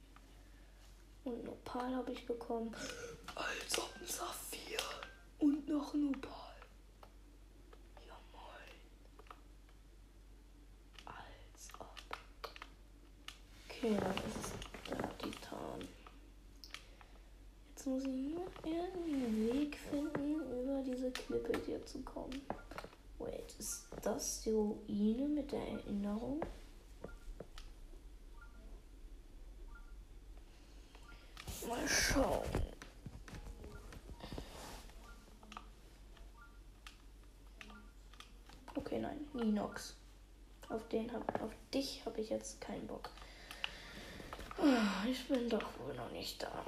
Und 1.25 1.45
ein 1.45 1.49
Opal 1.49 1.95
habe 1.95 2.13
ich 2.13 2.25
bekommen. 2.25 2.75
Als 3.41 3.79
ob 3.79 3.91
ein 3.99 4.07
Saphir. 4.07 4.81
Und 5.39 5.69
noch 5.69 5.95
ein 5.95 6.09
Opal. 6.15 6.51
Okay, 13.83 13.97
dann 13.99 14.15
ist 14.15 14.53
der 14.91 15.19
Titan. 15.19 15.89
Jetzt 17.71 17.87
muss 17.87 18.03
ich 18.03 18.09
nur 18.09 18.47
irgendwie 18.63 19.15
einen 19.15 19.53
Weg 19.55 19.79
finden, 19.79 20.35
über 20.35 20.83
diese 20.83 21.11
Klippe 21.11 21.59
hier 21.65 21.87
zu 21.87 22.03
kommen. 22.03 22.43
Wait, 23.19 23.55
ist 23.59 23.87
das 24.03 24.43
die 24.43 24.51
Ruine 24.51 25.29
mit 25.29 25.51
der 25.51 25.67
Erinnerung? 25.67 26.43
Mal 31.67 31.89
schauen. 31.89 32.70
Okay, 38.81 38.99
nein, 38.99 39.27
Ninox. 39.35 39.95
Auf 40.71 40.89
den 40.89 41.13
hab, 41.13 41.43
auf 41.43 41.53
dich 41.75 42.03
habe 42.07 42.21
ich 42.21 42.31
jetzt 42.31 42.61
keinen 42.61 42.87
Bock. 42.87 43.11
Ich 45.09 45.29
bin 45.29 45.49
doch 45.49 45.67
wohl 45.79 45.95
noch 45.95 46.11
nicht 46.13 46.43
da. 46.43 46.65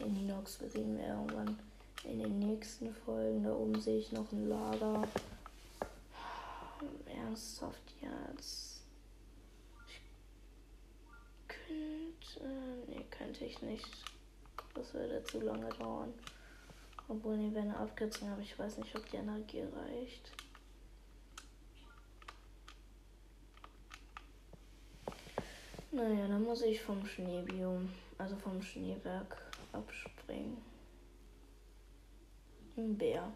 Den 0.00 0.16
Inox 0.16 0.56
besiegen 0.56 0.98
wir 0.98 1.08
irgendwann 1.08 1.58
in 2.04 2.18
den 2.18 2.38
nächsten 2.40 2.92
Folgen. 2.92 3.44
Da 3.44 3.52
oben 3.52 3.80
sehe 3.80 3.98
ich 3.98 4.10
noch 4.12 4.30
ein 4.32 4.48
Lager. 4.48 5.06
Ernsthaft 7.06 7.82
jetzt. 8.00 8.82
Ich 9.88 10.00
könnte. 11.46 12.48
Nee, 12.88 13.04
könnte 13.10 13.44
ich 13.44 13.62
nicht. 13.62 13.88
Das 14.74 14.92
würde 14.94 15.22
zu 15.24 15.40
lange 15.40 15.68
dauern. 15.70 16.12
Obwohl, 17.08 17.38
die 17.38 17.54
werden 17.54 17.74
abkürzen, 17.74 18.30
aber 18.30 18.42
ich 18.42 18.58
weiß 18.58 18.78
nicht, 18.78 18.94
ob 18.94 19.08
die 19.10 19.16
Energie 19.16 19.62
reicht. 19.62 20.30
Naja, 25.90 26.28
dann 26.28 26.44
muss 26.44 26.62
ich 26.62 26.80
vom 26.82 27.04
Schneebiom, 27.06 27.88
also 28.18 28.36
vom 28.36 28.60
Schneeberg 28.62 29.36
abspringen. 29.72 30.58
Ein 32.76 32.96
Bär. 32.96 33.32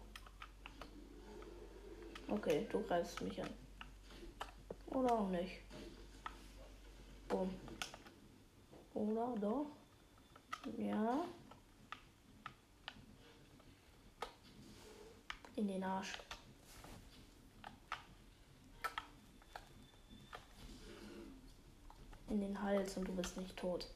Okay, 2.27 2.67
du 2.71 2.81
greifst 2.83 3.21
mich 3.21 3.41
an. 3.41 3.49
Oder 4.91 5.11
auch 5.13 5.29
nicht. 5.29 5.61
Boom. 7.27 7.53
Oder 8.93 9.35
doch? 9.41 9.65
Ja. 10.77 11.25
In 15.55 15.67
den 15.67 15.83
Arsch. 15.83 16.13
in 22.33 22.41
den 22.41 22.61
Hals 22.61 22.97
und 22.97 23.07
du 23.07 23.15
bist 23.15 23.37
nicht 23.37 23.55
tot. 23.55 23.87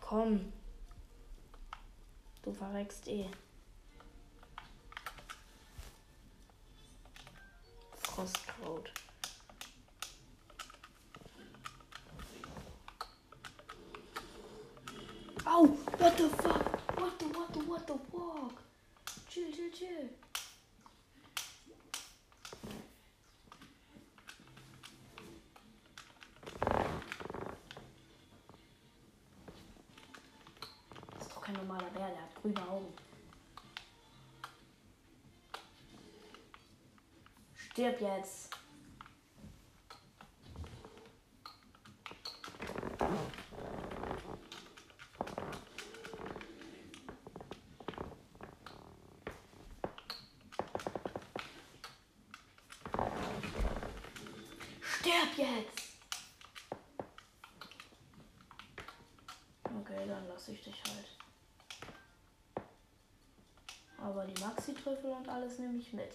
Komm. 0.00 0.52
Du 2.42 2.52
verreckst 2.52 3.08
eh. 3.08 3.28
Frostkraut. 7.96 8.92
Au! 15.44 15.76
What 15.98 16.16
the 16.16 16.28
fuck? 16.28 17.00
What 17.00 17.18
the, 17.18 17.24
what 17.26 17.52
the, 17.52 17.60
what 17.60 17.86
the 17.86 17.98
fuck? 18.10 18.62
Chill, 19.28 19.52
chill, 19.52 19.70
chill. 19.70 20.08
grüne 32.40 32.68
Augen. 32.68 32.92
Stirb 37.54 38.00
jetzt. 38.00 38.50
Stirb 54.80 55.36
jetzt! 55.36 55.88
Okay, 59.64 60.06
dann 60.06 60.26
lasse 60.28 60.52
ich 60.52 60.62
dich 60.62 60.82
halt. 60.84 61.18
Aber 63.98 64.26
Maxi-Trüffel 64.88 65.10
und 65.10 65.28
alles 65.28 65.58
nehme 65.58 65.78
ich 65.78 65.92
mit. 65.92 66.08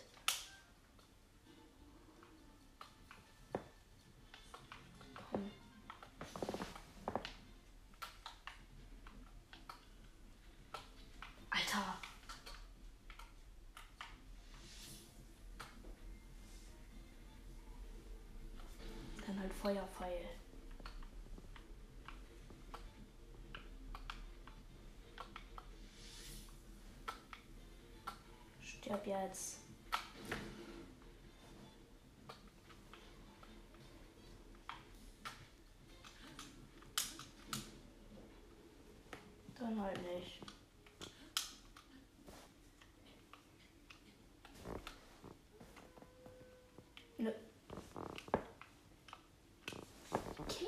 Stirb 28.93 29.07
jetzt. 29.07 29.57
Dann 39.57 39.81
halt 39.81 39.99
nicht. 40.03 40.41
Nö. 47.17 47.31
Okay. 50.37 50.67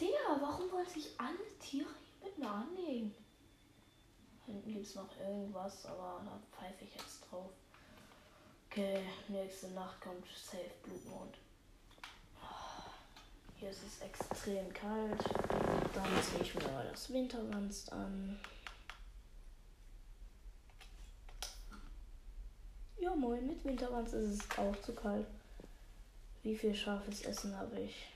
Digga, 0.00 0.16
warum 0.40 0.70
wollte 0.70 0.98
ich 0.98 1.08
alle 1.18 1.36
Tiere 1.58 1.88
hier 1.88 2.28
mit 2.28 2.38
mir 2.38 2.50
annehmen? 2.50 3.14
Es 4.88 4.94
noch 4.94 5.20
irgendwas, 5.20 5.84
aber 5.84 6.22
da 6.24 6.40
pfeife 6.50 6.82
ich 6.82 6.94
jetzt 6.94 7.20
drauf. 7.30 7.50
Okay, 8.70 9.02
nächste 9.28 9.68
Nacht 9.72 10.00
kommt 10.00 10.26
Safe 10.34 10.70
Blutmond. 10.82 11.36
Hier 13.56 13.68
ist 13.68 13.82
es 13.86 14.00
extrem 14.00 14.72
kalt. 14.72 15.22
Dann 15.94 16.22
ziehe 16.22 16.42
ich 16.42 16.54
mir 16.54 16.86
das 16.90 17.12
Winterwanst 17.12 17.92
an. 17.92 18.40
Ja, 22.98 23.14
moin, 23.14 23.46
mit 23.46 23.62
Winterwanst 23.66 24.14
ist 24.14 24.40
es 24.40 24.58
auch 24.58 24.80
zu 24.80 24.94
kalt. 24.94 25.26
Wie 26.42 26.56
viel 26.56 26.74
scharfes 26.74 27.26
Essen 27.26 27.54
habe 27.54 27.78
ich? 27.78 28.08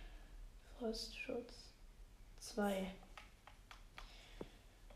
Frostschutz. 0.78 1.52
Zwei. 2.40 2.90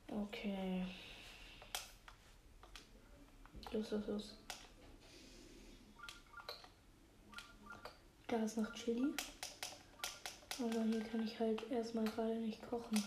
Okay. 0.08 0.86
Los, 3.76 3.90
los, 3.90 4.06
los. 4.06 4.34
Da 8.26 8.42
ist 8.42 8.56
noch 8.56 8.72
Chili. 8.72 9.12
Aber 10.58 10.82
hier 10.84 11.04
kann 11.04 11.22
ich 11.22 11.38
halt 11.38 11.70
erstmal 11.70 12.06
gerade 12.06 12.36
nicht 12.36 12.66
kochen. 12.70 13.04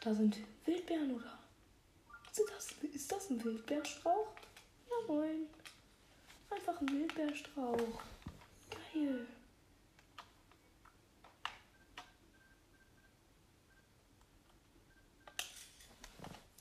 Da 0.00 0.14
sind 0.14 0.38
Wildbeeren 0.64 1.16
oder? 1.16 1.38
Ist 2.32 2.42
das, 2.50 2.72
ist 2.94 3.12
das 3.12 3.28
ein 3.28 3.44
Wildbeerstrauch? 3.44 4.28
Ja 4.88 5.06
moin. 5.06 5.48
Einfach 6.48 6.80
ein 6.80 6.88
Wildbeerstrauch. 6.88 8.00
Geil. 8.70 9.26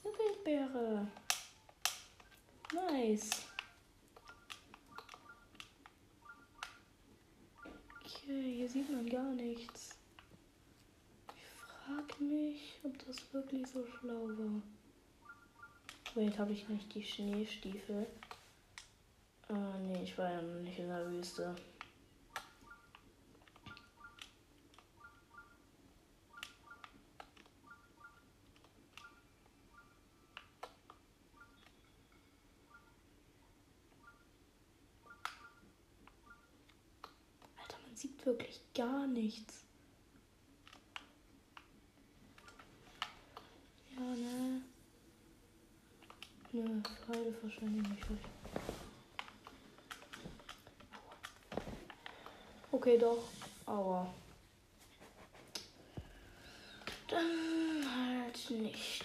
Eine 0.04 0.18
Wildbeere. 0.18 1.08
Nice. 2.74 3.45
Man 9.06 9.10
gar 9.12 9.34
nichts. 9.34 9.98
Ich 11.36 11.44
frage 11.46 12.24
mich, 12.24 12.80
ob 12.84 12.98
das 13.06 13.34
wirklich 13.34 13.68
so 13.68 13.86
schlau 13.86 14.30
war. 14.30 14.62
Wait, 16.16 16.40
habe 16.40 16.54
ich 16.54 16.68
nicht 16.70 16.94
die 16.96 17.04
Schneestiefel? 17.04 18.08
Ah, 19.50 19.78
nee, 19.86 20.02
ich 20.04 20.18
war 20.18 20.32
ja 20.32 20.42
noch 20.42 20.62
nicht 20.62 20.80
in 20.80 20.88
der 20.88 21.08
Wüste. 21.12 21.56
Nichts. 39.26 39.66
Ja, 43.98 44.02
ne? 44.02 44.62
Ne, 46.52 46.84
Pfeile 47.06 47.34
wahrscheinlich 47.42 47.88
nicht. 47.90 48.06
Okay, 52.72 52.98
doch. 52.98 53.24
Aber. 53.66 54.14
Dann 57.08 57.86
halt 57.98 58.50
nicht. 58.52 59.05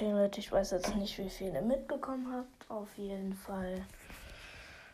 Okay, 0.00 0.12
Leute, 0.12 0.40
ich 0.40 0.50
weiß 0.50 0.70
jetzt 0.70 0.96
nicht, 0.96 1.18
wie 1.18 1.28
viel 1.28 1.52
ihr 1.52 1.60
mitbekommen 1.60 2.32
habt. 2.32 2.70
Auf 2.70 2.88
jeden 2.96 3.34
Fall 3.34 3.84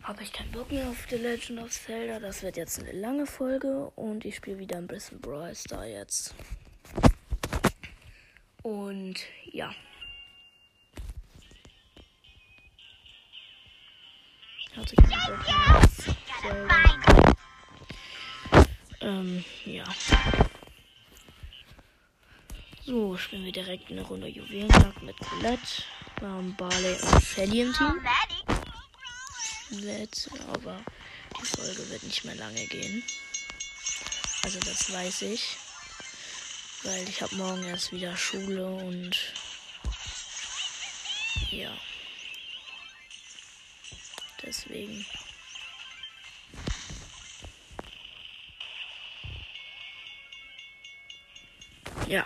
habe 0.02 0.24
ich 0.24 0.32
keinen 0.32 0.50
Bock 0.50 0.72
mehr 0.72 0.88
auf 0.88 1.06
The 1.08 1.14
Legend 1.14 1.60
of 1.60 1.70
Zelda. 1.70 2.18
Das 2.18 2.42
wird 2.42 2.56
jetzt 2.56 2.80
eine 2.80 2.90
lange 2.90 3.24
Folge 3.24 3.92
und 3.94 4.24
ich 4.24 4.34
spiele 4.34 4.58
wieder 4.58 4.78
ein 4.78 4.88
bisschen 4.88 5.20
Brawl 5.20 5.54
Star 5.54 5.86
jetzt. 5.86 6.34
Und 8.64 9.20
ja. 9.44 9.70
Hatte 14.74 14.92
ich 14.92 15.08
keinen 15.08 15.36
Bock 15.36 15.46
mehr 15.46 15.76
auf 15.76 15.86
Zelda. 16.42 16.74
Ähm, 19.02 19.44
ja. 19.66 19.84
So, 22.86 23.16
spielen 23.16 23.44
wir 23.44 23.50
direkt 23.50 23.90
eine 23.90 24.02
Runde 24.02 24.28
Juwelenjagd 24.28 25.02
mit 25.02 25.18
Colette. 25.18 25.82
Wir 26.20 26.28
haben 26.28 26.54
Barley 26.54 26.96
und 27.02 27.20
Shelly 27.20 27.62
im 27.62 27.72
Team. 27.72 28.00
Wird, 29.70 30.30
aber 30.52 30.80
die 31.36 31.46
Folge 31.46 31.90
wird 31.90 32.04
nicht 32.04 32.24
mehr 32.24 32.36
lange 32.36 32.64
gehen. 32.68 33.02
Also 34.44 34.60
das 34.60 34.92
weiß 34.92 35.22
ich. 35.22 35.56
Weil 36.84 37.08
ich 37.08 37.22
habe 37.22 37.34
morgen 37.34 37.64
erst 37.64 37.90
wieder 37.90 38.16
Schule 38.16 38.64
und 38.68 39.16
ja. 41.50 41.76
Deswegen. 44.44 45.04
Ja. 52.06 52.24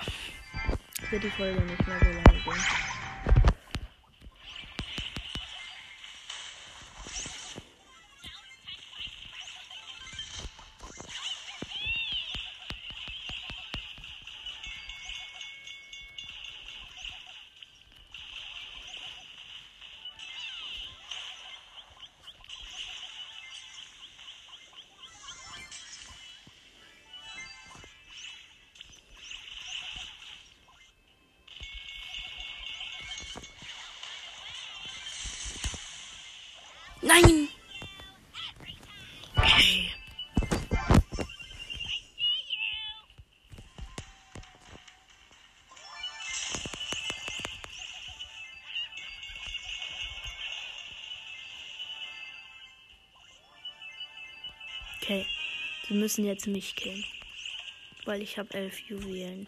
Wird 1.11 1.24
die 1.24 1.31
Folge 1.31 1.61
nicht 1.62 1.89
mehr 1.89 1.99
so 1.99 2.12
lange 2.12 2.90
Okay, 55.11 55.27
sie 55.89 55.95
müssen 55.95 56.24
jetzt 56.24 56.47
mich 56.47 56.77
killen. 56.77 57.05
Weil 58.05 58.23
ich 58.23 58.39
habe 58.39 58.55
elf 58.55 58.78
Juwelen. 58.89 59.45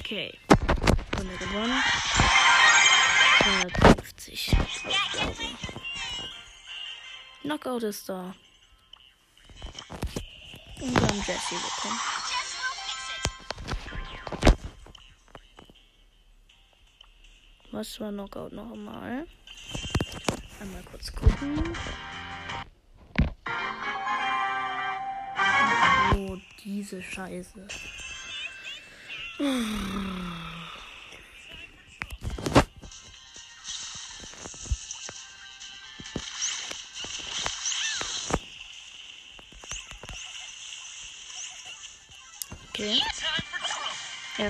Okay. 0.00 0.36
Runde 1.16 1.36
gewonnen. 1.36 1.82
250 3.38 4.56
Aufgabe. 4.58 5.34
Knockout 7.42 7.84
ist 7.84 8.08
da. 8.08 8.34
Haben 11.10 11.24
Jesse 11.26 11.56
bekommen. 11.56 12.00
Was 17.72 17.98
war 17.98 18.12
Knockout 18.12 18.52
noch 18.52 18.70
einmal? 18.70 19.26
Einmal 20.60 20.82
kurz 20.84 21.12
gucken. 21.12 21.76
Oh, 26.14 26.36
diese 26.62 27.02
Scheiße. 27.02 27.66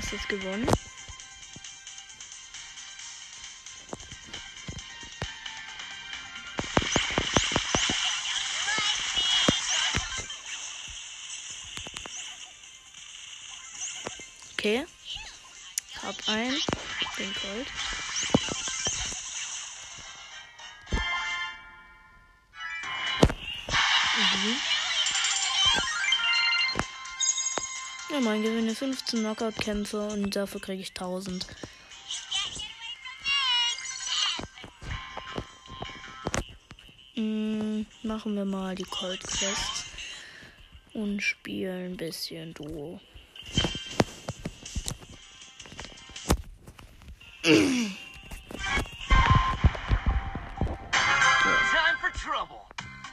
Erstes 0.01 0.27
gewonnen. 0.29 0.67
15 28.81 29.21
Knockout-Kämpfe 29.21 30.09
und 30.09 30.35
dafür 30.35 30.59
kriege 30.59 30.81
ich 30.81 30.89
1000. 30.89 31.47
Mm, 37.15 37.83
machen 38.03 38.37
wir 38.37 38.47
mal 38.47 38.75
die 38.75 38.85
Cold 38.85 39.23
Quests 39.23 39.85
und 40.95 41.21
spielen 41.21 41.93
ein 41.93 41.97
bisschen 41.99 42.55
Duo. 42.55 42.99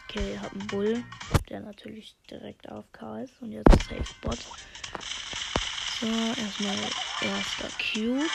Okay, 0.09 0.39
hab 0.41 0.53
einen 0.53 0.67
Bull, 0.67 1.03
der 1.49 1.59
natürlich 1.59 2.15
direkt 2.31 2.69
auf 2.69 2.89
K 2.93 3.23
ist 3.23 3.33
und 3.41 3.51
jetzt 3.51 3.69
Safe 3.83 4.05
Spot. 4.05 4.37
So, 5.99 6.05
erstmal 6.05 6.77
erster 7.21 7.69
Cube. 7.79 8.29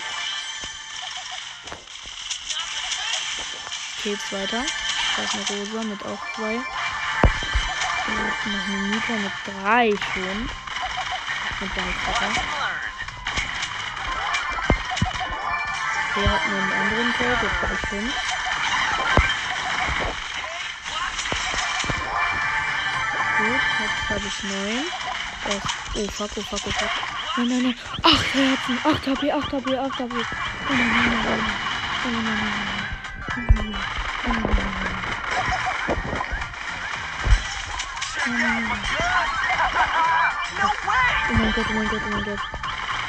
Geht's 4.02 4.32
weiter. 4.32 4.64
Da 5.16 5.22
ist 5.22 5.34
eine 5.34 5.46
Rosa 5.46 5.82
mit 5.84 6.04
auch 6.04 6.18
zwei. 6.34 6.54
Und 8.08 8.52
noch 8.52 8.66
eine 8.66 8.78
Mieter 8.88 9.12
mit 9.12 9.32
drei 9.46 9.94
schon. 10.12 10.50
Und 11.60 11.76
dann 11.76 11.94
Futter. 11.94 12.32
Der 16.16 16.30
hat 16.32 16.42
einen 16.42 16.72
anderen 16.72 17.14
Code, 17.14 17.38
jetzt 17.42 17.62
habe 17.62 17.74
ich 17.74 17.88
fünf. 17.88 18.14
Gut, 23.38 23.62
jetzt 23.78 24.10
habe 24.10 24.26
ich 24.26 24.42
neun. 24.42 24.84
Das, 25.44 25.62
oh 25.94 26.08
fuck, 26.08 26.30
oh 26.36 26.42
fuck, 26.42 26.60
oh 26.66 26.70
fuck. 26.72 27.11
Nein, 27.34 27.48
nein, 27.48 27.62
nein. 27.62 27.74
Acht 28.02 28.34
Herzen, 28.34 28.78
8 28.84 29.06
HP, 29.06 29.32
8 29.32 29.52
HP, 29.52 29.78
8 29.78 29.98
HP. 29.98 30.02
Oh 30.02 30.74
nein, 30.74 30.92
nein, 30.92 31.12
nein, 31.12 31.24
nein. 31.24 31.40
Oh 32.04 32.10
nein, 32.10 32.24
nein, 32.24 32.36
nein, 33.32 33.56
nein. 33.56 33.82
Oh 34.16 34.32
nein, 34.32 34.32
nein, 34.32 34.42
nein. 34.42 34.62
Oh 38.20 38.30
nein, 38.30 38.52
nein, 38.52 38.68
nein. 38.68 38.82
Oh 40.62 40.76
oh 41.28 41.34
mein 41.34 41.52
Gott, 41.52 41.66
oh 41.68 42.10
mein 42.10 42.24
Gott. 42.24 42.40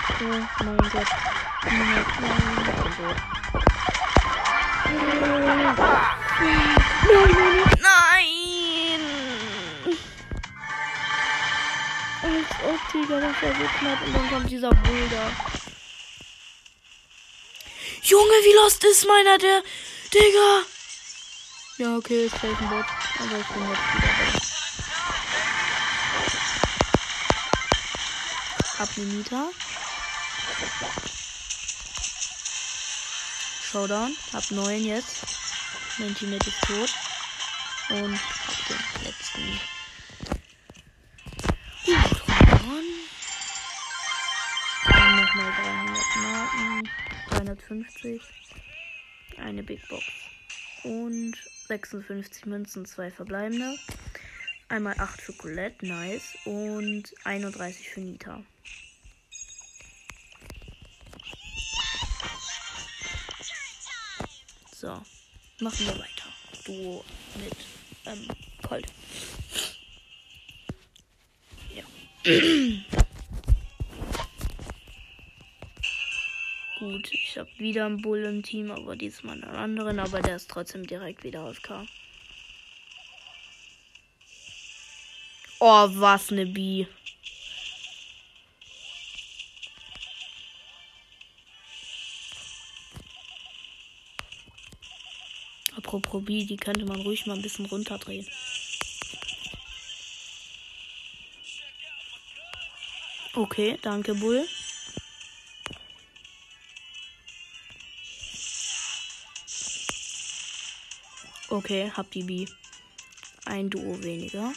Oh 0.09 0.39
mein 0.63 0.77
Gott. 0.89 1.09
Oh 1.63 1.71
mein 1.71 1.93
Gott, 1.93 2.07
oh 2.07 2.23
mein 2.23 2.47
Gott. 2.53 3.17
Nein, 4.85 5.19
nein, 5.19 5.57
nein. 5.57 6.03
Nein! 6.43 7.82
Digga, 12.93 13.19
das 13.19 13.41
war 13.41 13.55
so 13.55 13.67
knapp. 13.79 14.01
Und 14.05 14.13
dann 14.13 14.29
kommt 14.29 14.51
dieser 14.51 14.69
Boulder. 14.69 15.31
Junge, 18.03 18.29
wie 18.43 18.55
lost 18.55 18.83
ist 18.83 19.07
meiner, 19.07 19.37
der. 19.39 19.63
Digga! 20.13 20.65
Ja, 21.77 21.97
okay, 21.97 22.25
ist 22.27 22.37
vielleicht 22.37 22.61
ein 22.61 22.69
Bot. 22.69 22.85
Aber 23.19 23.39
ich 23.39 23.47
bin 23.47 23.69
jetzt 23.69 23.95
wieder 23.95 24.13
da. 24.19 24.53
Hab 28.77 28.89
eine 28.95 29.05
Nita. 29.05 29.49
Showdown. 33.71 34.15
Hab 34.33 34.51
9 34.51 34.85
jetzt. 34.85 35.15
Mein 35.97 36.13
Teammate 36.15 36.47
ist 36.47 36.61
tot. 36.61 36.93
Und 37.89 38.19
56 51.73 52.45
Münzen, 52.45 52.85
zwei 52.85 53.09
verbleibende. 53.09 53.75
Einmal 54.69 54.95
8 54.99 55.19
für 55.19 55.33
Colette, 55.33 55.85
nice. 55.87 56.35
Und 56.45 57.11
31 57.23 57.89
für 57.89 58.01
Nita. 58.01 58.43
So, 64.75 65.01
machen 65.61 65.87
wir 65.87 65.97
weiter. 65.97 66.29
Duo 66.65 67.03
mit 67.41 67.55
ähm, 68.05 68.27
Colt. 68.67 68.85
Ja. 71.73 71.83
Gut, 76.83 77.13
ich 77.13 77.37
habe 77.37 77.49
wieder 77.59 77.85
einen 77.85 78.01
Bull 78.01 78.25
im 78.25 78.43
Team, 78.43 78.69
aber 78.69 78.97
diesmal 78.97 79.35
einen 79.35 79.55
anderen, 79.55 79.99
aber 79.99 80.21
der 80.21 80.35
ist 80.35 80.49
trotzdem 80.49 80.85
direkt 80.85 81.23
wieder 81.23 81.45
auf 81.45 81.61
K. 81.61 81.85
Oh, 85.59 85.87
was 85.91 86.29
ne 86.31 86.45
Bi. 86.45 86.85
Apropos 95.77 96.25
Bi, 96.25 96.45
die 96.45 96.57
könnte 96.57 96.83
man 96.83 96.99
ruhig 96.99 97.25
mal 97.25 97.37
ein 97.37 97.41
bisschen 97.41 97.65
runterdrehen. 97.67 98.27
Okay, 103.35 103.79
danke, 103.81 104.15
Bull. 104.15 104.45
Okay, 111.53 111.91
hab 111.95 112.09
die 112.09 112.23
B. 112.23 112.47
Ein 113.45 113.69
Duo 113.69 114.01
weniger. 114.01 114.51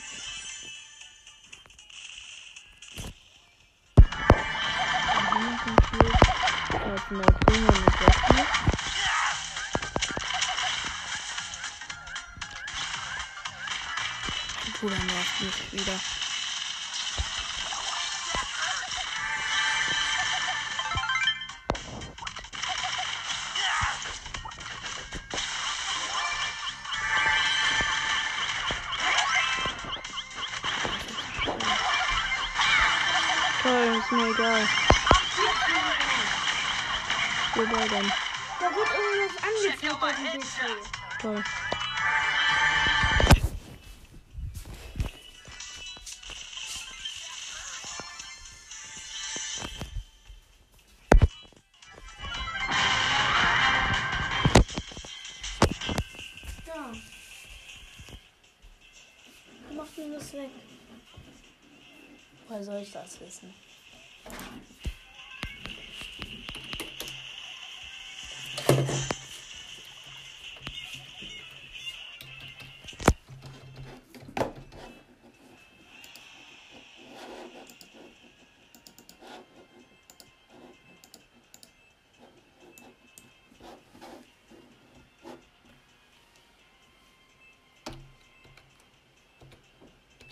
Bruder 14.80 14.96
nervt 14.96 15.40
mich 15.42 15.72
wieder. 15.72 16.25
Toll. 41.20 41.42
Mach 59.74 59.96
mir 59.96 60.14
das 60.14 60.32
weg. 60.32 60.50
Woher 62.48 62.64
soll 62.64 62.82
ich 62.82 62.92
das 62.92 63.20
wissen? 63.20 63.52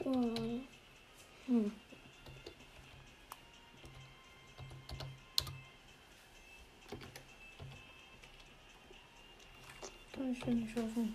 Oh. 0.06 0.60
Hm. 1.46 1.72
Ich 10.32 10.40
dir 10.40 10.54
nicht 10.54 10.74
schaffen. 10.74 11.14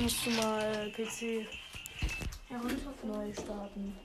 Musst 0.00 0.26
du 0.26 0.30
mal 0.30 0.92
PC 0.92 1.46
Ja, 2.50 2.58
runter 2.58 2.92
neu 3.06 3.32
starten. 3.32 3.96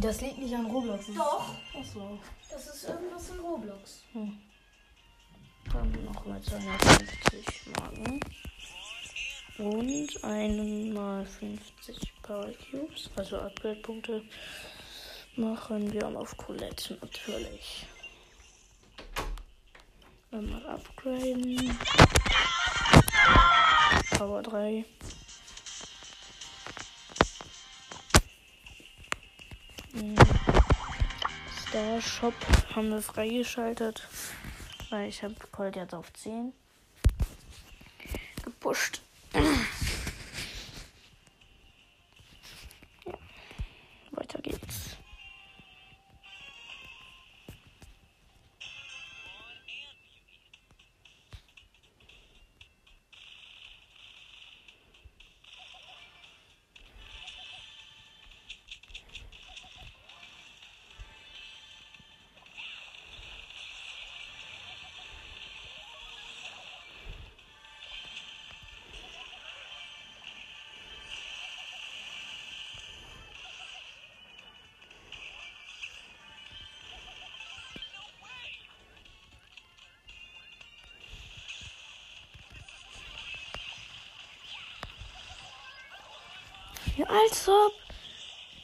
Das 0.00 0.20
liegt 0.22 0.38
nicht 0.38 0.54
an 0.54 0.64
Roblox. 0.64 1.06
das 1.06 1.14
Doch, 1.14 1.54
Ach 1.78 1.84
so. 1.84 2.18
das 2.50 2.66
ist 2.68 2.88
irgendwas 2.88 3.28
in 3.30 3.40
Roblox. 3.40 4.02
Hm. 4.12 4.38
Dann 5.70 6.04
nochmal 6.04 6.40
250 6.40 7.66
Marken. 7.76 8.20
Und 9.58 10.24
einmal 10.24 11.26
50 11.26 12.12
Power 12.22 12.50
Cubes, 12.70 13.10
also 13.14 13.36
Upgrade-Punkte, 13.40 14.22
machen 15.36 15.92
wir 15.92 16.08
auf 16.08 16.34
Colette 16.38 16.96
natürlich. 17.02 17.86
Einmal 20.32 20.64
upgraden. 20.66 21.78
Power 24.16 24.42
3. 24.42 24.84
Star 31.80 32.00
Shop 32.02 32.34
haben 32.76 32.90
wir 32.90 33.00
freigeschaltet. 33.00 34.06
Weil 34.90 35.08
ich 35.08 35.22
habe 35.22 35.34
Colt 35.50 35.76
jetzt 35.76 35.94
auf 35.94 36.12
10 36.12 36.52
gepusht. 38.44 39.00
Ja, 87.00 87.06
als 87.06 87.48
ob. 87.48 87.72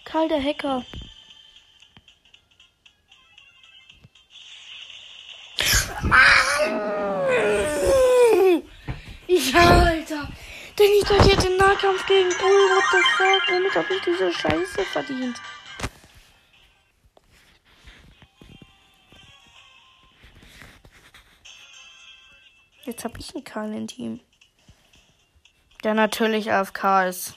Karl 0.05 0.29
der 0.29 0.43
Hacker. 0.43 0.85
Ja, 9.27 9.85
Alter. 9.87 10.29
Denn 10.79 10.91
ich 10.99 11.05
dachte 11.09 11.31
jetzt 11.31 11.47
im 11.47 11.57
Nahkampf 11.57 12.05
gegen 12.07 12.29
Bull. 12.29 12.69
What 12.75 12.85
the 12.93 12.99
fuck? 13.17 13.43
Womit 13.49 13.75
habe 13.75 13.95
ich 13.95 14.03
diese 14.03 14.31
Scheiße 14.31 14.85
verdient? 14.85 15.41
Jetzt 22.85 23.03
habe 23.03 23.19
ich 23.19 23.35
einen 23.35 23.45
Karl 23.45 23.73
im 23.73 23.87
Team. 23.87 24.21
Der 25.85 25.95
natürlich 25.95 26.53
AFK 26.53 27.09
ist. 27.09 27.35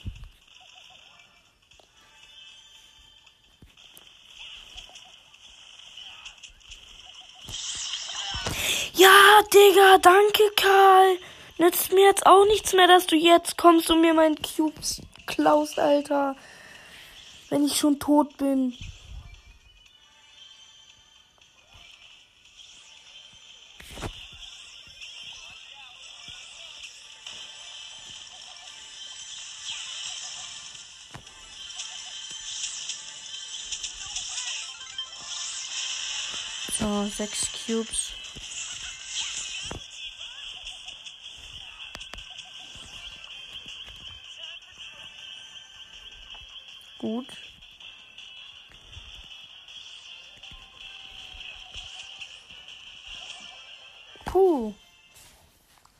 Digga, 9.69 9.99
danke, 9.99 10.43
Karl. 10.55 11.19
Nützt 11.59 11.91
mir 11.91 12.05
jetzt 12.05 12.25
auch 12.25 12.45
nichts 12.45 12.73
mehr, 12.73 12.87
dass 12.87 13.05
du 13.05 13.15
jetzt 13.15 13.55
kommst 13.55 13.91
und 13.91 14.01
mir 14.01 14.15
meinen 14.15 14.35
Cubes 14.41 14.99
klaust, 15.27 15.77
Alter. 15.77 16.35
Wenn 17.49 17.65
ich 17.65 17.77
schon 17.77 17.99
tot 17.99 18.35
bin. 18.37 18.75
So, 36.79 37.07
sechs 37.15 37.47
Cubes. 37.67 38.13
Gut. 47.10 47.26
Puh. 54.26 54.76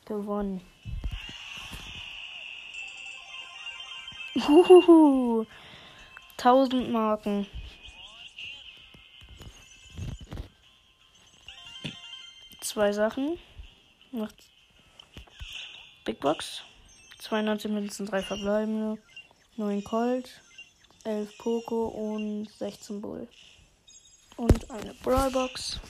Gewonnen. 0.04 0.60
Uhuhu. 4.36 5.46
1000 6.36 6.92
Marken. 6.92 7.44
Zwei 12.60 12.92
Sachen. 12.92 13.36
Noch 14.12 14.30
Big 16.04 16.20
Box. 16.20 16.62
92 17.18 17.68
Münzen, 17.68 18.06
3 18.06 18.22
verbleibende. 18.22 19.02
9 19.56 19.82
Colt. 19.82 20.40
11 21.04 21.38
Poco 21.38 21.88
und 21.88 22.48
16 22.58 23.00
Bull. 23.00 23.26
Und 24.36 24.70
eine 24.70 24.94
Brawlbox. 25.02 25.80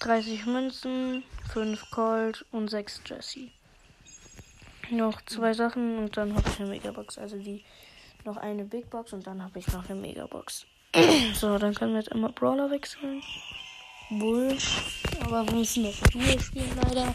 30 0.00 0.46
Münzen, 0.46 1.24
5 1.52 1.90
Colt 1.90 2.44
und 2.52 2.68
6 2.68 3.02
Jesse. 3.06 3.48
Noch 4.90 5.20
zwei 5.22 5.52
Sachen 5.52 5.98
und 5.98 6.16
dann 6.16 6.34
habe 6.36 6.48
ich 6.48 6.60
eine 6.60 6.68
Megabox. 6.68 7.18
Also 7.18 7.38
die 7.38 7.64
noch 8.24 8.36
eine 8.36 8.64
Big 8.64 8.90
Box 8.90 9.12
und 9.12 9.26
dann 9.26 9.42
habe 9.42 9.58
ich 9.58 9.66
noch 9.68 9.88
eine 9.88 9.98
Megabox. 10.00 10.66
so, 11.34 11.58
dann 11.58 11.74
können 11.74 11.92
wir 11.92 12.00
jetzt 12.00 12.12
immer 12.12 12.30
Brawler 12.30 12.70
wechseln. 12.70 13.22
Bull. 14.10 14.56
Aber 15.20 15.46
wir 15.46 15.54
müssen 15.54 15.84
noch 15.84 16.00
Duo 16.10 16.38
spielen 16.38 16.70
leider. 16.82 17.14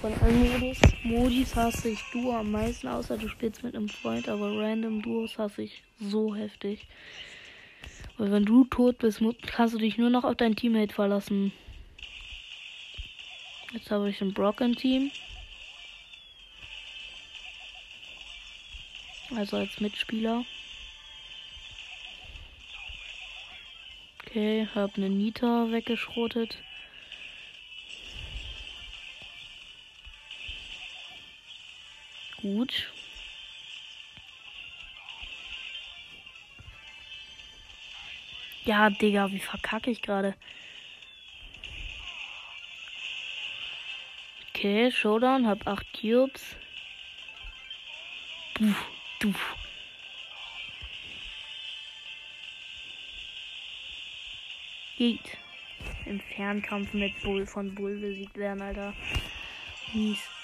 Von 0.00 0.12
allen 0.20 0.60
Modus, 0.60 0.78
Modis 1.02 1.56
hasse 1.56 1.88
ich 1.88 2.00
Duo 2.12 2.36
am 2.36 2.50
meisten, 2.52 2.86
außer 2.86 3.16
du 3.16 3.28
spielst 3.28 3.62
mit 3.62 3.74
einem 3.74 3.88
Freund, 3.88 4.28
aber 4.28 4.58
random 4.58 5.00
Duos 5.00 5.38
hasse 5.38 5.62
ich 5.62 5.82
so 5.98 6.34
heftig. 6.34 6.86
Weil 8.18 8.30
wenn 8.30 8.44
du 8.44 8.64
tot 8.64 8.98
bist, 8.98 9.22
kannst 9.46 9.74
du 9.74 9.78
dich 9.78 9.96
nur 9.96 10.10
noch 10.10 10.24
auf 10.24 10.36
dein 10.36 10.54
Teammate 10.54 10.94
verlassen. 10.94 11.52
Jetzt 13.72 13.90
habe 13.90 14.10
ich 14.10 14.20
ein 14.20 14.34
Brocken 14.34 14.76
Team. 14.76 15.10
Also 19.34 19.56
als 19.56 19.80
Mitspieler. 19.80 20.44
Okay, 24.22 24.68
habe 24.74 24.92
eine 24.96 25.10
Nita 25.10 25.70
weggeschrotet. 25.72 26.58
Gut. 32.46 32.86
Ja, 38.64 38.88
Digga, 38.88 39.32
wie 39.32 39.40
verkacke 39.40 39.90
ich 39.90 40.00
gerade? 40.00 40.36
Okay, 44.50 44.92
Showdown, 44.92 45.48
hab 45.48 45.66
8 45.66 45.84
Cubes. 45.92 46.54
Du, 48.54 48.74
du. 49.18 49.34
Geht. 54.96 55.36
Im 56.04 56.20
Fernkampf 56.20 56.92
mit 56.92 57.20
Bull 57.22 57.44
von 57.44 57.74
Bull 57.74 57.98
besiegt 57.98 58.36
werden, 58.36 58.62
Alter. 58.62 58.94
Mies. 59.92 60.35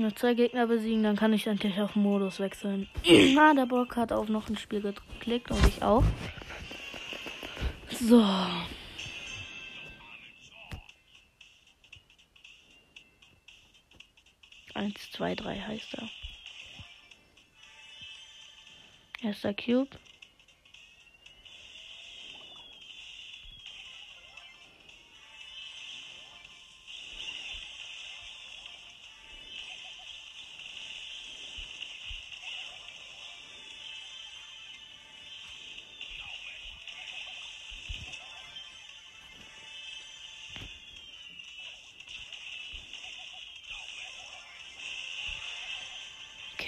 Nur 0.00 0.16
zwei 0.16 0.32
Gegner 0.32 0.66
besiegen, 0.66 1.02
dann 1.02 1.16
kann 1.16 1.34
ich 1.34 1.46
endlich 1.46 1.78
auf 1.78 1.94
Modus 1.94 2.40
wechseln. 2.40 2.88
ah, 3.38 3.52
der 3.52 3.66
Bock 3.66 3.96
hat 3.96 4.12
auf 4.12 4.30
noch 4.30 4.48
ein 4.48 4.56
Spiel 4.56 4.80
geklickt 4.80 5.50
und 5.50 5.66
ich 5.66 5.82
auch. 5.82 6.02
So. 7.90 8.24
Eins, 14.72 15.10
zwei, 15.12 15.34
drei 15.34 15.60
heißt 15.60 15.92
er. 15.92 16.08
Erster 19.22 19.52
Cube. 19.52 19.90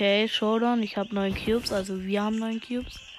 Okay, 0.03 0.27
Showdown. 0.27 0.83
Ich 0.83 0.97
habe 0.97 1.15
neun 1.15 1.33
Cubes, 1.33 1.70
also 1.70 2.03
wir 2.03 2.24
haben 2.24 2.37
neun 2.41 2.61
Cubes. 2.61 3.11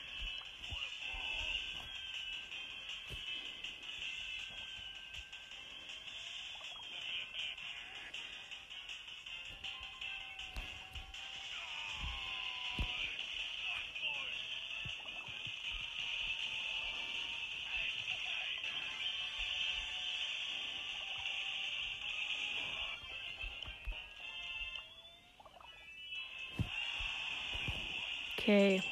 Okay. 28.43 28.83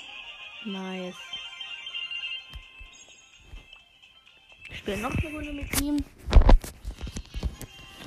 Nice. 0.63 1.13
Ich 4.69 4.77
spiele 4.77 4.97
noch 4.99 5.11
eine 5.11 5.29
Runde 5.29 5.51
mit 5.51 5.81
ihm. 5.81 5.97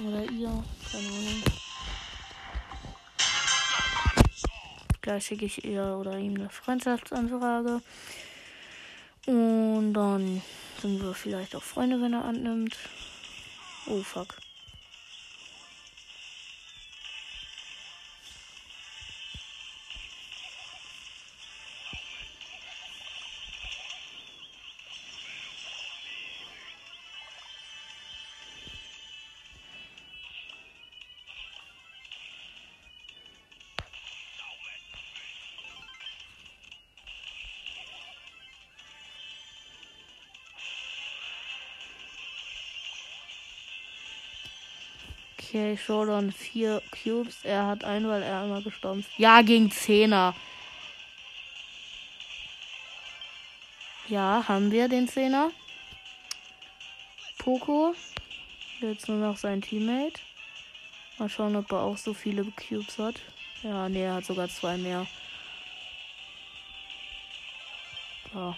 Oder 0.02 0.22
ihr. 0.22 0.64
Keine 0.90 1.06
Ahnung. 1.06 1.42
Gleich 5.02 5.26
schicke 5.26 5.44
ich 5.44 5.62
ihr 5.66 5.84
oder 6.00 6.16
ihm 6.16 6.36
eine 6.36 6.48
Freundschaftsanfrage. 6.48 7.82
Und 9.26 9.92
dann 9.92 10.40
sind 10.80 11.02
wir 11.02 11.12
vielleicht 11.12 11.54
auch 11.54 11.62
Freunde, 11.62 12.00
wenn 12.00 12.14
er 12.14 12.24
annimmt. 12.24 12.74
Oh 13.86 14.02
fuck. 14.02 14.38
Okay, 45.55 45.76
Showdown 45.76 46.32
4 46.32 46.82
Cubes. 46.90 47.44
Er 47.44 47.68
hat 47.68 47.85
einen, 47.85 48.09
weil 48.09 48.24
er 48.24 48.43
einmal 48.43 48.60
gestorben 48.60 48.98
ist. 48.98 49.10
Ja, 49.18 49.40
gegen 49.40 49.68
10er. 49.68 50.35
Ja, 54.09 54.44
haben 54.48 54.72
wir 54.72 54.89
den 54.89 55.09
10er. 55.09 55.52
Poco. 57.39 57.94
Jetzt 58.81 59.09
nur 59.09 59.18
noch 59.18 59.36
sein 59.36 59.62
Teammate. 59.62 60.20
Mal 61.18 61.28
schauen, 61.28 61.55
ob 61.55 61.70
er 61.70 61.82
auch 61.82 61.98
so 61.98 62.14
viele 62.14 62.44
Cubes 62.47 62.98
hat. 62.98 63.20
Ja, 63.62 63.89
nee, 63.89 64.02
er 64.02 64.14
hat 64.14 64.24
sogar 64.24 64.48
zwei 64.48 64.76
mehr. 64.76 65.06
So. 68.32 68.56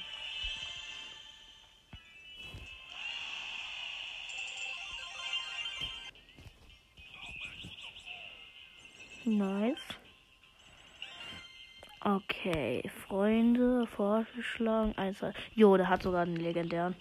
Okay, 12.29 12.83
Freunde, 13.07 13.87
vorgeschlagen. 13.87 14.95
Zwei. 15.15 15.33
Jo, 15.55 15.77
der 15.77 15.89
hat 15.89 16.03
sogar 16.03 16.23
einen 16.23 16.37
legendären. 16.37 16.97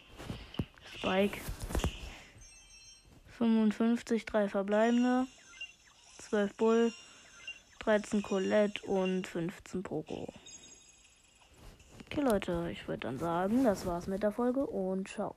Spike. 0.93 1.39
55, 3.29 4.25
drei 4.25 4.47
verbleibende. 4.47 5.25
12 6.19 6.53
Bull, 6.55 6.93
13 7.79 8.21
Colette 8.21 8.85
und 8.85 9.25
15 9.25 9.81
Poco. 9.81 10.27
Okay, 12.05 12.21
Leute, 12.21 12.69
ich 12.71 12.87
würde 12.87 13.01
dann 13.01 13.17
sagen, 13.17 13.63
das 13.63 13.85
war's 13.85 14.07
mit 14.07 14.21
der 14.21 14.31
Folge 14.31 14.65
und 14.65 15.07
ciao. 15.07 15.35